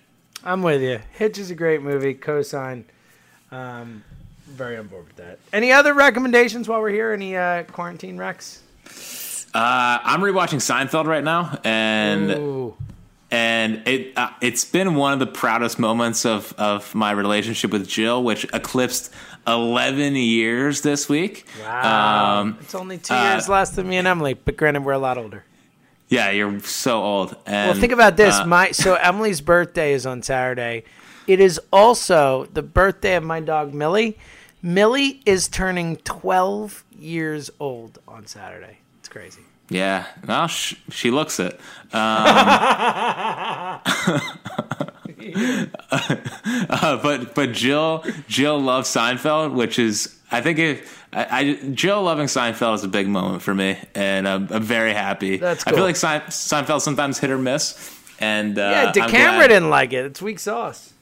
I'm 0.45 0.63
with 0.63 0.83
you. 0.83 1.01
Hitch 1.13 1.39
is 1.39 1.51
a 1.51 1.55
great 1.55 1.83
movie. 1.83 2.13
Co-sign. 2.13 2.85
Um, 3.51 4.05
very 4.49 4.77
on 4.77 4.87
board 4.89 5.07
with 5.07 5.17
that. 5.17 5.39
Any 5.53 5.73
other 5.73 5.95
recommendations 5.95 6.69
while 6.69 6.81
we're 6.81 6.91
here? 6.91 7.13
Any 7.13 7.37
uh, 7.37 7.65
quarantine 7.65 8.17
recs? 8.19 8.59
Uh, 9.55 9.99
I'm 10.03 10.21
rewatching 10.21 10.59
Seinfeld 10.61 11.07
right 11.07 11.25
now, 11.25 11.59
and 11.65 12.31
Ooh. 12.31 12.77
and 13.31 13.87
it 13.89 14.13
uh, 14.17 14.31
it's 14.41 14.65
been 14.65 14.95
one 14.95 15.13
of 15.15 15.19
the 15.21 15.27
proudest 15.27 15.79
moments 15.79 16.27
of 16.27 16.53
of 16.59 16.95
my 16.95 17.11
relationship 17.13 17.71
with 17.73 17.89
Jill, 17.89 18.23
which 18.23 18.45
eclipsed 18.53 19.11
11 19.47 20.17
years 20.17 20.83
this 20.83 21.09
week. 21.09 21.47
Wow. 21.63 22.41
Um, 22.41 22.59
it's 22.61 22.75
only 22.75 22.99
two 22.99 23.15
uh, 23.15 23.33
years 23.33 23.49
less 23.49 23.71
than 23.71 23.89
me 23.89 23.97
and 23.97 24.07
Emily, 24.07 24.35
but 24.35 24.57
granted, 24.57 24.85
we're 24.85 24.93
a 24.93 24.99
lot 24.99 25.17
older. 25.17 25.45
yeah, 26.09 26.31
you're 26.31 26.61
so 26.61 27.03
old. 27.03 27.37
And, 27.47 27.71
Well, 27.71 27.81
think 27.81 27.93
about 27.93 28.17
this. 28.19 28.35
uh, 28.35 28.47
my 28.47 28.71
so 28.73 28.95
Emily's 29.01 29.41
birthday 29.41 29.95
is 29.95 30.05
on 30.07 30.23
Saturday. 30.23 30.85
It 31.27 31.41
is 31.41 31.59
also 31.73 32.47
the 32.53 32.63
birthday 32.63 33.17
of 33.17 33.25
my 33.25 33.41
dog 33.41 33.73
Millie. 33.75 34.19
Millie 34.63 35.21
is 35.25 35.49
turning 35.49 35.97
12 35.99 36.85
years 36.91 37.51
old 37.61 37.99
on 38.09 38.27
Saturday. 38.27 38.79
It's 38.99 39.09
crazy. 39.09 39.43
yeah, 39.71 40.07
well, 40.27 40.49
sh- 40.49 40.75
she 40.91 41.11
looks 41.11 41.39
it. 41.41 41.55
Um, 41.93 41.93
uh, 45.91 47.01
but 47.03 47.35
but 47.35 47.53
Jill 47.53 48.05
Jill 48.29 48.61
loves 48.61 48.89
Seinfeld, 48.89 49.55
which 49.55 49.79
is 49.79 50.17
I 50.31 50.41
think 50.41 50.59
if 50.59 51.07
I, 51.13 51.27
I 51.31 51.55
Jill 51.71 52.03
loving 52.03 52.27
Seinfeld 52.27 52.75
is 52.77 52.85
a 52.85 52.89
big 52.89 53.09
moment 53.09 53.43
for 53.43 53.55
me, 53.55 53.79
and 53.95 54.29
I'm, 54.29 54.49
I'm 54.51 54.63
very 54.63 54.93
happy. 54.93 55.37
That's 55.39 55.65
cool. 55.65 55.75
I 55.75 55.77
feel 55.77 55.85
like 55.85 55.97
Sein- 55.97 56.23
Seinfeld 56.29 56.81
sometimes 56.81 57.19
hit 57.19 57.31
or 57.31 57.39
miss, 57.39 57.97
and 58.21 58.59
uh, 58.59 58.63
Yeah, 58.63 58.93
DeCamara 58.93 59.49
didn't 59.49 59.71
like 59.71 59.93
it. 59.93 60.05
It's 60.07 60.23
weak 60.23 60.39
sauce. 60.39 60.93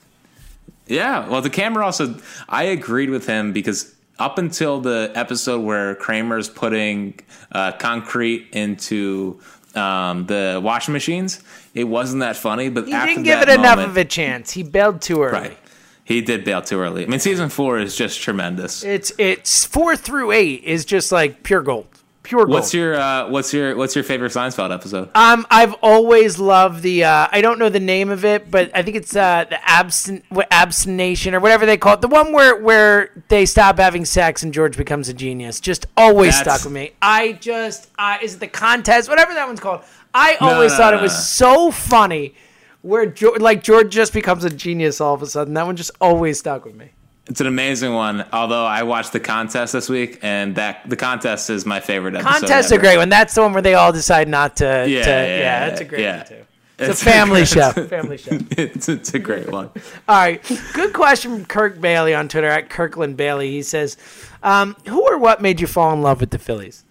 Yeah, 0.86 1.28
well, 1.28 1.42
DeCamara 1.42 1.82
also. 1.82 2.14
I 2.48 2.64
agreed 2.64 3.10
with 3.10 3.26
him 3.26 3.52
because 3.52 3.94
up 4.18 4.38
until 4.38 4.80
the 4.80 5.10
episode 5.14 5.60
where 5.60 5.94
Kramer's 5.96 6.48
putting 6.48 7.18
uh, 7.52 7.72
concrete 7.72 8.48
into 8.52 9.40
um, 9.74 10.26
the 10.26 10.60
washing 10.62 10.92
machines, 10.92 11.42
it 11.74 11.84
wasn't 11.84 12.20
that 12.20 12.36
funny. 12.36 12.68
But 12.68 12.86
He 12.86 12.92
didn't 12.92 13.24
give 13.24 13.40
it 13.40 13.48
enough 13.48 13.78
of 13.78 13.96
a 13.96 14.04
chance. 14.04 14.52
He 14.52 14.62
bailed 14.62 15.02
too 15.02 15.22
early. 15.22 15.48
Right, 15.48 15.58
he 16.04 16.20
did 16.22 16.44
bail 16.44 16.62
too 16.62 16.78
early. 16.80 17.04
I 17.04 17.08
mean, 17.08 17.20
season 17.20 17.48
four 17.48 17.78
is 17.78 17.96
just 17.96 18.20
tremendous. 18.20 18.84
It's 18.84 19.12
it's 19.18 19.64
four 19.64 19.96
through 19.96 20.32
eight 20.32 20.62
is 20.64 20.84
just 20.84 21.12
like 21.12 21.42
pure 21.42 21.62
gold. 21.62 21.86
Pure 22.26 22.46
gold. 22.46 22.50
What's 22.50 22.74
your 22.74 22.94
uh, 22.96 23.28
what's 23.28 23.54
your 23.54 23.76
what's 23.76 23.94
your 23.94 24.02
favorite 24.02 24.32
Seinfeld 24.32 24.74
episode? 24.74 25.10
Um, 25.14 25.46
I've 25.48 25.74
always 25.74 26.40
loved 26.40 26.82
the. 26.82 27.04
Uh, 27.04 27.28
I 27.30 27.40
don't 27.40 27.58
know 27.58 27.68
the 27.68 27.78
name 27.78 28.10
of 28.10 28.24
it, 28.24 28.50
but 28.50 28.70
I 28.74 28.82
think 28.82 28.96
it's 28.96 29.14
uh, 29.14 29.44
the 29.48 29.56
abstin 29.56 30.22
what 30.28 30.48
abstination 30.50 31.34
or 31.34 31.40
whatever 31.40 31.66
they 31.66 31.76
call 31.76 31.94
it. 31.94 32.00
The 32.00 32.08
one 32.08 32.32
where 32.32 32.60
where 32.60 33.22
they 33.28 33.46
stop 33.46 33.78
having 33.78 34.04
sex 34.04 34.42
and 34.42 34.52
George 34.52 34.76
becomes 34.76 35.08
a 35.08 35.14
genius. 35.14 35.60
Just 35.60 35.86
always 35.96 36.36
That's- 36.36 36.60
stuck 36.60 36.64
with 36.66 36.74
me. 36.74 36.92
I 37.00 37.34
just 37.34 37.90
uh, 37.98 38.18
is 38.20 38.34
it 38.34 38.40
the 38.40 38.48
contest, 38.48 39.08
whatever 39.08 39.32
that 39.34 39.46
one's 39.46 39.60
called. 39.60 39.82
I 40.12 40.36
always 40.40 40.72
no, 40.72 40.78
thought 40.78 40.94
no, 40.94 40.98
it 40.98 41.02
was 41.02 41.12
no. 41.12 41.20
so 41.20 41.70
funny. 41.70 42.34
Where 42.82 43.06
George, 43.06 43.40
like 43.40 43.62
George 43.62 43.92
just 43.92 44.12
becomes 44.12 44.44
a 44.44 44.50
genius 44.50 45.00
all 45.00 45.14
of 45.14 45.22
a 45.22 45.26
sudden. 45.26 45.54
That 45.54 45.66
one 45.66 45.76
just 45.76 45.90
always 46.00 46.38
stuck 46.38 46.64
with 46.64 46.74
me. 46.74 46.90
It's 47.28 47.40
an 47.40 47.48
amazing 47.48 47.92
one. 47.92 48.24
Although 48.32 48.64
I 48.64 48.84
watched 48.84 49.12
the 49.12 49.20
contest 49.20 49.72
this 49.72 49.88
week, 49.88 50.20
and 50.22 50.54
that 50.56 50.88
the 50.88 50.96
contest 50.96 51.50
is 51.50 51.66
my 51.66 51.80
favorite 51.80 52.14
episode. 52.14 52.30
Contest's 52.30 52.72
a 52.72 52.78
great 52.78 52.98
one. 52.98 53.08
That's 53.08 53.34
the 53.34 53.42
one 53.42 53.52
where 53.52 53.62
they 53.62 53.74
all 53.74 53.92
decide 53.92 54.28
not 54.28 54.56
to. 54.58 54.64
Yeah, 54.64 54.84
to, 54.84 54.88
yeah, 54.88 55.04
yeah, 55.04 55.38
yeah, 55.38 55.68
that's 55.68 55.80
a 55.80 55.84
great 55.84 56.02
yeah. 56.02 56.16
one 56.18 56.26
too. 56.26 56.46
It's, 56.78 56.88
It's 56.90 57.02
a 57.02 57.04
family 57.06 57.40
a- 57.40 57.46
show. 57.46 57.70
Family 57.88 58.18
show. 58.18 58.38
it's, 58.50 58.88
it's 58.88 59.14
a 59.14 59.18
great 59.18 59.50
one. 59.50 59.70
All 60.08 60.16
right. 60.16 60.42
Good 60.74 60.92
question 60.92 61.32
from 61.32 61.46
Kirk 61.46 61.80
Bailey 61.80 62.14
on 62.14 62.28
Twitter 62.28 62.48
at 62.48 62.68
Kirkland 62.68 63.16
Bailey. 63.16 63.50
He 63.50 63.62
says, 63.62 63.96
um, 64.42 64.76
"Who 64.86 65.02
or 65.02 65.16
what 65.16 65.40
made 65.40 65.58
you 65.58 65.66
fall 65.66 65.94
in 65.94 66.02
love 66.02 66.20
with 66.20 66.30
the 66.30 66.38
Phillies?" 66.38 66.84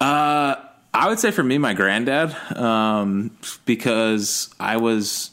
Uh, 0.00 0.56
I 0.94 1.08
would 1.08 1.18
say 1.18 1.30
for 1.30 1.42
me, 1.42 1.58
my 1.58 1.74
granddad, 1.74 2.34
um, 2.56 3.30
because 3.66 4.52
I 4.58 4.78
was 4.78 5.30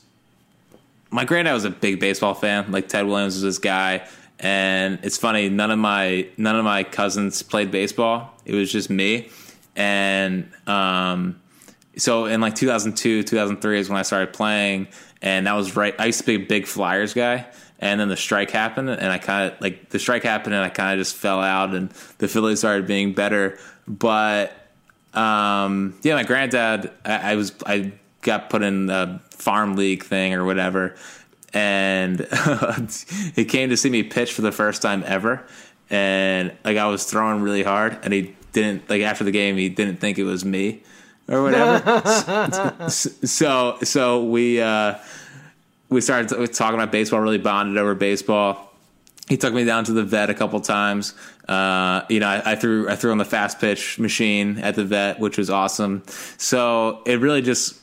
my 1.10 1.26
granddad 1.26 1.54
was 1.54 1.66
a 1.66 1.70
big 1.70 2.00
baseball 2.00 2.34
fan. 2.34 2.72
Like 2.72 2.88
Ted 2.88 3.06
Williams 3.06 3.36
was 3.36 3.44
this 3.44 3.60
guy, 3.60 4.08
and 4.40 5.00
it's 5.04 5.18
funny. 5.18 5.50
None 5.50 5.72
of 5.72 5.80
my 5.80 6.28
none 6.38 6.56
of 6.56 6.66
my 6.66 6.84
cousins 6.84 7.42
played 7.42 7.72
baseball. 7.72 8.34
It 8.46 8.56
was 8.56 8.72
just 8.72 8.90
me, 8.90 9.30
and 9.76 10.52
um, 10.68 11.40
so 11.98 12.26
in 12.26 12.42
like 12.42 12.56
2002, 12.56 13.24
2003 13.24 13.80
is 13.80 13.90
when 13.90 13.98
I 13.98 14.04
started 14.04 14.34
playing, 14.34 14.88
and 15.22 15.48
that 15.48 15.54
was 15.54 15.76
right. 15.76 15.96
I 16.00 16.06
used 16.06 16.20
to 16.20 16.26
be 16.26 16.36
a 16.36 16.46
big 16.46 16.66
Flyers 16.66 17.14
guy. 17.14 17.48
And 17.80 18.00
then 18.00 18.08
the 18.10 18.18
strike 18.18 18.50
happened, 18.50 18.90
and 18.90 19.12
I 19.12 19.20
kind 19.20 19.52
of 19.52 19.62
like 19.62 19.90
the 19.90 20.00
strike 20.00 20.24
happened, 20.24 20.56
and 20.56 20.64
I 20.64 20.70
kind 20.70 21.00
of 21.00 21.06
just 21.06 21.16
fell 21.16 21.40
out, 21.40 21.76
and 21.76 21.92
the 22.18 22.28
Phillies 22.28 22.58
started 22.58 22.88
being 22.88 23.14
better. 23.14 23.60
But 23.88 24.52
um, 25.14 25.96
yeah, 26.02 26.16
my 26.16 26.24
granddad, 26.24 26.92
I, 27.06 27.34
I 27.34 27.36
was, 27.36 27.54
I 27.66 27.94
got 28.28 28.50
put 28.50 28.62
in 28.62 28.86
the 28.86 29.20
farm 29.32 29.76
league 29.76 30.04
thing 30.04 30.34
or 30.34 30.46
whatever, 30.46 30.96
and 31.54 32.20
he 33.36 33.46
came 33.46 33.70
to 33.70 33.78
see 33.78 33.90
me 33.90 34.04
pitch 34.04 34.34
for 34.34 34.42
the 34.42 34.52
first 34.52 34.82
time 34.82 35.04
ever, 35.06 35.44
and 35.90 36.56
like 36.64 36.78
I 36.78 36.88
was 36.88 37.06
throwing 37.06 37.42
really 37.42 37.64
hard, 37.64 37.98
and 38.04 38.14
he 38.14 38.36
didn't 38.54 38.90
like 38.90 39.02
after 39.02 39.24
the 39.24 39.32
game 39.32 39.58
he 39.58 39.70
didn't 39.70 39.98
think 39.98 40.20
it 40.20 40.24
was 40.24 40.46
me 40.46 40.84
or 41.28 41.42
whatever. 41.42 42.88
so 42.90 43.78
so 43.82 44.24
we 44.24 44.62
uh, 44.62 44.96
we 45.90 46.02
started 46.02 46.54
talking 46.54 46.76
about 46.76 46.92
baseball, 46.92 47.20
really 47.22 47.38
bonded 47.40 47.78
over 47.78 47.96
baseball 47.96 48.68
he 49.28 49.36
took 49.36 49.54
me 49.54 49.66
down 49.66 49.84
to 49.86 49.94
the 49.94 50.04
vet 50.04 50.30
a 50.30 50.34
couple 50.34 50.60
times. 50.62 51.14
Uh, 51.48 52.02
you 52.10 52.20
know, 52.20 52.28
I, 52.28 52.54
I 52.54 52.56
threw 52.56 52.90
I 52.90 52.96
threw 52.96 53.12
on 53.12 53.18
the 53.18 53.26
fast 53.26 53.60
pitch 53.60 54.00
machine 54.00 54.58
at 54.60 54.76
the 54.76 54.86
vet, 54.86 55.20
which 55.20 55.38
was 55.38 55.50
awesome. 55.50 56.04
So 56.38 57.02
it 57.06 57.20
really 57.20 57.42
just 57.42 57.80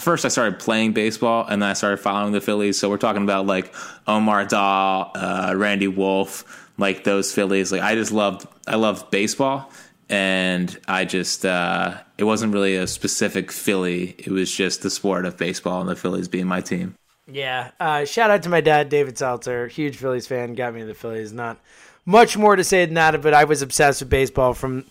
first 0.00 0.24
I 0.24 0.28
started 0.28 0.58
playing 0.58 0.92
baseball, 0.92 1.46
and 1.46 1.62
then 1.62 1.68
I 1.68 1.72
started 1.74 1.98
following 1.98 2.32
the 2.32 2.40
Phillies. 2.40 2.78
So 2.78 2.88
we're 2.88 2.96
talking 2.96 3.22
about 3.22 3.46
like 3.46 3.74
Omar 4.06 4.46
Daal, 4.46 5.12
uh, 5.14 5.54
Randy 5.56 5.88
Wolf, 5.88 6.70
like 6.78 7.04
those 7.04 7.32
Phillies. 7.32 7.72
Like 7.72 7.82
I 7.82 7.94
just 7.94 8.12
loved 8.12 8.46
I 8.66 8.76
loved 8.76 9.10
baseball, 9.10 9.70
and 10.08 10.78
I 10.88 11.04
just 11.04 11.44
uh, 11.44 11.98
it 12.18 12.24
wasn't 12.24 12.52
really 12.52 12.76
a 12.76 12.86
specific 12.86 13.52
Philly. 13.52 14.14
It 14.18 14.28
was 14.28 14.50
just 14.50 14.82
the 14.82 14.90
sport 14.90 15.26
of 15.26 15.36
baseball 15.36 15.80
and 15.80 15.88
the 15.88 15.96
Phillies 15.96 16.28
being 16.28 16.46
my 16.46 16.60
team. 16.60 16.94
Yeah. 17.26 17.70
Uh, 17.78 18.04
shout 18.04 18.30
out 18.30 18.42
to 18.42 18.48
my 18.48 18.60
dad, 18.60 18.88
David 18.88 19.16
Seltzer, 19.16 19.68
huge 19.68 19.96
Phillies 19.96 20.26
fan. 20.26 20.54
Got 20.54 20.74
me 20.74 20.82
the 20.82 20.94
Phillies. 20.94 21.32
Not 21.32 21.58
much 22.04 22.36
more 22.36 22.56
to 22.56 22.64
say 22.64 22.84
than 22.84 22.94
that, 22.94 23.20
but 23.22 23.32
I 23.32 23.44
was 23.44 23.62
obsessed 23.62 24.00
with 24.00 24.10
baseball 24.10 24.54
from 24.54 24.84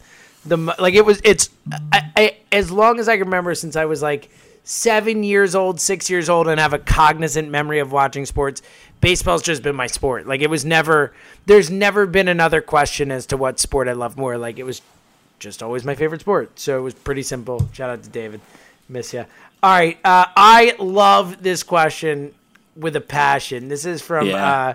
the 0.46 0.58
like 0.58 0.94
it 0.94 1.06
was. 1.06 1.22
It's 1.24 1.50
I, 1.92 2.12
I 2.16 2.38
as 2.52 2.72
long 2.72 3.00
as 3.00 3.10
I 3.10 3.18
can 3.18 3.26
remember 3.26 3.54
since 3.56 3.76
I 3.76 3.86
was 3.86 4.02
like 4.02 4.30
seven 4.64 5.24
years 5.24 5.56
old, 5.56 5.80
six 5.80 6.10
years 6.10 6.30
old, 6.30 6.48
and 6.48 6.60
have 6.60 6.74
a 6.74 6.80
cognizant 6.80 7.50
memory 7.50 7.80
of 7.80 7.92
watching 7.92 8.26
sports. 8.26 8.62
Baseball's 9.02 9.42
just 9.42 9.64
been 9.64 9.76
my 9.76 9.88
sport. 9.88 10.28
Like 10.28 10.42
it 10.42 10.50
was 10.50 10.64
never. 10.66 11.14
There's 11.48 11.70
never 11.70 12.06
been 12.06 12.28
another 12.28 12.62
question 12.62 13.12
as 13.12 13.26
to 13.28 13.38
what 13.38 13.60
sport 13.60 13.88
I 13.88 13.94
love 13.94 14.18
more. 14.18 14.38
Like 14.38 14.60
it 14.60 14.64
was 14.64 14.82
just 15.40 15.64
always 15.64 15.84
my 15.84 15.96
favorite 15.96 16.22
sport. 16.22 16.60
So 16.60 16.78
it 16.78 16.82
was 16.82 16.94
pretty 16.94 17.24
simple. 17.24 17.68
Shout 17.74 17.90
out 17.90 18.04
to 18.04 18.10
David. 18.10 18.42
Miss 18.88 19.14
you. 19.14 19.26
All 19.64 19.72
right. 19.72 19.98
Uh, 20.04 20.26
I 20.36 20.76
love 20.80 21.42
this 21.42 21.64
question 21.64 22.34
with 22.76 22.96
a 22.96 23.02
passion. 23.02 23.68
This 23.68 23.86
is 23.86 24.02
from 24.02 24.28
Yeah. 24.28 24.46
uh, 24.46 24.74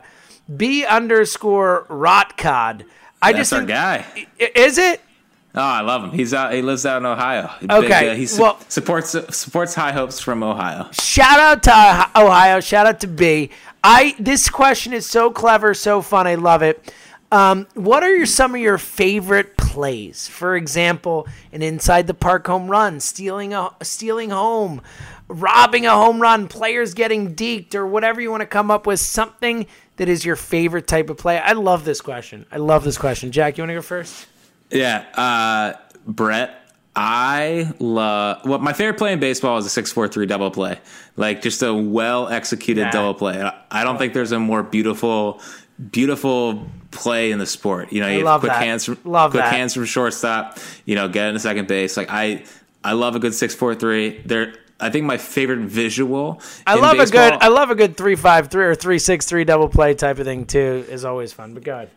B 0.57 0.85
underscore 0.85 1.87
Rotcod. 1.89 2.85
I 3.23 3.33
That's 3.33 3.51
just 3.51 3.53
our 3.53 3.65
guy. 3.65 4.05
Is 4.39 4.79
it? 4.79 5.01
Oh, 5.57 5.63
I 5.63 5.81
love 5.81 6.05
him. 6.05 6.11
He's 6.11 6.35
out. 6.35 6.53
He 6.53 6.61
lives 6.61 6.85
out 6.85 6.99
in 6.99 7.07
Ohio. 7.07 7.51
Big, 7.61 7.71
Okay, 7.73 8.11
uh, 8.11 8.15
he 8.15 8.27
su- 8.27 8.43
well- 8.43 8.61
supports 8.69 9.17
supports 9.35 9.75
High 9.75 9.93
Hopes 9.93 10.21
from 10.21 10.43
Ohio. 10.43 10.89
Shout 10.93 11.41
out 11.41 11.63
to 11.63 11.73
uh, 11.75 12.07
Ohio. 12.15 12.61
Shout 12.61 12.87
out 12.87 13.01
to 13.01 13.07
B. 13.07 13.51
I 13.83 14.15
this 14.19 14.51
question 14.51 14.93
is 14.93 15.07
so 15.07 15.31
clever, 15.31 15.73
so 15.73 16.03
fun. 16.03 16.27
I 16.27 16.35
love 16.35 16.63
it. 16.63 16.93
Um, 17.33 17.67
what 17.75 18.03
are 18.05 18.15
your, 18.15 18.27
some 18.27 18.55
of 18.55 18.61
your 18.61 18.79
favorite 18.79 19.57
plays? 19.57 20.29
For 20.29 20.57
example, 20.57 21.27
an 21.53 21.61
inside 21.63 22.07
the 22.07 22.15
park 22.15 22.47
home 22.47 22.71
run, 22.71 23.01
stealing 23.01 23.53
a 23.55 23.71
stealing 23.83 24.31
home, 24.31 24.81
robbing 25.27 25.87
a 25.87 25.91
home 25.91 26.21
run, 26.21 26.49
players 26.49 26.95
getting 26.95 27.35
deked, 27.35 27.75
or 27.75 27.87
whatever 27.87 28.21
you 28.21 28.31
want 28.31 28.43
to 28.43 28.47
come 28.47 28.71
up 28.71 28.87
with. 28.87 29.01
Something 29.01 29.67
that 29.97 30.09
is 30.09 30.25
your 30.25 30.37
favorite 30.37 30.87
type 30.87 31.09
of 31.09 31.17
play. 31.17 31.39
I 31.39 31.53
love 31.53 31.85
this 31.85 32.01
question. 32.01 32.45
I 32.53 32.59
love 32.59 32.85
this 32.85 32.99
question. 32.99 33.33
Jack, 33.33 33.57
you 33.57 33.63
want 33.63 33.71
to 33.71 33.75
go 33.77 33.83
first? 33.83 34.27
Yeah, 34.71 35.05
uh, 35.15 35.75
Brett. 36.07 36.63
I 36.99 37.73
love. 37.79 38.45
Well, 38.47 38.59
my 38.59 38.73
favorite 38.73 38.97
play 38.97 39.13
in 39.13 39.21
baseball 39.21 39.59
is 39.59 39.67
a 39.67 39.69
six 39.69 39.93
four 39.93 40.09
three 40.09 40.25
double 40.27 40.51
play. 40.51 40.79
Like 41.17 41.43
just 41.43 41.63
a 41.63 41.73
well 41.75 42.29
executed 42.29 42.81
Yeah. 42.83 42.91
double 42.91 43.15
play. 43.15 43.51
I- 43.71 43.85
don't 43.85 43.99
think 43.99 44.15
there's 44.15 44.33
a 44.33 44.39
more 44.41 44.63
beautiful, 44.63 45.43
beautiful 45.91 46.67
play 46.91 47.31
in 47.33 47.39
the 47.39 47.45
sport. 47.47 47.93
You 47.93 48.01
know, 48.01 48.09
you 48.09 48.27
have 48.27 48.41
quick 48.41 48.53
that. 48.53 48.63
hands 48.63 48.87
from 48.87 48.99
Love 49.05 49.33
quick 49.33 49.43
that. 49.43 49.53
hands 49.53 49.75
from 49.75 49.85
shortstop. 49.85 50.59
You 50.87 50.95
know, 50.95 51.09
get 51.09 51.29
into 51.29 51.41
second 51.41 51.69
base. 51.69 51.97
Like 51.99 52.09
I, 52.11 52.45
I 52.83 52.93
love 52.93 53.15
a 53.15 53.19
good 53.19 53.35
six 53.35 53.55
four 53.55 53.75
three. 53.75 54.19
There, 54.25 54.55
I 54.81 54.89
think 54.89 55.05
my 55.05 55.19
favorite 55.19 55.61
visual. 55.69 56.41
I 56.67 56.77
love 56.77 56.99
a 56.99 57.07
good 57.07 57.35
I 57.41 57.49
love 57.49 57.71
a 57.71 57.75
good 57.75 57.97
three 57.99 58.17
five 58.17 58.49
three 58.49 58.65
or 58.65 58.75
three 58.75 58.99
six 58.99 59.27
three 59.27 59.45
double 59.45 59.69
play 59.69 59.93
type 59.95 60.19
of 60.19 60.25
thing 60.25 60.47
too. 60.47 60.87
Is 60.89 61.05
always 61.05 61.33
fun. 61.33 61.53
But 61.53 61.63
go 61.65 61.75
ahead. 61.75 61.91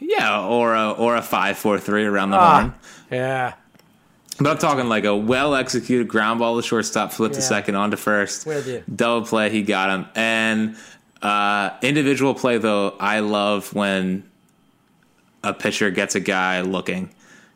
Yeah, 0.00 0.40
or 0.44 0.74
a 0.74 0.90
or 0.92 1.16
a 1.16 1.22
five 1.22 1.58
four 1.58 1.78
three 1.78 2.04
around 2.04 2.30
the 2.30 2.36
Ah. 2.38 2.60
horn. 2.60 2.74
Yeah. 3.10 3.54
But 4.40 4.50
I'm 4.50 4.58
talking 4.58 4.88
like 4.88 5.04
a 5.04 5.16
well 5.16 5.54
executed 5.54 6.06
ground 6.08 6.38
ball 6.38 6.56
to 6.56 6.62
shortstop, 6.66 7.12
flip 7.12 7.32
to 7.32 7.38
Yeah. 7.38 7.44
second, 7.44 7.74
onto 7.74 7.96
first. 7.96 8.46
With 8.46 8.68
you. 8.68 8.84
Double 8.94 9.26
play, 9.26 9.50
he 9.50 9.62
got 9.62 9.90
him. 9.90 10.06
And 10.14 10.76
uh, 11.22 11.70
individual 11.82 12.34
play, 12.34 12.58
though, 12.58 12.94
I 13.00 13.18
love 13.20 13.74
when 13.74 14.22
a 15.42 15.52
pitcher 15.52 15.90
gets 15.90 16.14
a 16.14 16.20
guy 16.20 16.60
looking. 16.60 17.10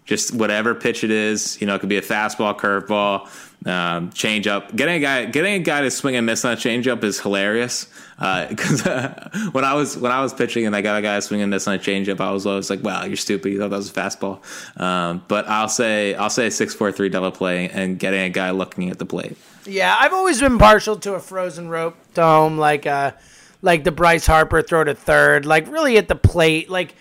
Just 0.04 0.34
whatever 0.34 0.74
pitch 0.74 1.04
it 1.04 1.10
is, 1.12 1.60
you 1.60 1.66
know, 1.66 1.76
it 1.76 1.78
could 1.78 1.88
be 1.88 1.96
a 1.96 2.02
fastball, 2.02 2.58
curveball, 2.58 3.28
um, 3.66 4.10
change 4.10 4.48
up. 4.48 4.74
Getting 4.74 4.96
a 4.96 5.00
guy, 5.00 5.24
getting 5.26 5.54
a 5.54 5.58
guy 5.60 5.82
to 5.82 5.90
swing 5.92 6.16
and 6.16 6.26
miss 6.26 6.44
on 6.44 6.54
a 6.54 6.56
changeup 6.56 7.04
is 7.04 7.20
hilarious. 7.20 7.86
Because 8.22 8.86
uh, 8.86 9.30
when 9.50 9.64
I 9.64 9.74
was 9.74 9.98
when 9.98 10.12
I 10.12 10.22
was 10.22 10.32
pitching 10.32 10.64
and 10.64 10.76
I 10.76 10.80
got 10.80 10.96
a 10.96 11.02
guy 11.02 11.18
swinging 11.18 11.50
miss 11.50 11.66
on 11.66 11.74
a 11.74 11.78
changeup, 11.78 12.20
I 12.20 12.30
was 12.30 12.46
always 12.46 12.70
like, 12.70 12.80
"Wow, 12.84 13.04
you're 13.04 13.16
stupid. 13.16 13.52
You 13.52 13.58
thought 13.58 13.70
that 13.70 13.76
was 13.76 13.90
a 13.90 13.92
fastball." 13.92 14.38
Um, 14.80 15.24
but 15.26 15.48
I'll 15.48 15.68
say 15.68 16.14
I'll 16.14 16.30
say 16.30 16.48
six 16.48 16.72
four 16.72 16.92
three 16.92 17.08
double 17.08 17.32
play 17.32 17.68
and 17.68 17.98
getting 17.98 18.20
a 18.20 18.28
guy 18.28 18.52
looking 18.52 18.90
at 18.90 19.00
the 19.00 19.06
plate. 19.06 19.36
Yeah, 19.66 19.96
I've 19.98 20.12
always 20.12 20.38
been 20.40 20.58
partial 20.58 20.94
to 21.00 21.14
a 21.14 21.20
frozen 21.20 21.68
rope 21.68 21.96
dome, 22.14 22.58
like 22.58 22.86
uh, 22.86 23.12
like 23.60 23.82
the 23.82 23.92
Bryce 23.92 24.26
Harper 24.26 24.62
throw 24.62 24.84
to 24.84 24.94
third, 24.94 25.44
like 25.44 25.66
really 25.66 25.98
at 25.98 26.06
the 26.06 26.14
plate, 26.14 26.70
like 26.70 26.94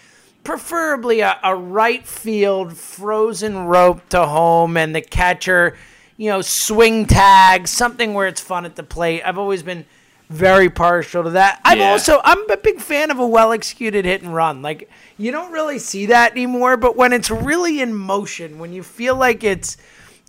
preferably 0.43 1.19
a, 1.21 1.39
a 1.43 1.55
right 1.55 2.05
field 2.05 2.75
frozen 2.77 3.65
rope 3.65 4.07
to 4.09 4.25
home, 4.25 4.77
and 4.77 4.95
the 4.95 5.01
catcher, 5.01 5.77
you 6.17 6.29
know, 6.29 6.41
swing 6.41 7.05
tag, 7.05 7.67
something 7.67 8.13
where 8.13 8.27
it's 8.27 8.41
fun 8.41 8.65
at 8.65 8.75
the 8.75 8.83
plate. 8.83 9.21
I've 9.23 9.37
always 9.37 9.63
been 9.63 9.85
very 10.29 10.69
partial 10.69 11.23
to 11.23 11.29
that. 11.31 11.59
I'm 11.65 11.79
Yeah. 11.79 11.91
also 11.91 12.21
I'm 12.23 12.49
a 12.49 12.55
big 12.57 12.79
fan 12.79 13.11
of 13.11 13.19
a 13.19 13.27
well 13.27 13.51
executed 13.51 14.05
hit 14.05 14.21
and 14.21 14.33
run. 14.33 14.61
Like 14.61 14.89
you 15.17 15.31
don't 15.31 15.51
really 15.51 15.77
see 15.77 16.05
that 16.07 16.31
anymore, 16.31 16.77
but 16.77 16.95
when 16.95 17.11
it's 17.11 17.29
really 17.29 17.81
in 17.81 17.93
motion, 17.93 18.57
when 18.57 18.71
you 18.71 18.81
feel 18.83 19.15
like 19.15 19.43
it's 19.43 19.77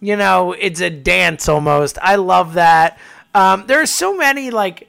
you 0.00 0.16
know, 0.16 0.50
it's 0.52 0.80
a 0.80 0.90
dance 0.90 1.48
almost. 1.48 1.96
I 2.02 2.16
love 2.16 2.54
that. 2.54 2.98
Um, 3.36 3.68
there 3.68 3.80
are 3.80 3.86
so 3.86 4.16
many 4.16 4.50
like 4.50 4.88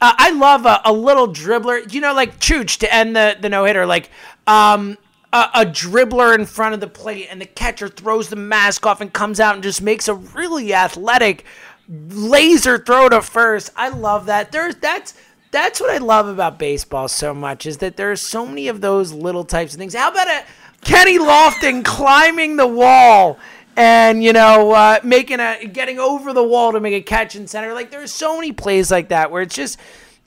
uh, 0.00 0.14
I 0.16 0.30
love 0.30 0.64
a, 0.66 0.80
a 0.84 0.92
little 0.92 1.26
dribbler. 1.26 1.92
You 1.92 2.00
know, 2.00 2.14
like 2.14 2.38
Chooch 2.38 2.78
to 2.78 2.94
end 2.94 3.16
the 3.16 3.36
the 3.40 3.48
no 3.48 3.64
hitter. 3.64 3.84
Like 3.86 4.10
um, 4.46 4.98
a, 5.32 5.48
a 5.54 5.64
dribbler 5.66 6.34
in 6.34 6.46
front 6.46 6.74
of 6.74 6.80
the 6.80 6.86
plate, 6.88 7.28
and 7.30 7.40
the 7.40 7.46
catcher 7.46 7.88
throws 7.88 8.28
the 8.28 8.36
mask 8.36 8.84
off 8.86 9.00
and 9.00 9.12
comes 9.12 9.40
out 9.40 9.54
and 9.54 9.62
just 9.62 9.82
makes 9.82 10.08
a 10.08 10.14
really 10.14 10.74
athletic 10.74 11.44
laser 11.88 12.78
throw 12.78 13.08
to 13.08 13.22
first. 13.22 13.70
I 13.76 13.88
love 13.88 14.26
that. 14.26 14.52
There's 14.52 14.76
that's 14.76 15.14
that's 15.50 15.80
what 15.80 15.90
I 15.90 15.98
love 15.98 16.26
about 16.28 16.58
baseball 16.58 17.08
so 17.08 17.34
much 17.34 17.66
is 17.66 17.78
that 17.78 17.96
there 17.96 18.10
are 18.10 18.16
so 18.16 18.46
many 18.46 18.68
of 18.68 18.80
those 18.80 19.12
little 19.12 19.44
types 19.44 19.74
of 19.74 19.78
things. 19.78 19.94
How 19.94 20.10
about 20.10 20.26
a 20.28 20.44
Kenny 20.82 21.18
Lofton 21.18 21.84
climbing 21.84 22.56
the 22.56 22.66
wall 22.66 23.38
and 23.76 24.22
you 24.24 24.32
know 24.32 24.72
uh, 24.72 25.00
making 25.04 25.40
a 25.40 25.66
getting 25.66 25.98
over 25.98 26.32
the 26.32 26.42
wall 26.42 26.72
to 26.72 26.80
make 26.80 26.94
a 26.94 27.02
catch 27.02 27.36
in 27.36 27.46
center? 27.46 27.74
Like 27.74 27.90
there's 27.90 28.12
so 28.12 28.36
many 28.36 28.52
plays 28.52 28.90
like 28.90 29.08
that 29.08 29.30
where 29.30 29.42
it's 29.42 29.54
just 29.54 29.78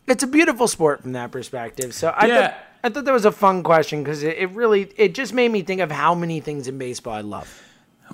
it's 0.07 0.23
a 0.23 0.27
beautiful 0.27 0.67
sport 0.67 1.01
from 1.01 1.13
that 1.13 1.31
perspective. 1.31 1.93
So 1.93 2.13
I 2.15 2.27
Yeah. 2.27 2.47
thought 2.49 2.64
I 2.85 2.89
thought 2.89 3.05
that 3.05 3.13
was 3.13 3.25
a 3.25 3.31
fun 3.31 3.63
question 3.63 4.03
because 4.03 4.21
it, 4.21 4.37
it 4.37 4.51
really 4.51 4.83
it 4.95 5.15
just 5.15 5.33
made 5.33 5.51
me 5.51 5.63
think 5.63 5.81
of 5.81 5.91
how 5.91 6.13
many 6.13 6.39
things 6.39 6.67
in 6.67 6.77
baseball 6.77 7.15
I 7.15 7.21
love. 7.21 7.63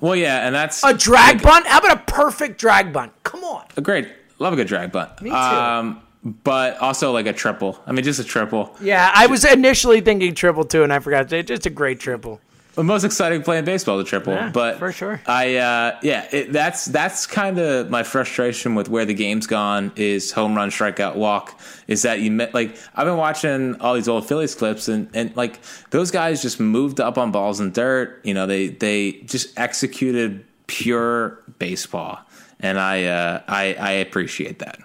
Well, 0.00 0.16
yeah, 0.16 0.46
and 0.46 0.54
that's 0.54 0.82
A 0.82 0.94
drag 0.94 1.42
bunt? 1.42 1.66
How 1.66 1.78
about 1.78 1.98
a 1.98 2.10
perfect 2.10 2.58
drag 2.58 2.90
bunt? 2.90 3.12
Come 3.22 3.44
on. 3.44 3.66
a 3.76 3.82
great. 3.82 4.08
Love 4.38 4.54
a 4.54 4.56
good 4.56 4.66
drag 4.66 4.90
bunt. 4.90 5.20
Me 5.20 5.28
too. 5.28 5.36
Um, 5.36 6.00
but 6.42 6.78
also 6.78 7.12
like 7.12 7.26
a 7.26 7.34
triple. 7.34 7.78
I 7.86 7.92
mean, 7.92 8.02
just 8.02 8.18
a 8.18 8.24
triple. 8.24 8.74
Yeah, 8.80 9.10
I 9.14 9.26
was 9.26 9.44
initially 9.44 10.00
thinking 10.00 10.34
triple 10.34 10.64
two, 10.64 10.84
and 10.84 10.90
I 10.90 11.00
forgot. 11.00 11.30
It's 11.30 11.48
just 11.48 11.66
a 11.66 11.70
great 11.70 12.00
triple. 12.00 12.40
The 12.74 12.82
most 12.82 13.04
exciting 13.04 13.42
play 13.42 13.58
in 13.58 13.66
baseball, 13.66 13.98
the 13.98 14.04
triple. 14.04 14.32
Yeah, 14.32 14.50
but 14.50 14.78
for 14.78 14.92
sure. 14.92 15.20
I 15.26 15.56
uh, 15.56 15.98
yeah, 16.02 16.26
it, 16.32 16.52
that's 16.52 16.86
that's 16.86 17.26
kind 17.26 17.58
of 17.58 17.90
my 17.90 18.02
frustration 18.02 18.74
with 18.74 18.88
where 18.88 19.04
the 19.04 19.12
game's 19.12 19.46
gone 19.46 19.92
is 19.94 20.32
home 20.32 20.54
run, 20.54 20.70
strikeout, 20.70 21.16
walk. 21.16 21.60
Is 21.86 22.02
that 22.02 22.20
you 22.20 22.30
met 22.30 22.54
like 22.54 22.78
I've 22.94 23.06
been 23.06 23.18
watching 23.18 23.78
all 23.80 23.92
these 23.94 24.08
old 24.08 24.26
Phillies 24.26 24.54
clips 24.54 24.88
and 24.88 25.10
and 25.12 25.36
like 25.36 25.60
those 25.90 26.10
guys 26.10 26.40
just 26.40 26.60
moved 26.60 26.98
up 26.98 27.18
on 27.18 27.30
balls 27.30 27.60
and 27.60 27.74
dirt. 27.74 28.20
You 28.24 28.32
know, 28.32 28.46
they 28.46 28.68
they 28.68 29.12
just 29.26 29.58
executed 29.58 30.46
pure 30.66 31.42
baseball, 31.58 32.20
and 32.58 32.80
I 32.80 33.04
uh, 33.04 33.42
I 33.48 33.74
I 33.74 33.90
appreciate 33.92 34.60
that. 34.60 34.78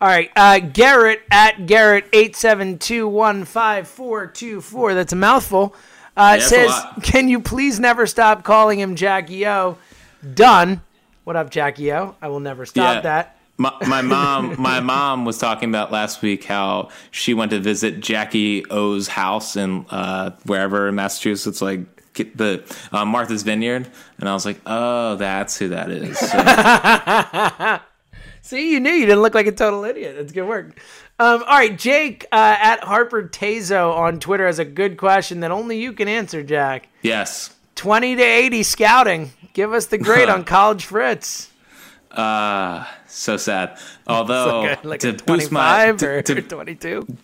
All 0.00 0.08
right, 0.08 0.30
uh, 0.34 0.60
Garrett 0.60 1.20
at 1.30 1.66
Garrett 1.66 2.06
eight 2.14 2.36
seven 2.36 2.78
two 2.78 3.06
one 3.06 3.44
five 3.44 3.86
four 3.86 4.26
two 4.26 4.62
four. 4.62 4.94
That's 4.94 5.12
a 5.12 5.16
mouthful. 5.16 5.74
Uh, 6.16 6.36
a 6.38 6.40
says, 6.40 6.72
can 7.02 7.28
you 7.28 7.40
please 7.40 7.80
never 7.80 8.06
stop 8.06 8.44
calling 8.44 8.78
him 8.78 8.94
Jackie 8.96 9.46
O? 9.46 9.78
Done. 10.34 10.80
What 11.24 11.36
up, 11.36 11.50
Jackie 11.50 11.92
O? 11.92 12.14
I 12.22 12.28
will 12.28 12.40
never 12.40 12.66
stop 12.66 12.96
Yeah. 12.96 13.00
that. 13.00 13.36
My, 13.56 13.72
my 13.86 14.02
mom, 14.02 14.60
my 14.60 14.80
mom 14.80 15.24
was 15.24 15.38
talking 15.38 15.68
about 15.68 15.92
last 15.92 16.22
week 16.22 16.42
how 16.44 16.88
she 17.12 17.34
went 17.34 17.52
to 17.52 17.60
visit 17.60 18.00
Jackie 18.00 18.64
O's 18.68 19.06
house 19.06 19.54
in 19.56 19.86
uh, 19.90 20.30
wherever 20.44 20.88
in 20.88 20.96
Massachusetts, 20.96 21.62
like 21.62 21.80
the 22.14 22.64
uh, 22.90 23.04
Martha's 23.04 23.44
Vineyard, 23.44 23.88
and 24.18 24.28
I 24.28 24.34
was 24.34 24.44
like, 24.44 24.60
oh, 24.66 25.14
that's 25.16 25.56
who 25.56 25.68
that 25.68 25.90
is. 25.90 26.18
So, 26.18 27.78
See, 28.42 28.72
you 28.72 28.80
knew 28.80 28.90
you 28.90 29.06
didn't 29.06 29.22
look 29.22 29.34
like 29.34 29.46
a 29.46 29.52
total 29.52 29.84
idiot. 29.84 30.16
That's 30.18 30.32
good 30.32 30.46
work. 30.46 30.78
Um, 31.18 31.42
all 31.46 31.58
right, 31.58 31.78
Jake 31.78 32.26
uh, 32.32 32.56
at 32.60 32.82
Harper 32.82 33.22
Tazo 33.28 33.94
on 33.94 34.18
Twitter 34.18 34.46
has 34.46 34.58
a 34.58 34.64
good 34.64 34.96
question 34.96 35.40
that 35.40 35.52
only 35.52 35.80
you 35.80 35.92
can 35.92 36.08
answer, 36.08 36.42
Jack. 36.42 36.88
yes, 37.02 37.54
20 37.76 38.16
to 38.16 38.22
80 38.22 38.62
scouting. 38.64 39.30
Give 39.52 39.72
us 39.72 39.86
the 39.86 39.98
grade 39.98 40.28
on 40.28 40.42
College 40.56 40.86
Fritz. 40.86 41.52
uh, 42.10 42.84
so 43.06 43.36
sad. 43.36 43.78
Although 44.08 44.62
like 44.62 44.84
a, 44.84 44.88
like 44.88 45.00
to 45.00 45.12
boost 45.12 45.52
my 45.52 45.92
25 45.92 46.24
to, 46.24 46.34
to, 46.34 46.42
22. 46.48 47.16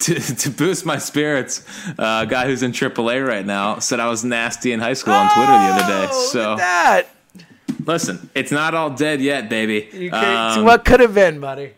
to, 0.00 0.14
to 0.14 0.50
boost 0.50 0.84
my 0.84 0.98
spirits, 0.98 1.64
uh, 1.98 2.24
a 2.24 2.26
guy 2.26 2.44
who's 2.46 2.62
in 2.62 2.72
AAA 2.72 3.26
right 3.26 3.46
now 3.46 3.78
said 3.78 4.00
I 4.00 4.08
was 4.10 4.22
nasty 4.22 4.72
in 4.72 4.80
high 4.80 4.92
school 4.92 5.14
on 5.14 5.30
Twitter 5.34 5.46
the 5.52 5.52
other 5.52 5.86
day. 6.06 6.08
Oh, 6.12 6.28
So 6.30 6.50
look 6.50 6.60
at 6.60 7.06
that. 7.36 7.86
listen, 7.86 8.28
it's 8.34 8.52
not 8.52 8.74
all 8.74 8.90
dead 8.90 9.22
yet, 9.22 9.48
baby. 9.48 9.88
You 9.94 10.10
Um, 10.12 10.64
what 10.66 10.84
could 10.84 11.00
have 11.00 11.14
been, 11.14 11.40
buddy? 11.40 11.72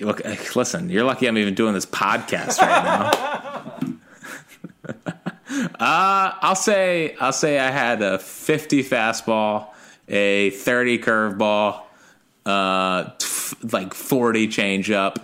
Look, 0.00 0.24
eh, 0.24 0.36
listen, 0.54 0.90
you're 0.90 1.04
lucky 1.04 1.26
I'm 1.26 1.38
even 1.38 1.54
doing 1.54 1.74
this 1.74 1.86
podcast 1.86 2.60
right 2.60 2.84
now. 2.84 3.90
uh, 5.54 6.32
I'll 6.40 6.54
say 6.56 7.16
I'll 7.20 7.32
say 7.32 7.58
I 7.58 7.70
had 7.70 8.02
a 8.02 8.18
50 8.18 8.84
fastball, 8.84 9.68
a 10.08 10.50
30 10.50 10.98
curveball, 10.98 11.82
uh, 12.44 13.10
t- 13.18 13.56
like 13.72 13.94
40 13.94 14.48
changeup, 14.48 15.16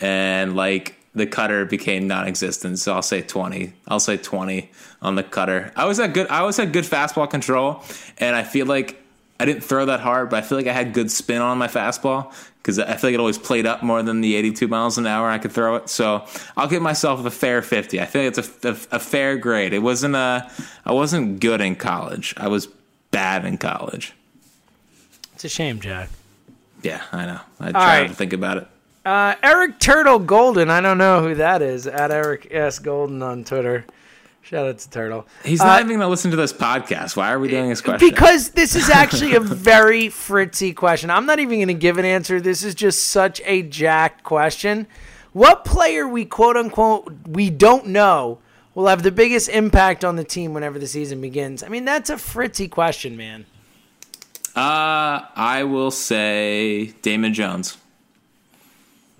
and 0.00 0.54
like 0.54 0.96
the 1.14 1.26
cutter 1.26 1.64
became 1.64 2.06
non-existent. 2.06 2.78
So 2.78 2.94
I'll 2.94 3.02
say 3.02 3.22
20. 3.22 3.72
I'll 3.88 4.00
say 4.00 4.16
20 4.16 4.70
on 5.02 5.16
the 5.16 5.22
cutter. 5.22 5.72
I 5.74 5.86
was 5.86 5.98
had 5.98 6.14
good. 6.14 6.28
I 6.28 6.40
always 6.40 6.56
had 6.56 6.72
good 6.72 6.84
fastball 6.84 7.28
control, 7.28 7.82
and 8.18 8.36
I 8.36 8.44
feel 8.44 8.66
like 8.66 8.99
I 9.40 9.46
didn't 9.46 9.64
throw 9.64 9.86
that 9.86 10.00
hard, 10.00 10.28
but 10.28 10.36
I 10.36 10.46
feel 10.46 10.58
like 10.58 10.66
I 10.66 10.72
had 10.72 10.92
good 10.92 11.10
spin 11.10 11.40
on 11.40 11.56
my 11.56 11.66
fastball 11.66 12.32
because 12.58 12.78
I 12.78 12.94
feel 12.96 13.08
like 13.08 13.14
it 13.14 13.20
always 13.20 13.38
played 13.38 13.64
up 13.64 13.82
more 13.82 14.02
than 14.02 14.20
the 14.20 14.36
82 14.36 14.68
miles 14.68 14.98
an 14.98 15.06
hour 15.06 15.30
I 15.30 15.38
could 15.38 15.50
throw 15.50 15.76
it. 15.76 15.88
So 15.88 16.26
I'll 16.58 16.68
give 16.68 16.82
myself 16.82 17.24
a 17.24 17.30
fair 17.30 17.62
50. 17.62 18.00
I 18.00 18.04
feel 18.04 18.24
like 18.24 18.36
it's 18.36 18.64
a, 18.64 18.68
a, 18.68 18.96
a 18.96 18.98
fair 19.00 19.38
grade. 19.38 19.72
It 19.72 19.78
wasn't 19.78 20.14
a. 20.14 20.50
I 20.84 20.92
wasn't 20.92 21.40
good 21.40 21.62
in 21.62 21.74
college. 21.74 22.34
I 22.36 22.48
was 22.48 22.68
bad 23.10 23.46
in 23.46 23.56
college. 23.56 24.12
It's 25.34 25.44
a 25.44 25.48
shame, 25.48 25.80
Jack. 25.80 26.10
Yeah, 26.82 27.02
I 27.10 27.24
know. 27.24 27.40
I 27.60 27.72
try 27.72 28.00
right. 28.02 28.08
to 28.08 28.14
think 28.14 28.34
about 28.34 28.58
it. 28.58 28.68
Uh, 29.06 29.36
Eric 29.42 29.78
Turtle 29.78 30.18
Golden. 30.18 30.68
I 30.68 30.82
don't 30.82 30.98
know 30.98 31.22
who 31.22 31.34
that 31.36 31.62
is. 31.62 31.86
At 31.86 32.10
Eric 32.10 32.48
S. 32.50 32.78
Golden 32.78 33.22
on 33.22 33.44
Twitter. 33.44 33.86
Shout 34.42 34.66
out 34.66 34.78
to 34.78 34.90
Turtle. 34.90 35.26
He's 35.44 35.60
not 35.60 35.80
even 35.80 35.88
going 35.88 36.00
to 36.00 36.08
listen 36.08 36.30
to 36.30 36.36
this 36.36 36.52
podcast. 36.52 37.16
Why 37.16 37.30
are 37.32 37.38
we 37.38 37.48
doing 37.48 37.68
this 37.68 37.80
question? 37.80 38.08
Because 38.08 38.50
this 38.50 38.74
is 38.74 38.88
actually 38.88 39.34
a 39.34 39.40
very 39.40 40.08
fritzy 40.08 40.72
question. 40.72 41.10
I'm 41.10 41.26
not 41.26 41.38
even 41.38 41.58
going 41.58 41.68
to 41.68 41.74
give 41.74 41.98
an 41.98 42.04
answer. 42.04 42.40
This 42.40 42.64
is 42.64 42.74
just 42.74 43.06
such 43.06 43.40
a 43.44 43.62
jacked 43.62 44.24
question. 44.24 44.86
What 45.32 45.64
player 45.64 46.08
we 46.08 46.24
quote 46.24 46.56
unquote 46.56 47.12
we 47.28 47.50
don't 47.50 47.86
know 47.86 48.38
will 48.74 48.86
have 48.86 49.02
the 49.02 49.12
biggest 49.12 49.48
impact 49.48 50.04
on 50.04 50.16
the 50.16 50.24
team 50.24 50.54
whenever 50.54 50.78
the 50.78 50.88
season 50.88 51.20
begins? 51.20 51.62
I 51.62 51.68
mean, 51.68 51.84
that's 51.84 52.10
a 52.10 52.18
fritzy 52.18 52.66
question, 52.66 53.16
man. 53.16 53.46
Uh, 54.56 55.26
I 55.36 55.64
will 55.64 55.92
say 55.92 56.86
Damon 57.02 57.34
Jones. 57.34 57.76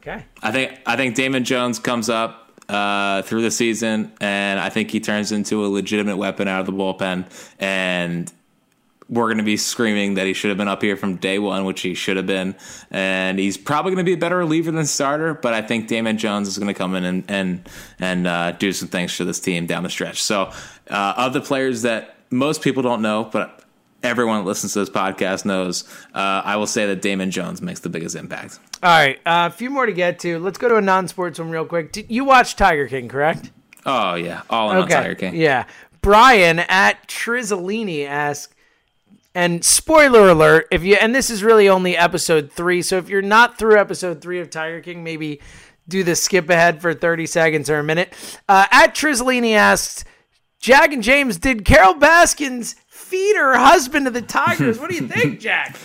Okay. 0.00 0.24
I 0.42 0.50
think 0.50 0.80
I 0.86 0.96
think 0.96 1.14
Damon 1.14 1.44
Jones 1.44 1.78
comes 1.78 2.08
up 2.08 2.39
uh, 2.70 3.22
through 3.22 3.42
the 3.42 3.50
season, 3.50 4.12
and 4.20 4.60
I 4.60 4.68
think 4.68 4.90
he 4.90 5.00
turns 5.00 5.32
into 5.32 5.64
a 5.64 5.68
legitimate 5.68 6.16
weapon 6.16 6.46
out 6.48 6.60
of 6.60 6.66
the 6.66 6.72
bullpen. 6.72 7.26
And 7.58 8.32
we're 9.08 9.26
going 9.26 9.38
to 9.38 9.44
be 9.44 9.56
screaming 9.56 10.14
that 10.14 10.26
he 10.26 10.32
should 10.32 10.50
have 10.50 10.56
been 10.56 10.68
up 10.68 10.80
here 10.80 10.96
from 10.96 11.16
day 11.16 11.40
one, 11.40 11.64
which 11.64 11.80
he 11.80 11.94
should 11.94 12.16
have 12.16 12.26
been. 12.26 12.54
And 12.92 13.40
he's 13.40 13.58
probably 13.58 13.90
going 13.90 14.04
to 14.04 14.08
be 14.08 14.14
a 14.14 14.16
better 14.16 14.38
reliever 14.38 14.70
than 14.70 14.86
starter, 14.86 15.34
but 15.34 15.52
I 15.52 15.62
think 15.62 15.88
Damon 15.88 16.16
Jones 16.16 16.46
is 16.46 16.58
going 16.58 16.72
to 16.72 16.78
come 16.78 16.94
in 16.94 17.04
and 17.04 17.24
and 17.28 17.68
and 17.98 18.26
uh, 18.26 18.52
do 18.52 18.72
some 18.72 18.88
things 18.88 19.12
for 19.12 19.24
this 19.24 19.40
team 19.40 19.66
down 19.66 19.82
the 19.82 19.90
stretch. 19.90 20.22
So, 20.22 20.52
uh, 20.88 21.14
of 21.16 21.32
the 21.32 21.40
players 21.40 21.82
that 21.82 22.14
most 22.30 22.62
people 22.62 22.84
don't 22.84 23.02
know, 23.02 23.28
but 23.32 23.59
everyone 24.02 24.38
that 24.38 24.46
listens 24.46 24.72
to 24.74 24.80
this 24.80 24.90
podcast 24.90 25.44
knows, 25.44 25.84
uh, 26.14 26.42
I 26.44 26.56
will 26.56 26.66
say 26.66 26.86
that 26.86 27.02
Damon 27.02 27.30
Jones 27.30 27.60
makes 27.60 27.80
the 27.80 27.88
biggest 27.88 28.16
impact. 28.16 28.58
All 28.82 28.90
right, 28.90 29.16
uh, 29.26 29.48
a 29.48 29.50
few 29.50 29.70
more 29.70 29.86
to 29.86 29.92
get 29.92 30.18
to. 30.20 30.38
Let's 30.38 30.58
go 30.58 30.68
to 30.68 30.76
a 30.76 30.80
non-sports 30.80 31.38
one 31.38 31.50
real 31.50 31.64
quick. 31.64 31.92
Did 31.92 32.10
you 32.10 32.24
watch 32.24 32.56
Tiger 32.56 32.88
King, 32.88 33.08
correct? 33.08 33.50
Oh 33.86 34.14
yeah, 34.14 34.42
all 34.50 34.70
in 34.70 34.78
on 34.78 34.88
Tiger 34.88 35.14
King. 35.14 35.34
Yeah. 35.34 35.64
Brian 36.02 36.60
at 36.60 37.06
Trizolini 37.08 38.06
asks, 38.06 38.54
and 39.34 39.64
spoiler 39.64 40.28
alert, 40.30 40.66
if 40.70 40.82
you 40.82 40.96
and 40.96 41.14
this 41.14 41.30
is 41.30 41.42
really 41.42 41.68
only 41.68 41.96
episode 41.96 42.50
three, 42.50 42.82
so 42.82 42.96
if 42.96 43.08
you're 43.08 43.22
not 43.22 43.58
through 43.58 43.78
episode 43.78 44.20
three 44.20 44.40
of 44.40 44.50
Tiger 44.50 44.80
King, 44.80 45.04
maybe 45.04 45.40
do 45.88 46.02
the 46.02 46.16
skip 46.16 46.48
ahead 46.48 46.80
for 46.80 46.94
30 46.94 47.26
seconds 47.26 47.68
or 47.68 47.78
a 47.78 47.84
minute. 47.84 48.14
Uh, 48.48 48.66
at 48.70 48.94
Trizolini 48.94 49.54
asks, 49.54 50.04
Jack 50.60 50.92
and 50.92 51.02
James, 51.02 51.36
did 51.36 51.64
Carole 51.64 51.94
Baskins 51.94 52.76
feed 53.10 53.36
her 53.36 53.58
husband 53.58 54.06
to 54.06 54.10
the 54.10 54.22
Tigers? 54.22 54.78
What 54.78 54.90
do 54.90 54.96
you 54.96 55.08
think, 55.08 55.40
Jack? 55.48 55.76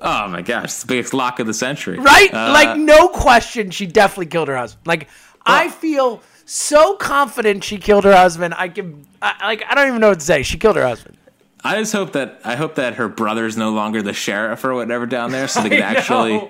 Oh 0.00 0.28
my 0.28 0.40
gosh, 0.40 0.64
it's 0.64 0.82
the 0.82 0.86
biggest 0.86 1.12
lock 1.12 1.40
of 1.40 1.46
the 1.46 1.54
century. 1.54 1.98
Right? 1.98 2.32
Uh, 2.32 2.52
like, 2.52 2.78
no 2.78 3.08
question, 3.08 3.70
she 3.70 3.86
definitely 3.86 4.26
killed 4.26 4.48
her 4.48 4.56
husband. 4.56 4.86
Like, 4.86 5.08
I 5.44 5.68
feel 5.68 6.22
so 6.46 6.94
confident 6.94 7.64
she 7.64 7.76
killed 7.78 8.04
her 8.04 8.14
husband. 8.16 8.54
I 8.56 8.68
can, 8.68 9.06
I, 9.20 9.46
like, 9.46 9.64
I 9.68 9.74
don't 9.74 9.88
even 9.88 10.00
know 10.00 10.08
what 10.08 10.20
to 10.20 10.24
say. 10.24 10.42
She 10.42 10.58
killed 10.58 10.76
her 10.76 10.86
husband. 10.86 11.18
I 11.62 11.76
just 11.76 11.92
hope 11.92 12.12
that 12.12 12.40
I 12.44 12.56
hope 12.56 12.76
that 12.76 12.94
her 12.94 13.08
brother's 13.08 13.56
no 13.56 13.70
longer 13.72 14.00
the 14.00 14.14
sheriff 14.14 14.64
or 14.64 14.74
whatever 14.74 15.04
down 15.04 15.30
there, 15.30 15.46
so 15.46 15.62
they 15.62 15.68
can 15.80 15.82
actually 15.82 16.48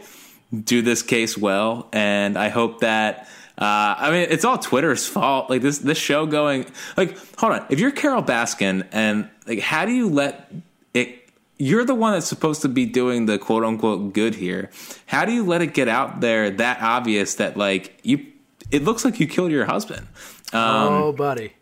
do 0.64 0.82
this 0.82 1.02
case 1.02 1.36
well. 1.36 1.88
And 1.92 2.38
I 2.38 2.48
hope 2.48 2.80
that 2.80 3.28
uh, 3.60 3.94
I 3.98 4.10
mean 4.10 4.26
it's 4.30 4.44
all 4.44 4.56
Twitter's 4.58 5.06
fault. 5.06 5.50
Like 5.50 5.60
this 5.60 5.78
this 5.78 5.98
show 5.98 6.24
going 6.26 6.66
like 6.96 7.18
hold 7.36 7.52
on, 7.52 7.66
if 7.68 7.78
you're 7.78 7.90
Carole 7.90 8.22
Baskin 8.22 8.86
and 8.90 9.28
like 9.46 9.60
how 9.60 9.84
do 9.84 9.92
you 9.92 10.08
let 10.08 10.50
it? 10.94 11.18
You're 11.58 11.84
the 11.84 11.94
one 11.94 12.14
that's 12.14 12.26
supposed 12.26 12.62
to 12.62 12.68
be 12.68 12.86
doing 12.86 13.26
the 13.26 13.38
quote 13.38 13.64
unquote 13.64 14.14
good 14.14 14.34
here. 14.34 14.70
How 15.04 15.26
do 15.26 15.32
you 15.32 15.44
let 15.44 15.60
it 15.60 15.74
get 15.74 15.88
out 15.88 16.20
there 16.20 16.50
that 16.50 16.80
obvious 16.80 17.34
that 17.34 17.58
like 17.58 18.00
you? 18.02 18.26
It 18.70 18.82
looks 18.82 19.04
like 19.04 19.20
you 19.20 19.26
killed 19.26 19.50
your 19.50 19.66
husband. 19.66 20.06
Um, 20.54 20.92
oh, 20.92 21.12
buddy. 21.12 21.52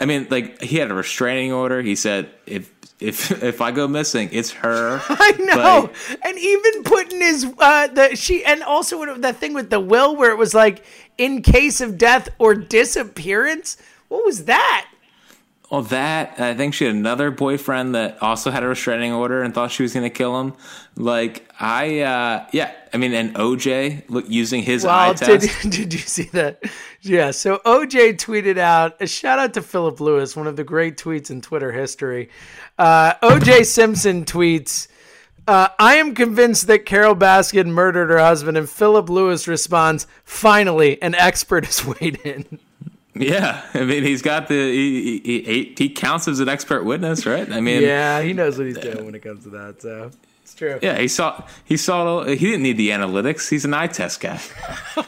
I 0.00 0.06
mean, 0.06 0.26
like 0.30 0.62
he 0.62 0.78
had 0.78 0.90
a 0.90 0.94
restraining 0.94 1.52
order. 1.52 1.82
He 1.82 1.94
said, 1.96 2.30
"If 2.46 2.71
if 3.02 3.42
if 3.42 3.60
I 3.60 3.70
go 3.70 3.88
missing, 3.88 4.28
it's 4.32 4.52
her." 4.52 5.00
I 5.08 5.32
know, 5.38 5.90
and 6.22 6.38
even 6.38 6.84
putting 6.84 7.20
his 7.20 7.52
uh, 7.58 7.88
the 7.88 8.16
she 8.16 8.44
and 8.44 8.62
also 8.62 9.16
that 9.18 9.36
thing 9.36 9.54
with 9.54 9.70
the 9.70 9.80
will 9.80 10.16
where 10.16 10.30
it 10.30 10.38
was 10.38 10.54
like 10.54 10.84
in 11.18 11.42
case 11.42 11.80
of 11.80 11.98
death 11.98 12.28
or 12.38 12.54
disappearance. 12.54 13.76
What 14.08 14.26
was 14.26 14.44
that? 14.44 14.91
Well, 15.72 15.80
that 15.84 16.38
I 16.38 16.52
think 16.52 16.74
she 16.74 16.84
had 16.84 16.94
another 16.94 17.30
boyfriend 17.30 17.94
that 17.94 18.22
also 18.22 18.50
had 18.50 18.62
a 18.62 18.66
restraining 18.66 19.14
order 19.14 19.42
and 19.42 19.54
thought 19.54 19.70
she 19.70 19.82
was 19.82 19.94
going 19.94 20.04
to 20.04 20.10
kill 20.10 20.38
him. 20.38 20.52
Like 20.96 21.48
I, 21.58 22.00
uh 22.00 22.46
yeah, 22.52 22.72
I 22.92 22.98
mean, 22.98 23.14
and 23.14 23.34
OJ 23.34 24.04
look, 24.10 24.28
using 24.28 24.62
his 24.62 24.84
eye 24.84 25.06
Well, 25.06 25.14
did, 25.14 25.40
test. 25.40 25.62
did 25.70 25.94
you 25.94 26.00
see 26.00 26.24
that? 26.24 26.62
Yeah. 27.00 27.30
So 27.30 27.56
OJ 27.64 28.18
tweeted 28.18 28.58
out 28.58 29.00
a 29.00 29.06
shout 29.06 29.38
out 29.38 29.54
to 29.54 29.62
Philip 29.62 29.98
Lewis, 29.98 30.36
one 30.36 30.46
of 30.46 30.56
the 30.56 30.64
great 30.64 30.98
tweets 30.98 31.30
in 31.30 31.40
Twitter 31.40 31.72
history. 31.72 32.28
Uh, 32.78 33.14
OJ 33.22 33.64
Simpson 33.64 34.26
tweets. 34.26 34.88
Uh, 35.48 35.68
I 35.78 35.94
am 35.94 36.14
convinced 36.14 36.66
that 36.66 36.84
Carole 36.84 37.16
Baskin 37.16 37.68
murdered 37.68 38.10
her 38.10 38.18
husband, 38.18 38.58
and 38.58 38.68
Philip 38.68 39.08
Lewis 39.08 39.48
responds, 39.48 40.06
"Finally, 40.22 41.00
an 41.00 41.14
expert 41.14 41.64
has 41.64 41.82
weighed 42.00 42.20
in." 42.24 42.60
Yeah, 43.14 43.62
I 43.74 43.84
mean, 43.84 44.04
he's 44.04 44.22
got 44.22 44.48
the 44.48 44.54
he, 44.54 45.20
he, 45.24 45.42
he, 45.42 45.74
he 45.76 45.88
counts 45.90 46.28
as 46.28 46.40
an 46.40 46.48
expert 46.48 46.84
witness, 46.84 47.26
right? 47.26 47.50
I 47.50 47.60
mean, 47.60 47.82
Yeah, 47.82 48.22
he 48.22 48.32
knows 48.32 48.56
what 48.56 48.66
he's 48.66 48.78
doing 48.78 49.04
when 49.04 49.14
it 49.14 49.20
comes 49.22 49.44
to 49.44 49.50
that. 49.50 49.82
So 49.82 50.10
it's 50.42 50.54
true. 50.54 50.78
yeah, 50.82 50.98
he 50.98 51.08
saw 51.08 51.42
he 51.64 51.76
saw 51.76 52.24
he 52.24 52.36
didn't 52.36 52.62
need 52.62 52.78
the 52.78 52.90
analytics. 52.90 53.48
He's 53.50 53.64
an 53.64 53.74
eye 53.74 53.88
test 53.88 54.20
guy. 54.20 54.40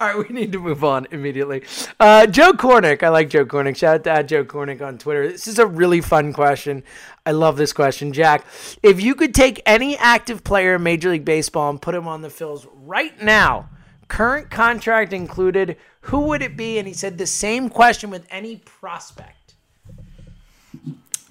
All 0.00 0.08
right, 0.14 0.28
we 0.28 0.34
need 0.34 0.52
to 0.52 0.58
move 0.58 0.84
on 0.84 1.06
immediately. 1.10 1.62
Uh, 2.00 2.26
Joe 2.26 2.52
Cornick, 2.52 3.02
I 3.02 3.08
like 3.08 3.30
Joe 3.30 3.44
Cornick. 3.46 3.76
Shout 3.76 3.94
out 3.96 4.04
to 4.04 4.10
at 4.10 4.28
Joe 4.28 4.44
Cornick 4.44 4.80
on 4.82 4.98
Twitter. 4.98 5.28
This 5.30 5.46
is 5.48 5.58
a 5.58 5.66
really 5.66 6.00
fun 6.00 6.32
question. 6.32 6.82
I 7.24 7.30
love 7.32 7.56
this 7.56 7.72
question, 7.72 8.12
Jack. 8.12 8.44
If 8.82 9.02
you 9.02 9.14
could 9.14 9.34
take 9.34 9.62
any 9.64 9.96
active 9.96 10.44
player 10.44 10.74
in 10.76 10.82
Major 10.82 11.10
League 11.10 11.24
Baseball 11.24 11.70
and 11.70 11.80
put 11.80 11.94
him 11.94 12.06
on 12.08 12.20
the 12.22 12.28
Phils 12.28 12.66
right 12.72 13.20
now, 13.22 13.68
current 14.08 14.50
contract 14.50 15.12
included, 15.12 15.76
who 16.02 16.20
would 16.20 16.42
it 16.42 16.56
be? 16.56 16.78
And 16.78 16.86
he 16.86 16.94
said 16.94 17.18
the 17.18 17.26
same 17.26 17.68
question 17.68 18.10
with 18.10 18.26
any 18.30 18.56
prospect. 18.56 19.54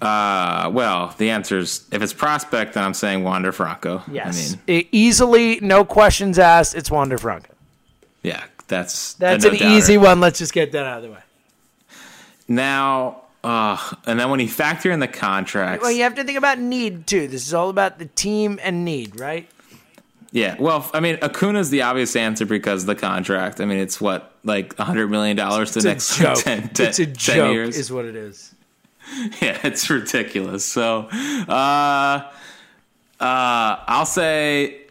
Uh, 0.00 0.70
well, 0.74 1.14
the 1.16 1.30
answer 1.30 1.56
is 1.58 1.86
if 1.90 2.02
it's 2.02 2.12
prospect, 2.12 2.74
then 2.74 2.84
I'm 2.84 2.92
saying 2.94 3.24
Wander 3.24 3.50
Franco. 3.50 4.02
Yes, 4.12 4.52
I 4.52 4.56
mean, 4.56 4.62
E- 4.82 4.88
easily, 4.92 5.58
no 5.60 5.84
questions 5.86 6.38
asked. 6.38 6.74
It's 6.74 6.90
Wander 6.90 7.16
Franco. 7.16 7.52
yeah, 8.22 8.44
that's 8.68 9.14
That's 9.14 9.44
a 9.44 9.48
an 9.48 9.54
no-doubter. 9.54 9.74
easy 9.74 9.96
one. 9.96 10.20
Let's 10.20 10.38
just 10.38 10.52
get 10.52 10.72
that 10.72 10.84
out 10.84 10.98
of 10.98 11.02
the 11.04 11.10
way. 11.12 11.22
Now, 12.46 13.22
uh, 13.42 13.78
and 14.06 14.20
then 14.20 14.28
when 14.28 14.38
you 14.40 14.48
factor 14.48 14.90
in 14.90 15.00
the 15.00 15.08
contracts, 15.08 15.82
Well, 15.82 15.92
you 15.92 16.02
have 16.02 16.14
to 16.16 16.24
think 16.24 16.36
about 16.36 16.58
need 16.58 17.06
too. 17.06 17.26
This 17.26 17.46
is 17.46 17.54
all 17.54 17.70
about 17.70 17.98
the 17.98 18.06
team 18.06 18.60
and 18.62 18.84
need, 18.84 19.18
right? 19.18 19.48
Yeah. 20.36 20.54
Well, 20.58 20.90
I 20.92 21.00
mean, 21.00 21.16
Acuna's 21.22 21.70
the 21.70 21.80
obvious 21.80 22.14
answer 22.14 22.44
because 22.44 22.84
the 22.84 22.94
contract. 22.94 23.58
I 23.58 23.64
mean, 23.64 23.78
it's 23.78 24.02
what 24.02 24.34
like 24.44 24.78
a 24.78 24.84
hundred 24.84 25.08
million 25.10 25.34
dollars 25.34 25.72
the 25.72 25.80
next 25.80 26.14
joke. 26.18 26.36
10, 26.36 26.68
10 26.68 26.86
it's 26.88 26.98
a 26.98 27.06
10 27.06 27.14
joke, 27.14 27.54
years. 27.54 27.76
is 27.78 27.90
what 27.90 28.04
it 28.04 28.14
is. 28.14 28.54
yeah, 29.40 29.58
it's 29.64 29.88
ridiculous. 29.88 30.62
So, 30.62 31.08
uh, 31.48 32.30
uh, 33.18 33.80
I'll 33.88 34.04
say, 34.04 34.82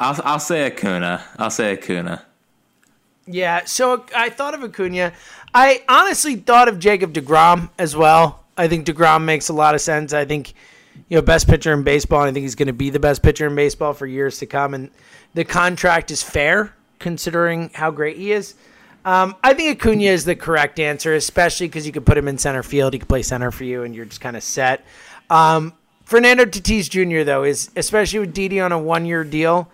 I'll, 0.00 0.20
I'll 0.24 0.40
say 0.40 0.66
Acuna. 0.66 1.22
I'll 1.38 1.50
say 1.50 1.74
Acuna. 1.74 2.24
Yeah. 3.28 3.66
So 3.66 4.04
I 4.16 4.30
thought 4.30 4.54
of 4.54 4.64
Acuna. 4.64 5.12
I 5.54 5.84
honestly 5.88 6.34
thought 6.34 6.66
of 6.66 6.80
Jacob 6.80 7.12
deGrom 7.12 7.70
as 7.78 7.94
well. 7.94 8.44
I 8.56 8.66
think 8.66 8.84
deGrom 8.84 9.22
makes 9.22 9.48
a 9.48 9.52
lot 9.52 9.76
of 9.76 9.80
sense. 9.80 10.12
I 10.12 10.24
think 10.24 10.54
you 11.08 11.16
know 11.16 11.22
best 11.22 11.48
pitcher 11.48 11.72
in 11.72 11.82
baseball. 11.82 12.22
And 12.22 12.30
I 12.30 12.32
think 12.32 12.42
he's 12.44 12.54
going 12.54 12.66
to 12.68 12.72
be 12.72 12.90
the 12.90 13.00
best 13.00 13.22
pitcher 13.22 13.46
in 13.46 13.54
baseball 13.54 13.92
for 13.94 14.06
years 14.06 14.38
to 14.38 14.46
come. 14.46 14.74
And 14.74 14.90
the 15.34 15.44
contract 15.44 16.10
is 16.10 16.22
fair 16.22 16.74
considering 16.98 17.70
how 17.74 17.90
great 17.90 18.16
he 18.16 18.32
is. 18.32 18.54
Um, 19.04 19.36
I 19.42 19.54
think 19.54 19.80
Acuna 19.80 20.02
is 20.02 20.24
the 20.24 20.34
correct 20.36 20.78
answer, 20.80 21.14
especially 21.14 21.68
because 21.68 21.86
you 21.86 21.92
could 21.92 22.04
put 22.04 22.18
him 22.18 22.28
in 22.28 22.36
center 22.36 22.62
field. 22.62 22.92
He 22.92 22.98
could 22.98 23.08
play 23.08 23.22
center 23.22 23.50
for 23.50 23.64
you, 23.64 23.84
and 23.84 23.94
you're 23.94 24.04
just 24.04 24.20
kind 24.20 24.36
of 24.36 24.42
set. 24.42 24.84
Um, 25.30 25.72
Fernando 26.04 26.44
Tatis 26.44 26.88
Jr. 26.90 27.22
though 27.24 27.44
is 27.44 27.70
especially 27.76 28.18
with 28.20 28.34
Didi 28.34 28.60
on 28.60 28.72
a 28.72 28.78
one 28.78 29.06
year 29.06 29.24
deal. 29.24 29.70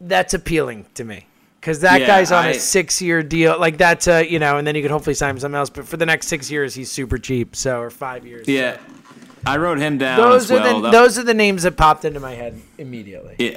That's 0.00 0.34
appealing 0.34 0.86
to 0.94 1.04
me 1.04 1.26
because 1.60 1.80
that 1.80 2.00
Yeah, 2.02 2.06
guy's 2.06 2.30
on 2.30 2.44
a 2.44 2.48
I- 2.50 2.52
six 2.52 3.00
year 3.00 3.22
deal. 3.22 3.58
Like 3.58 3.78
that's 3.78 4.06
a 4.08 4.30
you 4.30 4.38
know, 4.38 4.58
and 4.58 4.66
then 4.66 4.74
you 4.74 4.82
could 4.82 4.90
hopefully 4.90 5.14
sign 5.14 5.30
him 5.30 5.40
something 5.40 5.56
else. 5.58 5.70
But 5.70 5.86
for 5.86 5.96
the 5.96 6.06
next 6.06 6.28
six 6.28 6.50
years, 6.50 6.74
he's 6.74 6.90
super 6.90 7.16
cheap. 7.18 7.56
So 7.56 7.80
or 7.80 7.90
five 7.90 8.26
years. 8.26 8.46
Yeah, 8.46 8.76
I 9.46 9.56
wrote 9.58 9.78
him 9.78 9.98
down 9.98 10.18
Those 10.18 10.44
as 10.44 10.50
are 10.50 10.54
well. 10.60 10.74
the 10.80 10.80
That- 10.82 10.92
those 10.92 11.18
are 11.18 11.22
the 11.22 11.34
names 11.34 11.62
that 11.62 11.76
popped 11.76 12.04
into 12.04 12.20
my 12.20 12.32
head 12.34 12.60
immediately. 12.78 13.36
yeah, 13.38 13.56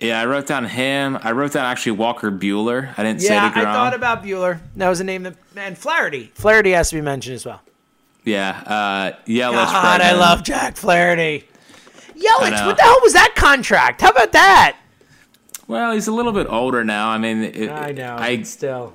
yeah, 0.00 0.20
I 0.20 0.26
wrote 0.26 0.46
down 0.46 0.64
him. 0.64 1.18
I 1.22 1.32
wrote 1.32 1.52
down 1.52 1.64
actually 1.64 1.92
Walker 1.92 2.30
Buehler. 2.30 2.90
I 2.98 3.02
didn't 3.02 3.22
Yeah, 3.22 3.28
say 3.52 3.60
I 3.60 3.64
thought 3.64 3.94
about 3.94 4.22
Buehler. 4.24 4.58
That 4.76 4.88
was 4.88 5.00
a 5.00 5.04
name 5.04 5.22
that 5.24 5.34
and 5.56 5.76
Flaherty. 5.78 6.30
Flaherty 6.34 6.72
has 6.72 6.90
to 6.90 6.96
be 6.96 7.00
mentioned 7.02 7.36
as 7.36 7.46
well. 7.46 7.60
yeah, 8.24 8.60
uh, 8.66 9.16
Yelich. 9.26 9.52
God, 9.52 10.00
I 10.00 10.12
love 10.12 10.42
Jack 10.42 10.76
Flaherty. 10.76 11.44
Yelich, 12.14 12.66
what 12.66 12.76
the 12.76 12.82
hell 12.82 12.98
was 13.02 13.12
that 13.12 13.34
contract? 13.36 14.00
How 14.02 14.10
about 14.10 14.32
that? 14.32 14.76
Well, 15.68 15.92
he's 15.92 16.08
a 16.08 16.12
little 16.12 16.32
bit 16.32 16.46
older 16.48 16.82
now. 16.82 17.10
I 17.10 17.18
mean, 17.18 17.42
it, 17.44 17.70
I 17.70 17.92
know. 17.92 18.16
I 18.18 18.42
still. 18.42 18.92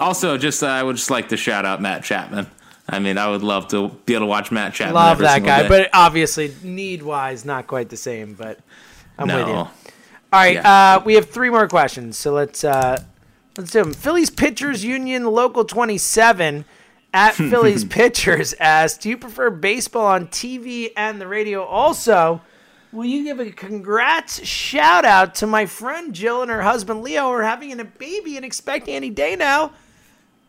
also 0.00 0.36
just 0.38 0.62
uh, 0.62 0.66
I 0.68 0.82
would 0.82 0.96
just 0.96 1.10
like 1.10 1.30
to 1.30 1.36
shout 1.36 1.64
out 1.64 1.80
Matt 1.82 2.04
Chapman. 2.04 2.46
I 2.90 2.98
mean, 2.98 3.16
I 3.18 3.28
would 3.28 3.42
love 3.42 3.68
to 3.68 3.88
be 4.04 4.14
able 4.14 4.26
to 4.26 4.26
watch 4.28 4.50
Matt 4.50 4.74
Chapman. 4.74 4.94
Love 4.94 5.18
that 5.18 5.44
guy, 5.44 5.62
day. 5.62 5.68
but 5.68 5.90
obviously 5.94 6.52
need 6.62 7.02
wise, 7.02 7.44
not 7.44 7.66
quite 7.66 7.88
the 7.88 7.96
same. 7.96 8.34
But 8.34 8.58
I'm 9.18 9.28
with 9.28 9.46
you. 9.46 9.54
All 9.54 9.70
right, 10.32 10.54
Yeah. 10.54 10.96
uh, 10.96 11.02
we 11.04 11.14
have 11.14 11.30
three 11.30 11.50
more 11.50 11.68
questions, 11.68 12.16
so 12.16 12.32
let's 12.32 12.62
uh, 12.64 13.02
let's 13.56 13.70
do 13.72 13.82
them. 13.84 13.92
Phillies 13.94 14.30
Pitchers 14.30 14.84
Union 14.84 15.24
Local 15.24 15.64
27 15.64 16.64
at 17.12 17.34
Phillies 17.34 17.84
Pitchers 17.84 18.54
asks, 18.60 18.98
"Do 18.98 19.08
you 19.08 19.16
prefer 19.16 19.50
baseball 19.50 20.06
on 20.06 20.26
TV 20.28 20.90
and 20.96 21.20
the 21.20 21.26
radio? 21.26 21.62
Also, 21.64 22.40
will 22.92 23.04
you 23.04 23.24
give 23.24 23.40
a 23.40 23.50
congrats 23.50 24.44
shout 24.46 25.04
out 25.04 25.34
to 25.36 25.46
my 25.46 25.66
friend 25.66 26.12
Jill 26.14 26.42
and 26.42 26.50
her 26.50 26.62
husband 26.62 27.02
Leo 27.02 27.24
who 27.24 27.30
are 27.30 27.42
having 27.42 27.78
a 27.78 27.84
baby 27.84 28.36
and 28.36 28.44
expecting 28.44 28.94
any 28.94 29.10
day 29.10 29.36
now? 29.36 29.72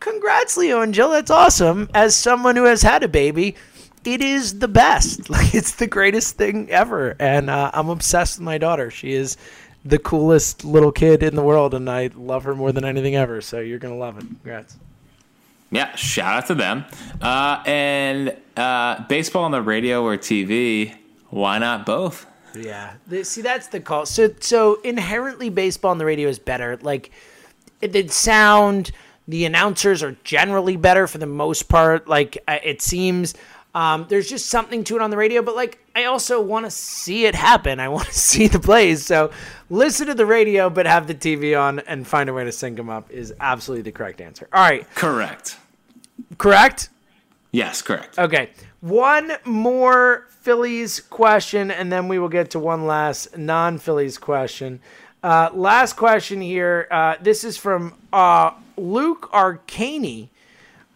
Congrats, 0.02 0.56
Leo 0.56 0.80
and 0.80 0.92
Jill. 0.92 1.10
That's 1.10 1.30
awesome. 1.30 1.88
As 1.94 2.16
someone 2.16 2.56
who 2.56 2.64
has 2.64 2.82
had 2.82 3.02
a 3.02 3.08
baby." 3.08 3.56
it 4.04 4.20
is 4.20 4.58
the 4.58 4.68
best. 4.68 5.30
Like 5.30 5.54
it's 5.54 5.76
the 5.76 5.86
greatest 5.86 6.36
thing 6.36 6.70
ever, 6.70 7.16
and 7.18 7.48
uh, 7.48 7.70
I'm 7.72 7.88
obsessed 7.88 8.38
with 8.38 8.44
my 8.44 8.58
daughter. 8.58 8.90
She 8.90 9.12
is 9.12 9.36
the 9.84 9.98
coolest 9.98 10.64
little 10.64 10.92
kid 10.92 11.22
in 11.22 11.36
the 11.36 11.42
world, 11.42 11.72
and 11.74 11.88
I 11.88 12.10
love 12.14 12.44
her 12.44 12.54
more 12.54 12.70
than 12.72 12.84
anything 12.84 13.16
ever. 13.16 13.40
So 13.40 13.60
you're 13.60 13.78
gonna 13.78 13.96
love 13.96 14.18
it. 14.18 14.26
Congrats. 14.26 14.76
Yeah, 15.70 15.94
shout 15.96 16.36
out 16.36 16.46
to 16.48 16.54
them. 16.54 16.84
Uh, 17.20 17.62
and 17.64 18.36
uh, 18.56 19.04
baseball 19.08 19.44
on 19.44 19.52
the 19.52 19.62
radio 19.62 20.04
or 20.04 20.18
TV, 20.18 20.94
why 21.30 21.58
not 21.58 21.86
both? 21.86 22.26
Yeah. 22.54 22.92
See, 23.22 23.40
that's 23.40 23.68
the 23.68 23.80
call. 23.80 24.04
So, 24.04 24.34
so 24.38 24.80
inherently, 24.82 25.48
baseball 25.48 25.92
on 25.92 25.98
the 25.98 26.04
radio 26.04 26.28
is 26.28 26.38
better. 26.38 26.76
Like, 26.82 27.10
it, 27.80 27.96
it 27.96 28.12
sound. 28.12 28.92
The 29.28 29.44
announcers 29.44 30.02
are 30.02 30.16
generally 30.24 30.76
better 30.76 31.06
for 31.06 31.18
the 31.18 31.26
most 31.26 31.68
part. 31.68 32.08
Like, 32.08 32.38
uh, 32.48 32.58
it 32.62 32.82
seems. 32.82 33.34
Um, 33.74 34.04
there's 34.10 34.28
just 34.28 34.46
something 34.50 34.84
to 34.84 34.96
it 34.96 35.00
on 35.02 35.08
the 35.08 35.16
radio, 35.16 35.40
but 35.40 35.56
like 35.56 35.78
I 35.96 36.04
also 36.04 36.42
want 36.42 36.66
to 36.66 36.70
see 36.70 37.24
it 37.24 37.34
happen. 37.34 37.80
I 37.80 37.88
want 37.88 38.06
to 38.08 38.12
see 38.18 38.46
the 38.46 38.60
plays. 38.60 39.06
So 39.06 39.30
listen 39.70 40.08
to 40.08 40.14
the 40.14 40.26
radio, 40.26 40.68
but 40.68 40.84
have 40.84 41.06
the 41.06 41.14
TV 41.14 41.58
on 41.58 41.78
and 41.80 42.06
find 42.06 42.28
a 42.28 42.34
way 42.34 42.44
to 42.44 42.52
sync 42.52 42.76
them 42.76 42.90
up 42.90 43.10
is 43.10 43.32
absolutely 43.40 43.82
the 43.82 43.92
correct 43.92 44.20
answer. 44.20 44.46
All 44.52 44.60
right, 44.60 44.86
Correct. 44.94 45.56
correct. 46.36 46.90
Yes, 47.50 47.80
correct. 47.80 48.18
Okay. 48.18 48.50
One 48.80 49.32
more 49.46 50.26
Phillies 50.40 51.00
question, 51.00 51.70
and 51.70 51.90
then 51.90 52.08
we 52.08 52.18
will 52.18 52.28
get 52.28 52.50
to 52.50 52.58
one 52.58 52.86
last 52.86 53.38
non 53.38 53.78
Phillies 53.78 54.18
question. 54.18 54.80
Uh, 55.22 55.48
last 55.54 55.94
question 55.94 56.40
here. 56.42 56.88
Uh, 56.90 57.14
this 57.22 57.42
is 57.44 57.56
from 57.56 57.94
uh, 58.12 58.50
Luke 58.76 59.30
Arcani 59.32 60.28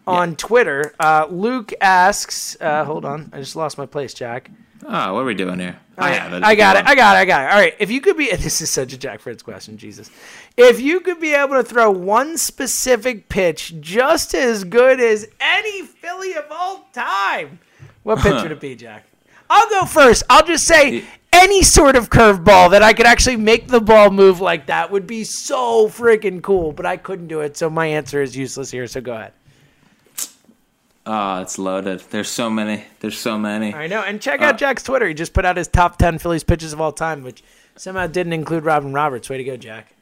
on 0.05 0.35
Twitter. 0.35 0.93
Uh, 0.99 1.27
Luke 1.29 1.73
asks, 1.81 2.57
uh, 2.61 2.85
hold 2.85 3.05
on, 3.05 3.29
I 3.33 3.39
just 3.39 3.55
lost 3.55 3.77
my 3.77 3.85
place, 3.85 4.13
Jack. 4.13 4.49
Oh, 4.85 5.13
what 5.13 5.21
are 5.21 5.25
we 5.25 5.33
doing 5.33 5.59
here? 5.59 5.77
I 5.97 6.11
have 6.11 6.33
it. 6.33 6.43
I 6.43 6.55
got 6.55 6.75
it. 6.75 6.85
I 6.85 6.95
got 6.95 7.15
it. 7.15 7.19
I 7.19 7.25
got 7.25 7.43
it. 7.43 7.51
All 7.51 7.59
right. 7.59 7.75
If 7.79 7.89
you 7.89 7.99
could 7.99 8.15
be, 8.15 8.29
this 8.35 8.61
is 8.61 8.69
such 8.69 8.93
a 8.93 8.97
Jack 8.97 9.19
Fritz 9.19 9.41
question, 9.41 9.77
Jesus. 9.77 10.09
If 10.55 10.79
you 10.79 10.99
could 10.99 11.19
be 11.19 11.33
able 11.33 11.55
to 11.55 11.63
throw 11.63 11.89
one 11.89 12.37
specific 12.37 13.27
pitch 13.29 13.75
just 13.81 14.33
as 14.33 14.63
good 14.63 14.99
as 14.99 15.27
any 15.39 15.81
Philly 15.83 16.33
of 16.35 16.45
all 16.51 16.87
time, 16.93 17.59
what 18.03 18.19
pitch 18.19 18.33
would 18.43 18.51
it 18.51 18.59
be, 18.59 18.75
Jack? 18.75 19.05
I'll 19.49 19.69
go 19.69 19.85
first. 19.85 20.23
I'll 20.29 20.45
just 20.45 20.65
say 20.65 21.05
any 21.37 21.63
sort 21.63 21.95
of 21.95 22.09
curveball 22.09 22.71
that 22.71 22.83
I 22.83 22.93
could 22.93 23.05
actually 23.05 23.37
make 23.37 23.67
the 23.67 23.79
ball 23.79 24.09
move 24.11 24.41
like 24.41 24.67
that 24.67 24.91
would 24.91 25.07
be 25.07 25.23
so 25.23 25.87
freaking 25.87 26.41
cool, 26.41 26.71
but 26.71 26.85
I 26.85 26.97
couldn't 26.97 27.27
do 27.27 27.41
it. 27.41 27.57
So 27.57 27.69
my 27.69 27.87
answer 27.87 28.21
is 28.21 28.35
useless 28.35 28.71
here. 28.71 28.87
So 28.87 29.01
go 29.01 29.13
ahead. 29.13 29.33
Oh, 31.05 31.41
it's 31.41 31.57
loaded. 31.57 32.01
There's 32.09 32.27
so 32.29 32.49
many. 32.49 32.83
There's 32.99 33.17
so 33.17 33.37
many. 33.37 33.73
I 33.73 33.87
know. 33.87 34.01
And 34.01 34.21
check 34.21 34.41
out 34.41 34.57
Jack's 34.57 34.83
Twitter. 34.83 35.07
He 35.07 35.13
just 35.13 35.33
put 35.33 35.45
out 35.45 35.55
his 35.55 35.69
top 35.69 35.97
10 35.97 36.19
Phillies 36.19 36.43
pitches 36.43 36.73
of 36.73 36.81
all 36.81 36.91
time, 36.91 37.23
which 37.23 37.43
somehow 37.77 38.07
didn't 38.07 38.33
include 38.33 38.65
Robin 38.65 38.91
Roberts. 38.91 39.29
Way 39.29 39.37
to 39.37 39.43
go, 39.45 39.55
Jack. 39.55 39.93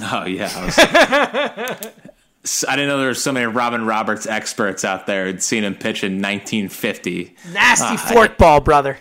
Oh 0.00 0.24
yeah. 0.24 0.50
I, 0.54 0.64
was- 0.64 0.78
I 2.68 2.76
didn't 2.76 2.88
know 2.88 2.98
there 2.98 3.08
were 3.08 3.14
so 3.14 3.32
many 3.32 3.46
Robin 3.46 3.84
Roberts 3.86 4.26
experts 4.26 4.84
out 4.84 5.06
there. 5.08 5.26
I'd 5.26 5.42
seen 5.42 5.64
him 5.64 5.74
pitch 5.74 6.04
in 6.04 6.22
1950. 6.22 7.34
Nasty 7.52 7.84
Ah, 7.84 8.10
fork 8.12 8.38
ball, 8.38 8.60
brother. 8.60 8.98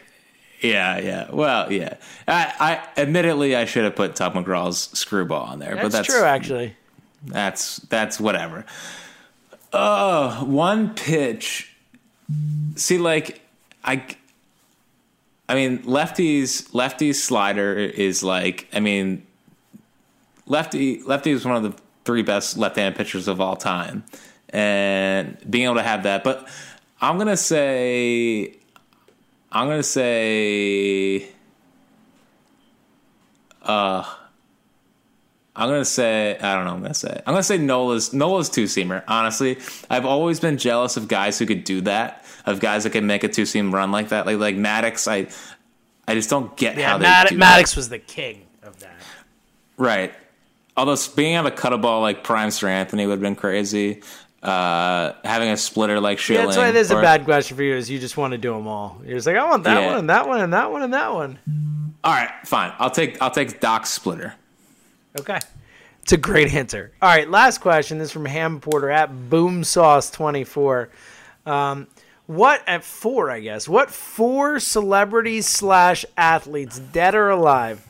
Yeah, 0.72 1.00
yeah. 1.00 1.32
Well, 1.32 1.72
yeah. 1.72 1.96
I, 2.28 2.82
I 2.96 3.02
admittedly 3.02 3.56
I 3.56 3.66
should 3.66 3.84
have 3.84 3.96
put 3.96 4.16
Tug 4.16 4.34
McGraw's 4.34 4.90
screwball 4.98 5.44
on 5.44 5.60
there, 5.60 5.76
That's, 5.76 5.84
but 5.84 5.92
that's 5.92 6.08
true, 6.08 6.24
actually. 6.24 6.76
That's 7.26 7.78
that's 7.78 8.20
whatever. 8.20 8.66
Uh, 9.74 10.44
one 10.46 10.94
pitch. 10.94 11.76
See, 12.76 12.98
like 12.98 13.42
I, 13.84 14.06
I 15.50 15.56
mean, 15.56 15.80
lefties 15.84 16.70
lefties 16.72 17.16
slider 17.16 17.76
is 17.76 18.24
like 18.24 18.68
I 18.74 18.80
mean, 18.80 19.26
lefty 20.46 21.02
lefty 21.04 21.32
is 21.32 21.46
one 21.46 21.58
of 21.58 21.64
the 21.64 21.82
three 22.06 22.22
best 22.22 22.58
left-handed 22.58 22.98
pitchers 22.98 23.28
of 23.28 23.42
all 23.42 23.56
time, 23.56 24.04
and 24.50 25.38
being 25.50 25.66
able 25.66 25.76
to 25.76 25.84
have 25.84 26.04
that. 26.04 26.24
But 26.24 26.48
I'm 27.02 27.18
gonna 27.18 27.38
say, 27.38 28.56
I'm 29.56 29.68
gonna 29.70 29.82
say, 29.84 31.28
uh. 33.64 34.04
I'm 35.58 35.70
gonna 35.70 35.86
say 35.86 36.38
I 36.38 36.56
don't 36.56 36.66
know. 36.66 36.74
I'm 36.74 36.82
gonna 36.82 36.94
say 36.94 37.18
I'm 37.26 37.34
gonna 37.34 37.42
say 37.42 37.58
Nola's 37.58 38.12
Nola's 38.12 38.50
two 38.50 38.66
seamer. 38.66 39.04
Honestly, 39.08 39.58
I've 39.90 40.06
always 40.06 40.42
been 40.42 40.58
jealous 40.58 40.98
of 40.98 41.08
guys 41.08 41.40
who 41.40 41.46
could 41.46 41.64
do 41.64 41.80
that. 41.82 42.26
Of 42.46 42.60
guys 42.60 42.84
that 42.84 42.90
can 42.90 43.08
make 43.08 43.24
a 43.24 43.30
two 43.30 43.46
seam 43.46 43.74
run 43.74 43.90
like 43.90 44.10
that. 44.10 44.26
Like 44.26 44.38
like 44.38 44.58
Maddox. 44.58 45.08
I 45.08 45.28
I 46.10 46.14
just 46.14 46.30
don't 46.30 46.58
get 46.58 46.78
Yeah, 46.78 46.90
how 46.90 46.98
they 46.98 47.04
Mad- 47.04 47.28
do 47.30 47.38
Maddox 47.38 47.78
was 47.78 47.88
the 47.88 48.00
king 48.00 48.42
of 48.64 48.78
that. 48.82 49.00
that. 49.00 49.06
Right. 49.78 50.14
Although 50.76 50.98
being 51.16 51.38
able 51.38 51.50
to 51.50 51.56
cut 51.56 51.72
a 51.72 51.78
ball 51.78 52.02
like 52.02 52.22
Prime 52.26 52.50
Seranthony 52.50 53.06
would 53.08 53.12
have 53.12 53.22
been 53.22 53.38
crazy. 53.38 54.02
Uh, 54.48 55.16
having 55.24 55.50
a 55.50 55.58
splitter 55.58 56.00
like 56.00 56.20
Schilling. 56.20 56.42
Yeah, 56.42 56.46
that's 56.48 56.58
why 56.58 56.72
there's 56.72 56.92
a 56.92 56.96
bad 57.02 57.26
question 57.26 57.58
for 57.58 57.64
you 57.64 57.76
is 57.76 57.90
you 57.90 58.00
just 58.00 58.16
want 58.18 58.32
to 58.32 58.38
do 58.38 58.54
them 58.54 58.68
all. 58.68 59.02
You're 59.06 59.16
just 59.16 59.26
like, 59.28 59.36
I 59.38 59.44
want 59.50 59.64
that 59.64 59.82
Yeah. 59.82 59.88
one 59.88 59.98
and 59.98 60.10
that 60.10 60.28
one 60.28 60.42
and 60.42 60.54
that 60.54 60.72
one 60.72 60.82
and 60.84 60.94
that 60.94 61.14
one. 61.14 61.40
All 62.04 62.14
right, 62.14 62.30
fine. 62.46 62.72
I'll 62.78 62.92
take 62.92 63.22
I'll 63.22 63.32
take 63.32 63.60
Doc's 63.60 63.90
splitter. 63.90 64.36
Okay. 65.20 65.40
It's 66.04 66.12
a 66.14 66.18
great 66.18 66.54
answer. 66.54 66.92
All 67.02 67.10
right, 67.10 67.28
last 67.28 67.62
question. 67.62 67.98
This 67.98 68.10
is 68.10 68.12
from 68.12 68.26
Ham 68.26 68.60
Porter 68.60 68.92
at 68.92 69.10
Boomsauce24. 69.12 70.88
Um, 71.48 71.88
what 72.28 72.62
at 72.68 72.84
four, 72.84 73.32
I 73.32 73.40
guess. 73.40 73.68
What 73.68 73.90
four 73.90 74.60
celebrities 74.60 75.48
slash 75.48 76.06
athletes, 76.18 76.78
dead 76.80 77.16
or 77.16 77.30
alive, 77.30 77.86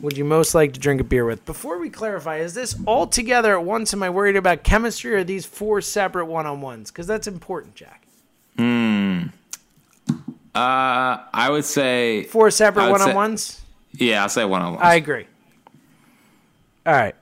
would 0.00 0.16
you 0.16 0.24
most 0.24 0.54
like 0.54 0.72
to 0.74 0.80
drink 0.80 1.00
a 1.00 1.04
beer 1.04 1.24
with? 1.24 1.44
Before 1.44 1.78
we 1.78 1.90
clarify, 1.90 2.38
is 2.38 2.54
this 2.54 2.76
all 2.86 3.06
together 3.06 3.58
at 3.58 3.64
once? 3.64 3.92
Am 3.92 4.02
I 4.02 4.10
worried 4.10 4.36
about 4.36 4.62
chemistry 4.62 5.14
or 5.14 5.18
are 5.18 5.24
these 5.24 5.44
four 5.46 5.80
separate 5.80 6.26
one 6.26 6.46
on 6.46 6.60
ones? 6.60 6.90
Because 6.90 7.06
that's 7.06 7.26
important, 7.26 7.74
Jack. 7.74 8.02
Hmm. 8.56 9.22
Uh, 10.54 11.18
I 11.32 11.48
would 11.50 11.64
say 11.64 12.24
Four 12.24 12.50
separate 12.50 12.90
one 12.90 13.00
on 13.02 13.14
ones. 13.14 13.60
yeah. 13.92 14.22
I'll 14.22 14.28
say 14.28 14.44
one 14.44 14.62
on 14.62 14.74
one. 14.74 14.82
I 14.82 14.94
agree. 14.96 15.26
All 16.84 16.92
right. 16.94 17.14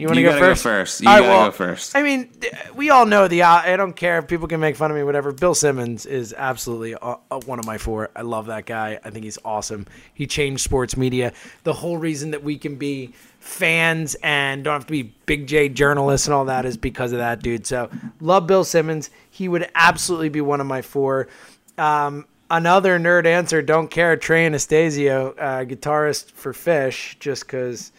You 0.00 0.06
want 0.06 0.16
to 0.16 0.22
go 0.22 0.38
first? 0.38 0.62
first. 0.62 1.00
You 1.00 1.08
All 1.08 1.14
right, 1.14 1.20
gotta 1.20 1.32
well, 1.32 1.46
go 1.46 1.52
first. 1.52 1.94
I 1.94 2.02
mean, 2.02 2.30
we 2.74 2.90
all 2.90 3.04
know 3.04 3.28
the. 3.28 3.42
Uh, 3.42 3.62
I 3.64 3.76
don't 3.76 3.94
care 3.94 4.18
if 4.18 4.28
people 4.28 4.48
can 4.48 4.58
make 4.58 4.76
fun 4.76 4.90
of 4.90 4.96
me, 4.96 5.02
whatever. 5.02 5.30
Bill 5.32 5.54
Simmons 5.54 6.06
is 6.06 6.34
absolutely 6.36 6.94
uh, 6.94 7.16
uh, 7.30 7.40
one 7.40 7.58
of 7.58 7.66
my 7.66 7.76
four. 7.76 8.10
I 8.16 8.22
love 8.22 8.46
that 8.46 8.64
guy. 8.64 8.98
I 9.04 9.10
think 9.10 9.24
he's 9.24 9.38
awesome. 9.44 9.86
He 10.14 10.26
changed 10.26 10.62
sports 10.62 10.96
media. 10.96 11.32
The 11.64 11.74
whole 11.74 11.98
reason 11.98 12.30
that 12.30 12.42
we 12.42 12.56
can 12.56 12.76
be 12.76 13.12
fans 13.40 14.16
and 14.22 14.64
don't 14.64 14.74
have 14.74 14.86
to 14.86 14.90
be 14.90 15.14
big 15.26 15.46
J 15.46 15.68
journalists 15.68 16.26
and 16.26 16.34
all 16.34 16.46
that 16.46 16.64
is 16.64 16.76
because 16.76 17.12
of 17.12 17.18
that 17.18 17.42
dude. 17.42 17.66
So 17.66 17.90
love 18.20 18.46
Bill 18.46 18.64
Simmons. 18.64 19.10
He 19.30 19.48
would 19.48 19.68
absolutely 19.74 20.30
be 20.30 20.40
one 20.40 20.60
of 20.60 20.66
my 20.66 20.82
four. 20.82 21.28
Um, 21.76 22.26
another 22.50 22.98
nerd 22.98 23.26
answer. 23.26 23.60
Don't 23.60 23.90
care. 23.90 24.16
Trey 24.16 24.46
Anastasio, 24.46 25.32
uh, 25.32 25.64
guitarist 25.64 26.30
for 26.32 26.52
Phish, 26.52 27.18
just 27.18 27.46
because. 27.46 27.92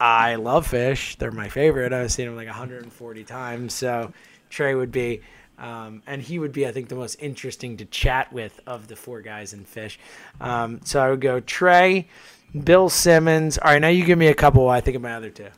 I 0.00 0.36
love 0.36 0.70
Phish. 0.70 1.16
They're 1.16 1.30
my 1.30 1.48
favorite. 1.48 1.92
I've 1.92 2.12
seen 2.12 2.26
them 2.26 2.36
like 2.36 2.46
140 2.46 3.24
times. 3.24 3.74
So 3.74 4.12
Trey 4.50 4.74
would 4.74 4.92
be, 4.92 5.20
um, 5.58 6.02
and 6.06 6.20
he 6.22 6.38
would 6.38 6.52
be, 6.52 6.66
I 6.66 6.72
think, 6.72 6.88
the 6.88 6.94
most 6.94 7.16
interesting 7.20 7.76
to 7.78 7.84
chat 7.84 8.32
with 8.32 8.60
of 8.66 8.88
the 8.88 8.96
four 8.96 9.20
guys 9.20 9.52
in 9.52 9.64
Phish. 9.64 9.98
Um, 10.40 10.80
so 10.84 11.00
I 11.00 11.10
would 11.10 11.20
go 11.20 11.40
Trey, 11.40 12.08
Bill 12.64 12.88
Simmons. 12.88 13.58
All 13.58 13.70
right, 13.70 13.80
now 13.80 13.88
you 13.88 14.04
give 14.04 14.18
me 14.18 14.28
a 14.28 14.34
couple. 14.34 14.68
I 14.68 14.80
think 14.80 14.96
of 14.96 15.02
my 15.02 15.14
other 15.14 15.30
two. 15.30 15.48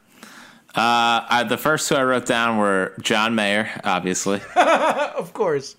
Uh, 0.74 1.24
I, 1.28 1.46
the 1.48 1.56
first 1.56 1.88
two 1.88 1.94
I 1.94 2.04
wrote 2.04 2.26
down 2.26 2.58
were 2.58 2.92
John 3.00 3.34
Mayer, 3.34 3.70
obviously, 3.82 4.42
Of 4.56 5.32
course. 5.32 5.74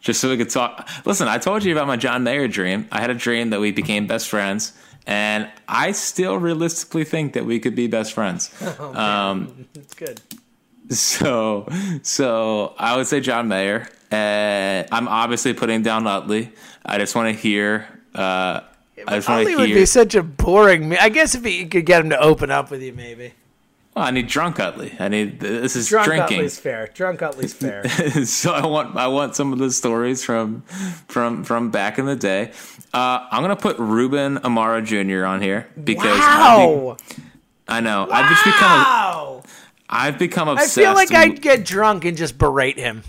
just 0.00 0.20
so 0.20 0.28
we 0.28 0.36
could 0.36 0.50
talk. 0.50 0.88
Listen, 1.04 1.28
I 1.28 1.38
told 1.38 1.62
you 1.62 1.70
about 1.72 1.86
my 1.86 1.96
John 1.96 2.24
Mayer 2.24 2.48
dream. 2.48 2.88
I 2.90 3.00
had 3.00 3.10
a 3.10 3.14
dream 3.14 3.50
that 3.50 3.60
we 3.60 3.70
became 3.70 4.08
best 4.08 4.28
friends, 4.28 4.72
and 5.06 5.50
I 5.68 5.92
still 5.92 6.36
realistically 6.36 7.04
think 7.04 7.32
that 7.34 7.44
we 7.46 7.58
could 7.60 7.74
be 7.74 7.86
best 7.86 8.12
friends. 8.12 8.50
um, 8.80 9.66
It's 9.74 9.94
good. 9.94 10.20
so, 10.90 11.68
so 12.02 12.74
I 12.78 12.96
would 12.96 13.06
say 13.06 13.20
John 13.20 13.48
Mayer. 13.48 13.88
Uh, 14.10 14.84
I'm 14.92 15.08
obviously 15.08 15.52
putting 15.54 15.82
down 15.82 16.06
Utley. 16.06 16.52
I 16.84 16.98
just 16.98 17.14
want 17.14 17.34
to 17.34 17.40
hear. 17.40 17.86
Uh, 18.14 18.60
I 19.06 19.16
just 19.16 19.28
want 19.28 19.46
to 19.48 19.56
would 19.56 19.68
hear. 19.68 19.76
be 19.78 19.86
such 19.86 20.14
a 20.14 20.22
boring. 20.22 20.88
me- 20.88 20.98
I 20.98 21.08
guess 21.08 21.34
if 21.34 21.44
you 21.46 21.66
could 21.66 21.86
get 21.86 22.02
him 22.02 22.10
to 22.10 22.20
open 22.20 22.50
up 22.50 22.70
with 22.70 22.82
you, 22.82 22.92
maybe. 22.92 23.34
Well, 23.96 24.04
I 24.04 24.10
need 24.10 24.26
drunk 24.26 24.60
Utley. 24.60 24.94
I 25.00 25.08
need. 25.08 25.40
This 25.40 25.74
is 25.74 25.88
Drunk 25.88 26.04
drinking. 26.04 26.36
Utley's 26.40 26.60
fair. 26.60 26.90
Drunk 26.92 27.22
Utley's 27.22 27.54
fair. 27.54 27.88
so 28.26 28.52
I 28.52 28.66
want 28.66 28.94
I 28.94 29.06
want 29.06 29.34
some 29.34 29.54
of 29.54 29.58
the 29.58 29.70
stories 29.70 30.22
from 30.22 30.60
from 31.08 31.44
from 31.44 31.70
back 31.70 31.98
in 31.98 32.04
the 32.04 32.14
day. 32.14 32.52
Uh, 32.92 33.26
I'm 33.30 33.40
gonna 33.42 33.56
put 33.56 33.78
Ruben 33.78 34.36
Amaro 34.38 34.84
Jr. 34.84 35.24
on 35.24 35.40
here 35.40 35.66
because 35.82 36.18
wow. 36.18 36.98
I 37.66 37.80
know 37.80 38.06
I've 38.10 38.28
just 38.28 38.44
become 38.44 38.60
Wow. 38.70 39.42
I've 39.88 40.18
become 40.18 40.48
obsessed. 40.48 40.76
I 40.76 40.82
feel 40.82 40.94
like 40.94 41.14
I'd 41.14 41.40
get 41.40 41.64
drunk 41.64 42.04
and 42.04 42.18
just 42.18 42.36
berate 42.36 42.78
him. 42.78 43.02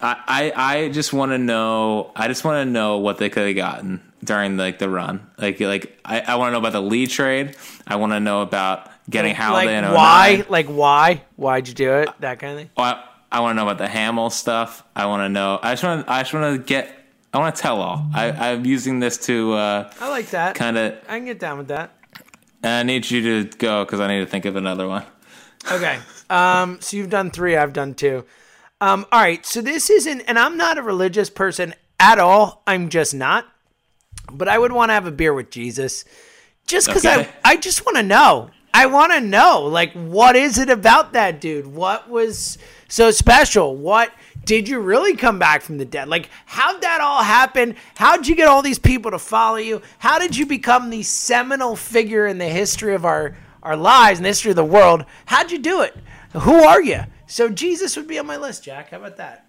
I, 0.00 0.52
I, 0.56 0.74
I 0.76 0.88
just 0.88 1.12
want 1.12 1.32
to 1.32 1.38
know. 1.38 2.12
I 2.16 2.28
just 2.28 2.44
want 2.44 2.66
to 2.66 2.70
know 2.70 2.98
what 2.98 3.18
they 3.18 3.28
could 3.28 3.46
have 3.46 3.56
gotten 3.56 4.00
during 4.24 4.56
like 4.56 4.78
the 4.78 4.88
run. 4.88 5.28
Like 5.36 5.60
like 5.60 5.98
I, 6.02 6.20
I 6.20 6.36
want 6.36 6.48
to 6.48 6.52
know 6.52 6.58
about 6.60 6.72
the 6.72 6.80
lead 6.80 7.10
trade. 7.10 7.56
I 7.86 7.96
want 7.96 8.12
to 8.12 8.20
know 8.20 8.40
about 8.40 8.88
getting 9.08 9.34
like 9.36 9.68
Halladay. 9.68 9.78
in 9.88 9.94
why? 9.94 10.36
09. 10.38 10.46
Like 10.48 10.66
why? 10.66 11.22
Why'd 11.36 11.68
you 11.68 11.74
do 11.74 11.92
it? 11.94 12.08
That 12.20 12.38
kind 12.38 12.52
of 12.52 12.58
thing. 12.58 12.70
I, 12.76 13.04
I 13.30 13.40
want 13.40 13.52
to 13.52 13.56
know 13.56 13.68
about 13.68 13.78
the 13.78 13.88
Hamill 13.88 14.30
stuff. 14.30 14.82
I 14.96 15.06
want 15.06 15.20
to 15.20 15.28
know. 15.28 15.58
I 15.62 15.72
just 15.72 15.84
want. 15.84 16.08
I 16.08 16.22
just 16.22 16.32
want 16.34 16.56
to 16.56 16.62
get. 16.62 16.94
I 17.32 17.38
want 17.38 17.54
to 17.54 17.60
tell 17.62 17.82
all. 17.82 18.06
I, 18.14 18.30
I'm 18.52 18.64
using 18.64 19.00
this 19.00 19.18
to 19.26 19.52
uh, 19.52 19.92
I 20.00 20.08
like 20.08 20.30
that. 20.30 20.54
kind 20.54 20.78
of. 20.78 20.94
I 21.08 21.16
can 21.18 21.26
get 21.26 21.38
down 21.38 21.58
with 21.58 21.68
that. 21.68 21.94
I 22.62 22.82
need 22.82 23.08
you 23.10 23.44
to 23.44 23.56
go 23.58 23.84
because 23.84 24.00
I 24.00 24.08
need 24.08 24.20
to 24.20 24.26
think 24.26 24.44
of 24.46 24.56
another 24.56 24.88
one. 24.88 25.04
Okay. 25.70 25.98
Um, 26.30 26.80
so 26.80 26.96
you've 26.96 27.10
done 27.10 27.30
three, 27.30 27.56
I've 27.56 27.72
done 27.72 27.94
two. 27.94 28.24
Um, 28.80 29.06
all 29.12 29.20
right. 29.20 29.44
So 29.44 29.60
this 29.60 29.90
isn't, 29.90 30.22
and 30.22 30.38
I'm 30.38 30.56
not 30.56 30.78
a 30.78 30.82
religious 30.82 31.30
person 31.30 31.74
at 32.00 32.18
all. 32.18 32.62
I'm 32.66 32.88
just 32.88 33.14
not. 33.14 33.46
But 34.32 34.48
I 34.48 34.58
would 34.58 34.72
want 34.72 34.88
to 34.90 34.94
have 34.94 35.06
a 35.06 35.10
beer 35.10 35.32
with 35.32 35.50
Jesus 35.50 36.04
just 36.66 36.86
because 36.88 37.04
Okay. 37.06 37.28
I, 37.44 37.52
I 37.52 37.56
just 37.56 37.84
want 37.86 37.96
to 37.98 38.02
know. 38.02 38.50
I 38.78 38.86
want 38.86 39.12
to 39.12 39.20
know, 39.20 39.62
like, 39.64 39.92
what 39.94 40.36
is 40.36 40.56
it 40.56 40.70
about 40.70 41.12
that 41.14 41.40
dude? 41.40 41.66
What 41.66 42.08
was 42.08 42.58
so 42.86 43.10
special? 43.10 43.74
What 43.74 44.12
did 44.44 44.68
you 44.68 44.78
really 44.78 45.16
come 45.16 45.36
back 45.40 45.62
from 45.62 45.78
the 45.78 45.84
dead? 45.84 46.06
Like, 46.08 46.30
how'd 46.46 46.80
that 46.82 47.00
all 47.00 47.24
happen? 47.24 47.74
How'd 47.96 48.28
you 48.28 48.36
get 48.36 48.46
all 48.46 48.62
these 48.62 48.78
people 48.78 49.10
to 49.10 49.18
follow 49.18 49.56
you? 49.56 49.82
How 49.98 50.20
did 50.20 50.36
you 50.36 50.46
become 50.46 50.90
the 50.90 51.02
seminal 51.02 51.74
figure 51.74 52.28
in 52.28 52.38
the 52.38 52.46
history 52.48 52.94
of 52.94 53.04
our, 53.04 53.36
our 53.64 53.76
lives 53.76 54.20
and 54.20 54.24
the 54.24 54.28
history 54.28 54.50
of 54.50 54.56
the 54.56 54.64
world? 54.64 55.04
How'd 55.26 55.50
you 55.50 55.58
do 55.58 55.80
it? 55.82 55.96
Who 56.34 56.54
are 56.62 56.80
you? 56.80 57.00
So, 57.26 57.48
Jesus 57.48 57.96
would 57.96 58.06
be 58.06 58.20
on 58.20 58.26
my 58.26 58.36
list, 58.36 58.62
Jack. 58.62 58.90
How 58.90 58.98
about 58.98 59.16
that? 59.16 59.44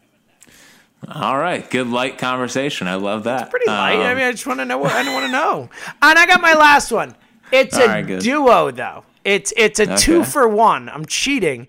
All 1.07 1.37
right, 1.37 1.69
good 1.69 1.87
light 1.87 2.17
conversation. 2.17 2.87
I 2.87 2.95
love 2.95 3.25
that. 3.25 3.51
Pretty 3.51 3.67
light. 3.67 3.99
I 3.99 4.09
Um, 4.11 4.17
mean, 4.17 4.25
I 4.25 4.31
just 4.31 4.47
want 4.47 4.59
to 4.59 4.65
know 4.65 4.79
what 4.79 4.91
I 4.91 5.03
want 5.13 5.27
to 5.27 5.31
know. 5.31 5.69
And 6.01 6.17
I 6.17 6.25
got 6.25 6.41
my 6.41 6.55
last 6.55 6.91
one. 6.91 7.15
It's 7.51 7.77
a 7.77 7.87
right, 7.87 8.19
duo 8.19 8.71
though. 8.71 9.03
It's 9.23 9.53
it's 9.57 9.79
a 9.79 9.97
two 9.97 10.23
for 10.23 10.47
one. 10.47 10.89
I'm 10.89 11.05
cheating. 11.05 11.67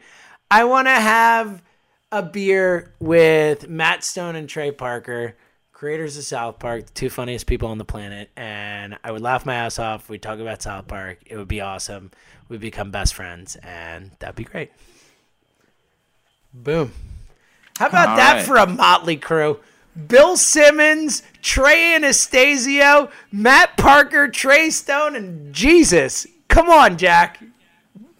I 0.50 0.64
want 0.64 0.86
to 0.88 0.92
have 0.92 1.62
a 2.12 2.22
beer 2.22 2.92
with 3.00 3.68
Matt 3.68 4.02
Stone 4.02 4.36
and 4.36 4.48
Trey 4.48 4.72
Parker, 4.72 5.36
creators 5.72 6.16
of 6.16 6.24
South 6.24 6.58
Park, 6.58 6.86
the 6.86 6.92
two 6.92 7.10
funniest 7.10 7.46
people 7.46 7.68
on 7.68 7.78
the 7.78 7.84
planet, 7.84 8.30
and 8.36 8.98
I 9.04 9.12
would 9.12 9.22
laugh 9.22 9.46
my 9.46 9.54
ass 9.54 9.78
off. 9.78 10.08
We'd 10.08 10.22
talk 10.22 10.38
about 10.38 10.62
South 10.62 10.88
Park. 10.88 11.18
It 11.26 11.36
would 11.36 11.48
be 11.48 11.60
awesome. 11.60 12.10
We'd 12.48 12.60
become 12.60 12.90
best 12.90 13.14
friends, 13.14 13.56
and 13.62 14.10
that'd 14.18 14.34
be 14.34 14.44
great. 14.44 14.72
Boom. 16.52 16.92
How 17.78 17.86
about 17.86 18.08
All 18.10 18.16
that 18.16 18.34
right. 18.34 18.44
for 18.44 18.56
a 18.56 18.66
motley 18.66 19.16
crew? 19.16 19.60
Bill 20.08 20.36
Simmons, 20.36 21.22
Trey 21.42 21.94
Anastasio, 21.94 23.10
Matt 23.32 23.76
Parker, 23.76 24.28
Trey 24.28 24.70
Stone, 24.70 25.16
and 25.16 25.52
Jesus. 25.54 26.26
Come 26.50 26.68
on, 26.68 26.98
Jack. 26.98 27.42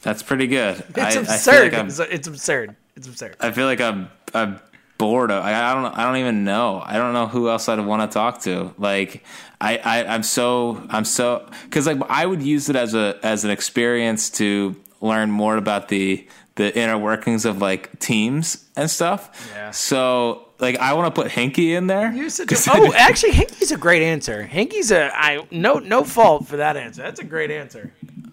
that's 0.02 0.22
pretty 0.22 0.46
good. 0.46 0.82
It's 0.90 0.98
I, 0.98 1.08
I 1.08 1.12
absurd. 1.12 1.74
I'm, 1.74 1.88
it's, 1.88 1.98
it's 1.98 2.28
absurd. 2.28 2.76
It's 2.96 3.06
absurd. 3.06 3.36
I 3.40 3.50
feel 3.50 3.66
like 3.66 3.80
I'm 3.80 4.10
I'm 4.32 4.60
bored. 4.98 5.30
Of, 5.30 5.44
I, 5.44 5.70
I 5.70 5.74
don't 5.74 5.98
I 5.98 6.04
don't 6.04 6.16
even 6.16 6.44
know. 6.44 6.82
I 6.84 6.96
don't 6.96 7.12
know 7.12 7.26
who 7.26 7.48
else 7.48 7.68
I'd 7.68 7.80
want 7.80 8.10
to 8.10 8.14
talk 8.14 8.42
to. 8.42 8.74
Like 8.78 9.24
I, 9.60 9.78
I 9.78 10.04
I'm 10.04 10.22
so 10.22 10.86
I'm 10.88 11.04
so 11.04 11.48
because 11.64 11.86
like 11.86 12.00
I 12.08 12.24
would 12.24 12.42
use 12.42 12.68
it 12.68 12.76
as 12.76 12.94
a 12.94 13.18
as 13.22 13.44
an 13.44 13.50
experience 13.50 14.30
to 14.30 14.76
learn 15.00 15.30
more 15.30 15.56
about 15.56 15.88
the 15.88 16.26
the 16.54 16.76
inner 16.78 16.98
workings 16.98 17.44
of 17.44 17.60
like 17.60 17.98
teams 17.98 18.64
and 18.76 18.90
stuff. 18.90 19.50
Yeah. 19.54 19.70
So 19.70 20.48
like 20.58 20.78
I 20.78 20.92
want 20.92 21.14
to 21.14 21.22
put 21.22 21.30
Hinkie 21.30 21.70
in 21.70 21.86
there. 21.86 22.12
A, 22.12 22.30
oh, 22.68 22.92
actually, 22.96 23.32
Hinkie's 23.32 23.72
a 23.72 23.76
great 23.78 24.02
answer. 24.02 24.46
Hinkie's 24.46 24.90
a 24.90 25.10
I 25.14 25.46
no 25.50 25.78
no 25.78 26.04
fault 26.04 26.46
for 26.46 26.58
that 26.58 26.76
answer. 26.76 27.02
That's 27.02 27.20
a 27.20 27.24
great 27.24 27.50
answer. 27.50 27.92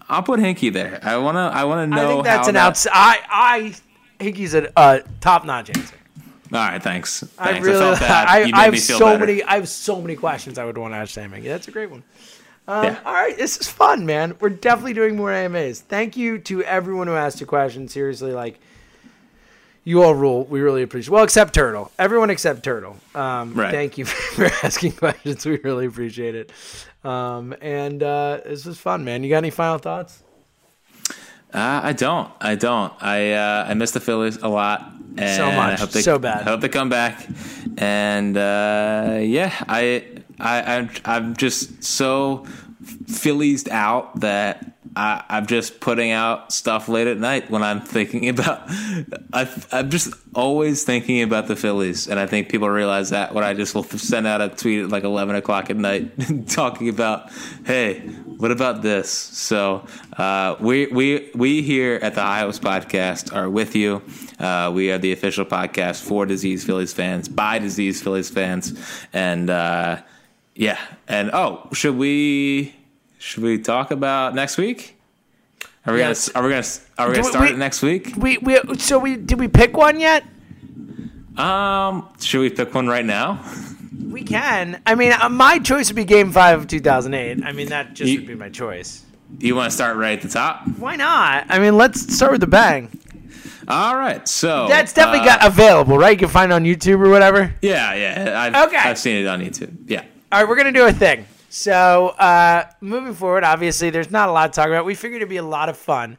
I'll 0.10 0.24
put 0.24 0.39
Hinkie 0.39 0.72
there. 0.72 0.99
I 1.03 1.18
wanna 1.18 1.47
I 1.53 1.64
wanna 1.66 1.88
know. 1.88 1.95
I 1.97 2.08
think 2.14 2.24
that's 2.26 2.45
how 2.45 2.47
an 2.49 2.53
that- 2.55 2.68
outs. 2.68 2.88
I 2.91 3.20
I 3.30 4.24
Hinkie's 4.24 4.53
a 4.55 4.72
uh, 4.78 4.99
top 5.22 5.45
notch 5.45 5.70
answer. 5.70 5.95
All 6.53 6.60
right, 6.60 6.82
thanks. 6.82 7.20
thanks. 7.20 7.38
I 7.38 7.60
really, 7.60 7.78
felt 7.80 7.99
bad. 7.99 8.28
I, 8.28 8.49
I 8.58 8.66
have 8.66 8.80
so 8.80 8.99
better. 8.99 9.20
many, 9.26 9.43
I 9.43 9.55
have 9.55 9.68
so 9.68 10.01
many 10.01 10.16
questions 10.16 10.58
I 10.58 10.64
would 10.64 10.78
want 10.78 10.93
to 10.93 10.97
ask 10.97 11.14
Sam. 11.14 11.32
Hinkie. 11.32 11.43
That's 11.43 11.68
a 11.68 11.72
great 11.72 11.91
one. 11.91 12.03
Um, 12.70 12.86
Yeah. 12.86 12.99
All 13.05 13.14
right, 13.14 13.36
this 13.38 13.58
is 13.58 13.68
fun, 13.68 14.05
man. 14.05 14.34
We're 14.39 14.49
definitely 14.49 14.93
doing 14.93 15.18
more 15.18 15.32
AMAs. 15.34 15.82
Thank 15.82 16.16
you 16.16 16.39
to 16.39 16.64
everyone 16.64 17.08
who 17.08 17.14
asked 17.16 17.41
a 17.41 17.45
question. 17.45 17.89
Seriously, 17.89 18.32
like 18.32 18.60
you 19.84 20.03
all 20.03 20.16
rule. 20.16 20.45
We 20.45 20.62
really 20.62 20.84
appreciate. 20.84 21.12
Well, 21.12 21.24
except 21.26 21.53
Turtle. 21.53 21.91
Everyone 21.99 22.30
except 22.30 22.64
Turtle. 22.64 22.95
Um, 23.14 23.53
Right. 23.53 23.72
Thank 23.72 23.97
you 23.97 24.05
for 24.05 24.45
asking 24.64 24.93
questions. 24.93 25.45
We 25.45 25.58
really 25.58 25.86
appreciate 25.86 26.34
it. 26.36 26.51
Um, 27.08 27.55
and 27.62 28.03
uh, 28.03 28.41
this 28.45 28.66
was 28.66 28.78
fun, 28.78 29.05
man. 29.05 29.24
You 29.24 29.30
got 29.30 29.38
any 29.38 29.49
final 29.49 29.78
thoughts? 29.78 30.24
Uh, 31.53 31.80
I 31.84 31.93
don't. 31.93 32.30
I 32.41 32.55
don't. 32.55 32.91
I 33.01 33.32
uh, 33.32 33.66
I 33.70 33.74
miss 33.74 33.91
the 33.91 34.01
Phillies 34.01 34.38
a 34.38 34.49
lot. 34.49 34.91
And 35.18 35.38
So 35.38 35.51
much. 35.51 35.80
I 35.80 35.82
hope 35.82 35.91
they, 35.91 36.01
So 36.01 36.20
bad. 36.20 36.41
I 36.41 36.51
hope 36.51 36.62
they 36.62 36.70
come 36.70 36.89
back. 36.89 37.26
And 37.78 38.38
uh, 38.38 39.20
yeah, 39.22 39.53
I 39.68 40.03
I 40.39 40.62
I'm, 40.76 40.89
I'm 41.05 41.36
just 41.38 41.84
so 41.84 42.45
Phillies 43.08 43.68
out 43.70 44.20
that 44.20 44.76
I, 44.97 45.23
I'm 45.29 45.45
just 45.45 45.79
putting 45.79 46.09
out 46.09 46.51
stuff 46.51 46.89
late 46.89 47.05
at 47.05 47.19
night 47.19 47.51
when 47.51 47.61
I'm 47.61 47.81
thinking 47.81 48.27
about. 48.29 48.63
I, 49.31 49.47
I'm 49.71 49.91
just 49.91 50.11
always 50.33 50.83
thinking 50.83 51.21
about 51.21 51.47
the 51.47 51.55
Phillies, 51.55 52.07
and 52.07 52.19
I 52.19 52.25
think 52.25 52.49
people 52.49 52.67
realize 52.67 53.11
that 53.11 53.33
when 53.33 53.43
I 53.43 53.53
just 53.53 53.75
will 53.75 53.83
send 53.83 54.25
out 54.25 54.41
a 54.41 54.49
tweet 54.49 54.85
at 54.85 54.89
like 54.89 55.03
11 55.03 55.35
o'clock 55.35 55.69
at 55.69 55.77
night 55.77 56.11
talking 56.47 56.89
about, 56.89 57.31
hey, 57.65 57.99
what 57.99 58.49
about 58.49 58.81
this? 58.81 59.11
So 59.11 59.85
uh, 60.17 60.55
we 60.59 60.87
we 60.87 61.29
we 61.35 61.61
here 61.61 61.99
at 62.01 62.15
the 62.15 62.23
High 62.23 62.43
Podcast 62.43 63.35
are 63.35 63.49
with 63.49 63.75
you. 63.75 64.01
Uh, 64.39 64.71
we 64.73 64.91
are 64.91 64.97
the 64.97 65.11
official 65.11 65.45
podcast 65.45 66.01
for 66.01 66.25
Disease 66.25 66.65
Phillies 66.65 66.93
fans 66.93 67.29
by 67.29 67.59
Disease 67.59 68.01
Phillies 68.01 68.31
fans, 68.31 68.73
and 69.13 69.51
uh, 69.51 70.01
yeah. 70.55 70.79
And 71.07 71.29
oh, 71.33 71.69
should 71.73 71.97
we 71.97 72.76
should 73.18 73.43
we 73.43 73.57
talk 73.59 73.91
about 73.91 74.36
next 74.36 74.57
week? 74.57 74.95
Are 75.86 75.93
we 75.93 75.99
Yes. 75.99 76.30
gonna 76.30 76.43
are 76.45 76.47
we 76.47 76.53
gonna 76.53 76.68
are 76.97 77.07
we 77.09 77.15
Do 77.15 77.22
gonna 77.22 77.32
start 77.32 77.49
we- 77.49 77.55
it 77.55 77.57
next 77.57 77.82
week? 77.82 78.13
We 78.18 78.38
we 78.39 78.59
so 78.78 78.99
we 78.99 79.15
did 79.15 79.39
we 79.39 79.47
pick 79.47 79.76
one 79.78 79.99
yet? 79.99 80.24
Um, 81.38 82.07
should 82.20 82.41
we 82.41 82.49
pick 82.49 82.74
one 82.74 82.88
right 82.88 83.05
now? 83.05 83.39
We 84.09 84.24
can. 84.24 84.82
I 84.86 84.95
mean, 84.95 85.13
uh, 85.13 85.30
my 85.30 85.59
choice 85.59 85.89
would 85.89 85.95
be 85.95 86.03
Game 86.05 86.32
Five 86.32 86.59
of 86.59 86.68
2008. 86.68 87.43
I 87.45 87.51
mean, 87.51 87.70
that 87.70 87.93
just 87.93 88.11
You- 88.11 88.20
would 88.20 88.28
be 88.28 88.36
my 88.36 88.49
choice. 88.49 89.03
You 89.39 89.55
want 89.55 89.70
to 89.70 89.76
start 89.76 89.97
right 89.97 90.18
at 90.18 90.22
the 90.22 90.30
top? 90.30 90.63
Why 90.78 90.95
not? 90.95 91.45
I 91.49 91.59
mean, 91.59 91.76
let's 91.78 92.15
start 92.15 92.32
with 92.32 92.41
the 92.41 92.47
bang. 92.47 92.89
All 93.68 93.97
right, 93.97 94.26
so 94.26 94.68
That's 94.70 94.93
definitely 94.93 95.28
uh, 95.28 95.38
got 95.38 95.45
available, 95.45 95.97
right? 95.97 96.11
You 96.11 96.18
can 96.18 96.30
find 96.30 96.53
it 96.53 96.55
on 96.55 96.63
YouTube 96.63 97.05
or 97.05 97.09
whatever. 97.09 97.53
Yeah, 97.61 97.93
yeah. 97.95 98.39
I've, 98.41 98.68
Okay. 98.70 98.78
I've 98.78 98.97
seen 98.97 99.18
it 99.18 99.28
on 99.28 99.41
YouTube. 99.41 99.76
Yeah. 99.88 100.03
All 100.32 100.39
right, 100.39 100.47
we're 100.47 100.55
gonna 100.55 100.72
do 100.72 100.86
a 100.86 100.93
thing. 100.93 101.26
So, 101.49 102.09
uh, 102.09 102.69
moving 102.81 103.13
forward, 103.13 103.43
obviously, 103.43 103.89
there's 103.89 104.11
not 104.11 104.29
a 104.29 104.31
lot 104.31 104.53
to 104.53 104.57
talk 104.57 104.67
about. 104.67 104.85
We 104.85 104.95
figured 104.95 105.21
it'd 105.21 105.29
be 105.29 105.37
a 105.37 105.43
lot 105.43 105.69
of 105.69 105.77
fun 105.77 106.17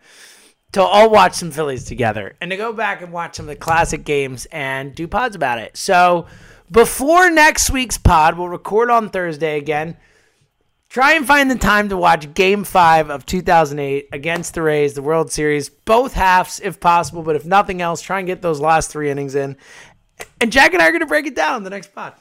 to 0.72 0.82
all 0.82 1.10
watch 1.10 1.34
some 1.34 1.50
Phillies 1.50 1.84
together 1.84 2.36
and 2.40 2.50
to 2.50 2.56
go 2.56 2.72
back 2.72 3.02
and 3.02 3.12
watch 3.12 3.36
some 3.36 3.44
of 3.44 3.48
the 3.48 3.56
classic 3.56 4.04
games 4.04 4.46
and 4.52 4.94
do 4.94 5.06
pods 5.06 5.36
about 5.36 5.58
it. 5.58 5.76
So, 5.76 6.26
before 6.70 7.30
next 7.30 7.70
week's 7.70 7.98
pod, 7.98 8.36
we'll 8.38 8.48
record 8.48 8.90
on 8.90 9.10
Thursday 9.10 9.58
again. 9.58 9.96
Try 10.88 11.12
and 11.12 11.26
find 11.26 11.50
the 11.50 11.56
time 11.56 11.90
to 11.90 11.98
watch 11.98 12.32
Game 12.32 12.64
Five 12.64 13.10
of 13.10 13.26
2008 13.26 14.08
against 14.10 14.54
the 14.54 14.62
Rays, 14.62 14.94
the 14.94 15.02
World 15.02 15.30
Series, 15.30 15.68
both 15.68 16.14
halves 16.14 16.60
if 16.60 16.80
possible. 16.80 17.22
But 17.22 17.36
if 17.36 17.44
nothing 17.44 17.82
else, 17.82 18.00
try 18.00 18.18
and 18.18 18.26
get 18.26 18.40
those 18.40 18.60
last 18.60 18.90
three 18.90 19.10
innings 19.10 19.34
in. 19.34 19.58
And 20.40 20.50
Jack 20.50 20.72
and 20.72 20.82
I 20.82 20.88
are 20.88 20.92
gonna 20.92 21.06
break 21.06 21.26
it 21.26 21.34
down 21.34 21.58
in 21.58 21.64
the 21.64 21.70
next 21.70 21.94
pod. 21.94 22.14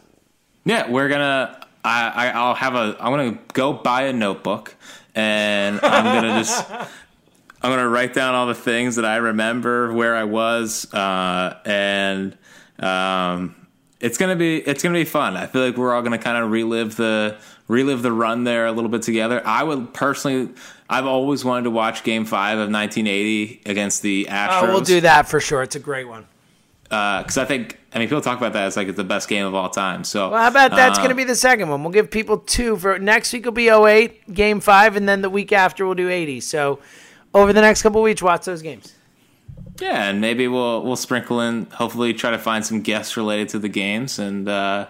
Yeah, 0.66 0.90
we're 0.92 1.08
gonna. 1.08 1.67
I, 1.88 2.12
I 2.16 2.28
I'll 2.30 2.56
have 2.56 2.76
a. 2.76 2.98
I'm 3.00 3.12
gonna 3.12 3.40
go 3.54 3.74
buy 3.74 4.04
a 4.04 4.14
notebook, 4.14 4.76
and 5.16 5.80
I'm 5.82 6.04
gonna 6.04 6.40
just. 6.40 6.70
I'm 7.60 7.72
gonna 7.72 7.90
write 7.90 8.14
down 8.14 8.36
all 8.36 8.46
the 8.46 8.54
things 8.54 8.98
that 8.98 9.06
I 9.06 9.16
remember 9.18 9.92
where 9.92 10.16
I 10.16 10.26
was, 10.26 10.94
uh, 10.94 11.58
and 11.66 12.38
um, 12.78 13.56
it's 14.00 14.18
gonna 14.18 14.36
be 14.36 14.58
it's 14.58 14.84
gonna 14.84 14.94
be 14.94 15.06
fun. 15.06 15.36
I 15.36 15.48
feel 15.48 15.66
like 15.66 15.76
we're 15.76 15.94
all 15.94 16.04
gonna 16.04 16.20
kind 16.20 16.38
of 16.38 16.52
relive 16.52 16.96
the 16.98 17.38
relive 17.68 18.04
the 18.04 18.12
run 18.12 18.44
there 18.44 18.68
a 18.68 18.72
little 18.72 18.92
bit 18.92 19.02
together. 19.02 19.42
I 19.46 19.64
would 19.64 19.94
personally. 19.94 20.54
I've 20.90 21.06
always 21.06 21.44
wanted 21.44 21.64
to 21.64 21.72
watch 21.72 22.04
Game 22.04 22.26
Five 22.26 22.60
of 22.60 22.72
1980 22.72 23.64
against 23.66 24.04
the 24.04 24.28
Astros. 24.30 24.62
Oh, 24.62 24.68
we'll 24.68 24.82
do 24.82 25.02
that 25.02 25.28
for 25.28 25.40
sure. 25.40 25.64
It's 25.64 25.76
a 25.76 25.80
great 25.80 26.08
one. 26.08 26.28
Because 26.90 27.38
I 27.38 27.46
think 27.46 27.80
I 27.94 28.00
mean 28.00 28.08
people 28.08 28.22
talk 28.22 28.38
about 28.38 28.54
that 28.54 28.64
as 28.64 28.78
like 28.78 28.88
it's 28.88 28.98
the 28.98 29.04
best 29.04 29.28
game 29.30 29.46
of 29.46 29.54
all 29.54 29.70
time. 29.70 30.04
So 30.04 30.30
Well, 30.30 30.42
how 30.42 30.48
about 30.48 30.72
that's 30.72 30.98
uh, 30.98 31.02
going 31.02 31.10
to 31.10 31.16
be 31.16 31.24
the 31.24 31.36
second 31.36 31.70
one? 31.70 31.84
We'll 31.84 31.94
give 31.94 32.10
people 32.10 32.38
two 32.38 32.78
for 32.78 32.98
next 33.00 33.34
week. 33.34 33.46
Will 33.46 33.52
be 33.52 33.70
08 33.70 34.34
game 34.34 34.60
five, 34.60 34.96
and 34.96 35.08
then 35.08 35.22
the 35.22 35.30
week 35.30 35.52
after 35.52 35.86
we'll 35.86 35.96
do 35.96 36.10
80. 36.10 36.42
So 36.42 36.80
over 37.34 37.54
the 37.54 37.62
next 37.62 37.82
couple 37.82 38.02
weeks, 38.02 38.22
watch 38.22 38.46
those 38.46 38.62
games. 38.62 38.94
Yeah, 39.80 40.10
and 40.10 40.22
maybe 40.22 40.48
we'll 40.48 40.82
we'll 40.84 40.96
sprinkle 40.96 41.42
in. 41.42 41.66
Hopefully, 41.72 42.14
try 42.14 42.32
to 42.32 42.40
find 42.40 42.66
some 42.66 42.82
guests 42.82 43.18
related 43.18 43.50
to 43.50 43.60
the 43.60 43.70
games, 43.70 44.18
and 44.18 44.48
uh, 44.50 44.88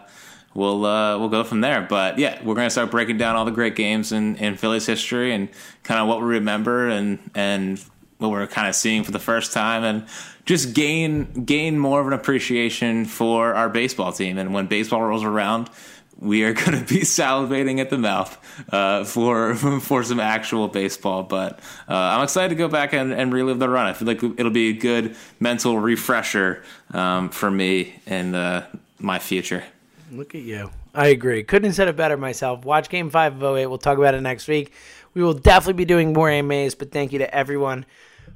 we'll 0.53 0.85
uh, 0.85 1.17
we'll 1.17 1.29
go 1.29 1.43
from 1.43 1.61
there. 1.61 1.81
But 1.81 2.19
yeah, 2.19 2.41
we're 2.43 2.55
gonna 2.55 2.69
start 2.69 2.91
breaking 2.91 3.17
down 3.17 3.35
all 3.35 3.45
the 3.45 3.51
great 3.51 3.75
games 3.75 4.11
in, 4.11 4.35
in 4.37 4.55
Philly's 4.55 4.85
history 4.85 5.33
and 5.33 5.49
kind 5.83 5.99
of 5.99 6.07
what 6.07 6.21
we 6.21 6.27
remember 6.27 6.87
and 6.87 7.19
and 7.35 7.83
what 8.17 8.31
we're 8.31 8.47
kind 8.47 8.67
of 8.67 8.75
seeing 8.75 9.03
for 9.03 9.11
the 9.11 9.19
first 9.19 9.51
time, 9.51 9.83
and 9.83 10.05
just 10.47 10.73
gain 10.73 11.43
gain 11.43 11.77
more 11.77 11.99
of 11.99 12.07
an 12.07 12.13
appreciation 12.13 13.05
for 13.05 13.53
our 13.53 13.69
baseball 13.69 14.13
team. 14.13 14.37
And 14.37 14.53
when 14.53 14.65
baseball 14.65 15.01
rolls 15.01 15.23
around, 15.23 15.69
we 16.17 16.43
are 16.45 16.53
going 16.65 16.71
to 16.71 16.93
be 16.93 17.01
salivating 17.01 17.79
at 17.79 17.89
the 17.89 17.97
mouth 17.97 18.35
uh, 18.73 19.03
for 19.03 19.53
for 19.81 20.03
some 20.03 20.19
actual 20.19 20.69
baseball. 20.69 21.23
But 21.23 21.59
uh, 21.87 21.93
I'm 21.93 22.23
excited 22.23 22.49
to 22.49 22.55
go 22.55 22.69
back 22.69 22.93
and, 22.93 23.11
and, 23.11 23.31
relive 23.31 23.59
the 23.59 23.69
run. 23.69 23.85
I 23.85 23.93
feel 23.93 24.07
like 24.07 24.23
it'll 24.23 24.49
be 24.49 24.69
a 24.69 24.73
good 24.73 25.15
mental 25.39 25.77
refresher 25.77 26.63
um, 26.93 27.29
for 27.29 27.51
me 27.51 27.99
and 28.07 28.33
uh, 28.33 28.63
my 28.99 29.19
future. 29.19 29.63
Look 30.11 30.33
at 30.33 30.41
you. 30.41 30.71
I 30.95 31.07
agree. 31.07 31.43
Couldn't 31.43 31.67
have 31.67 31.75
said 31.75 31.89
it 31.89 31.97
better 31.97 32.17
myself. 32.17 32.63
Watch 32.63 32.89
Game 32.89 33.09
5 33.09 33.43
of 33.43 33.57
08. 33.57 33.67
We'll 33.67 33.77
talk 33.77 33.97
about 33.97 34.15
it 34.15 34.21
next 34.21 34.47
week. 34.47 34.71
We 35.13 35.21
will 35.21 35.33
definitely 35.33 35.73
be 35.73 35.85
doing 35.85 36.13
more 36.13 36.29
AMAs, 36.29 36.73
but 36.73 36.91
thank 36.91 37.11
you 37.11 37.19
to 37.19 37.35
everyone 37.35 37.85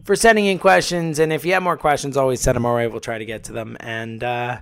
for 0.03 0.15
sending 0.15 0.45
in 0.45 0.59
questions. 0.59 1.19
And 1.19 1.31
if 1.31 1.45
you 1.45 1.53
have 1.53 1.63
more 1.63 1.77
questions, 1.77 2.17
always 2.17 2.41
send 2.41 2.55
them 2.55 2.65
our 2.65 2.75
way. 2.75 2.87
We'll 2.87 2.99
try 2.99 3.17
to 3.17 3.25
get 3.25 3.45
to 3.45 3.53
them. 3.53 3.77
And, 3.79 4.23
uh, 4.23 4.61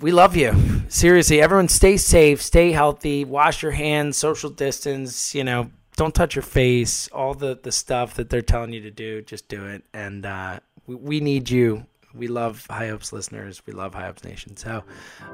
we 0.00 0.12
love 0.12 0.36
you. 0.36 0.54
Seriously, 0.88 1.40
everyone 1.40 1.68
stay 1.68 1.96
safe, 1.96 2.40
stay 2.40 2.70
healthy, 2.72 3.24
wash 3.24 3.62
your 3.62 3.72
hands, 3.72 4.16
social 4.16 4.50
distance, 4.50 5.34
you 5.34 5.42
know, 5.42 5.70
don't 5.96 6.14
touch 6.14 6.36
your 6.36 6.42
face, 6.42 7.08
all 7.08 7.34
the, 7.34 7.58
the 7.60 7.72
stuff 7.72 8.14
that 8.14 8.30
they're 8.30 8.40
telling 8.40 8.72
you 8.72 8.80
to 8.82 8.90
do, 8.90 9.20
just 9.22 9.48
do 9.48 9.66
it. 9.66 9.82
And 9.92 10.24
uh, 10.24 10.60
we, 10.86 10.94
we 10.94 11.20
need 11.20 11.50
you. 11.50 11.84
We 12.14 12.28
love 12.28 12.64
High 12.70 12.88
Hopes 12.88 13.12
listeners. 13.12 13.62
We 13.66 13.72
love 13.72 13.94
High 13.94 14.06
Hopes 14.06 14.24
Nation. 14.24 14.56
So, 14.56 14.82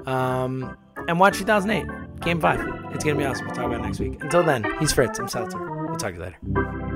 um, 0.06 0.76
and 1.06 1.20
watch 1.20 1.38
2008, 1.38 2.20
Game 2.20 2.40
5. 2.40 2.60
It's 2.94 3.04
going 3.04 3.16
to 3.16 3.22
be 3.22 3.24
awesome. 3.24 3.46
We'll 3.46 3.54
talk 3.54 3.66
about 3.66 3.80
it 3.80 3.84
next 3.84 4.00
week. 4.00 4.22
Until 4.22 4.42
then, 4.42 4.66
he's 4.80 4.92
Fritz. 4.92 5.18
I'm 5.18 5.28
Seltzer. 5.28 5.58
We'll 5.58 5.96
talk 5.96 6.14
to 6.14 6.16
you 6.16 6.22
later. 6.22 6.93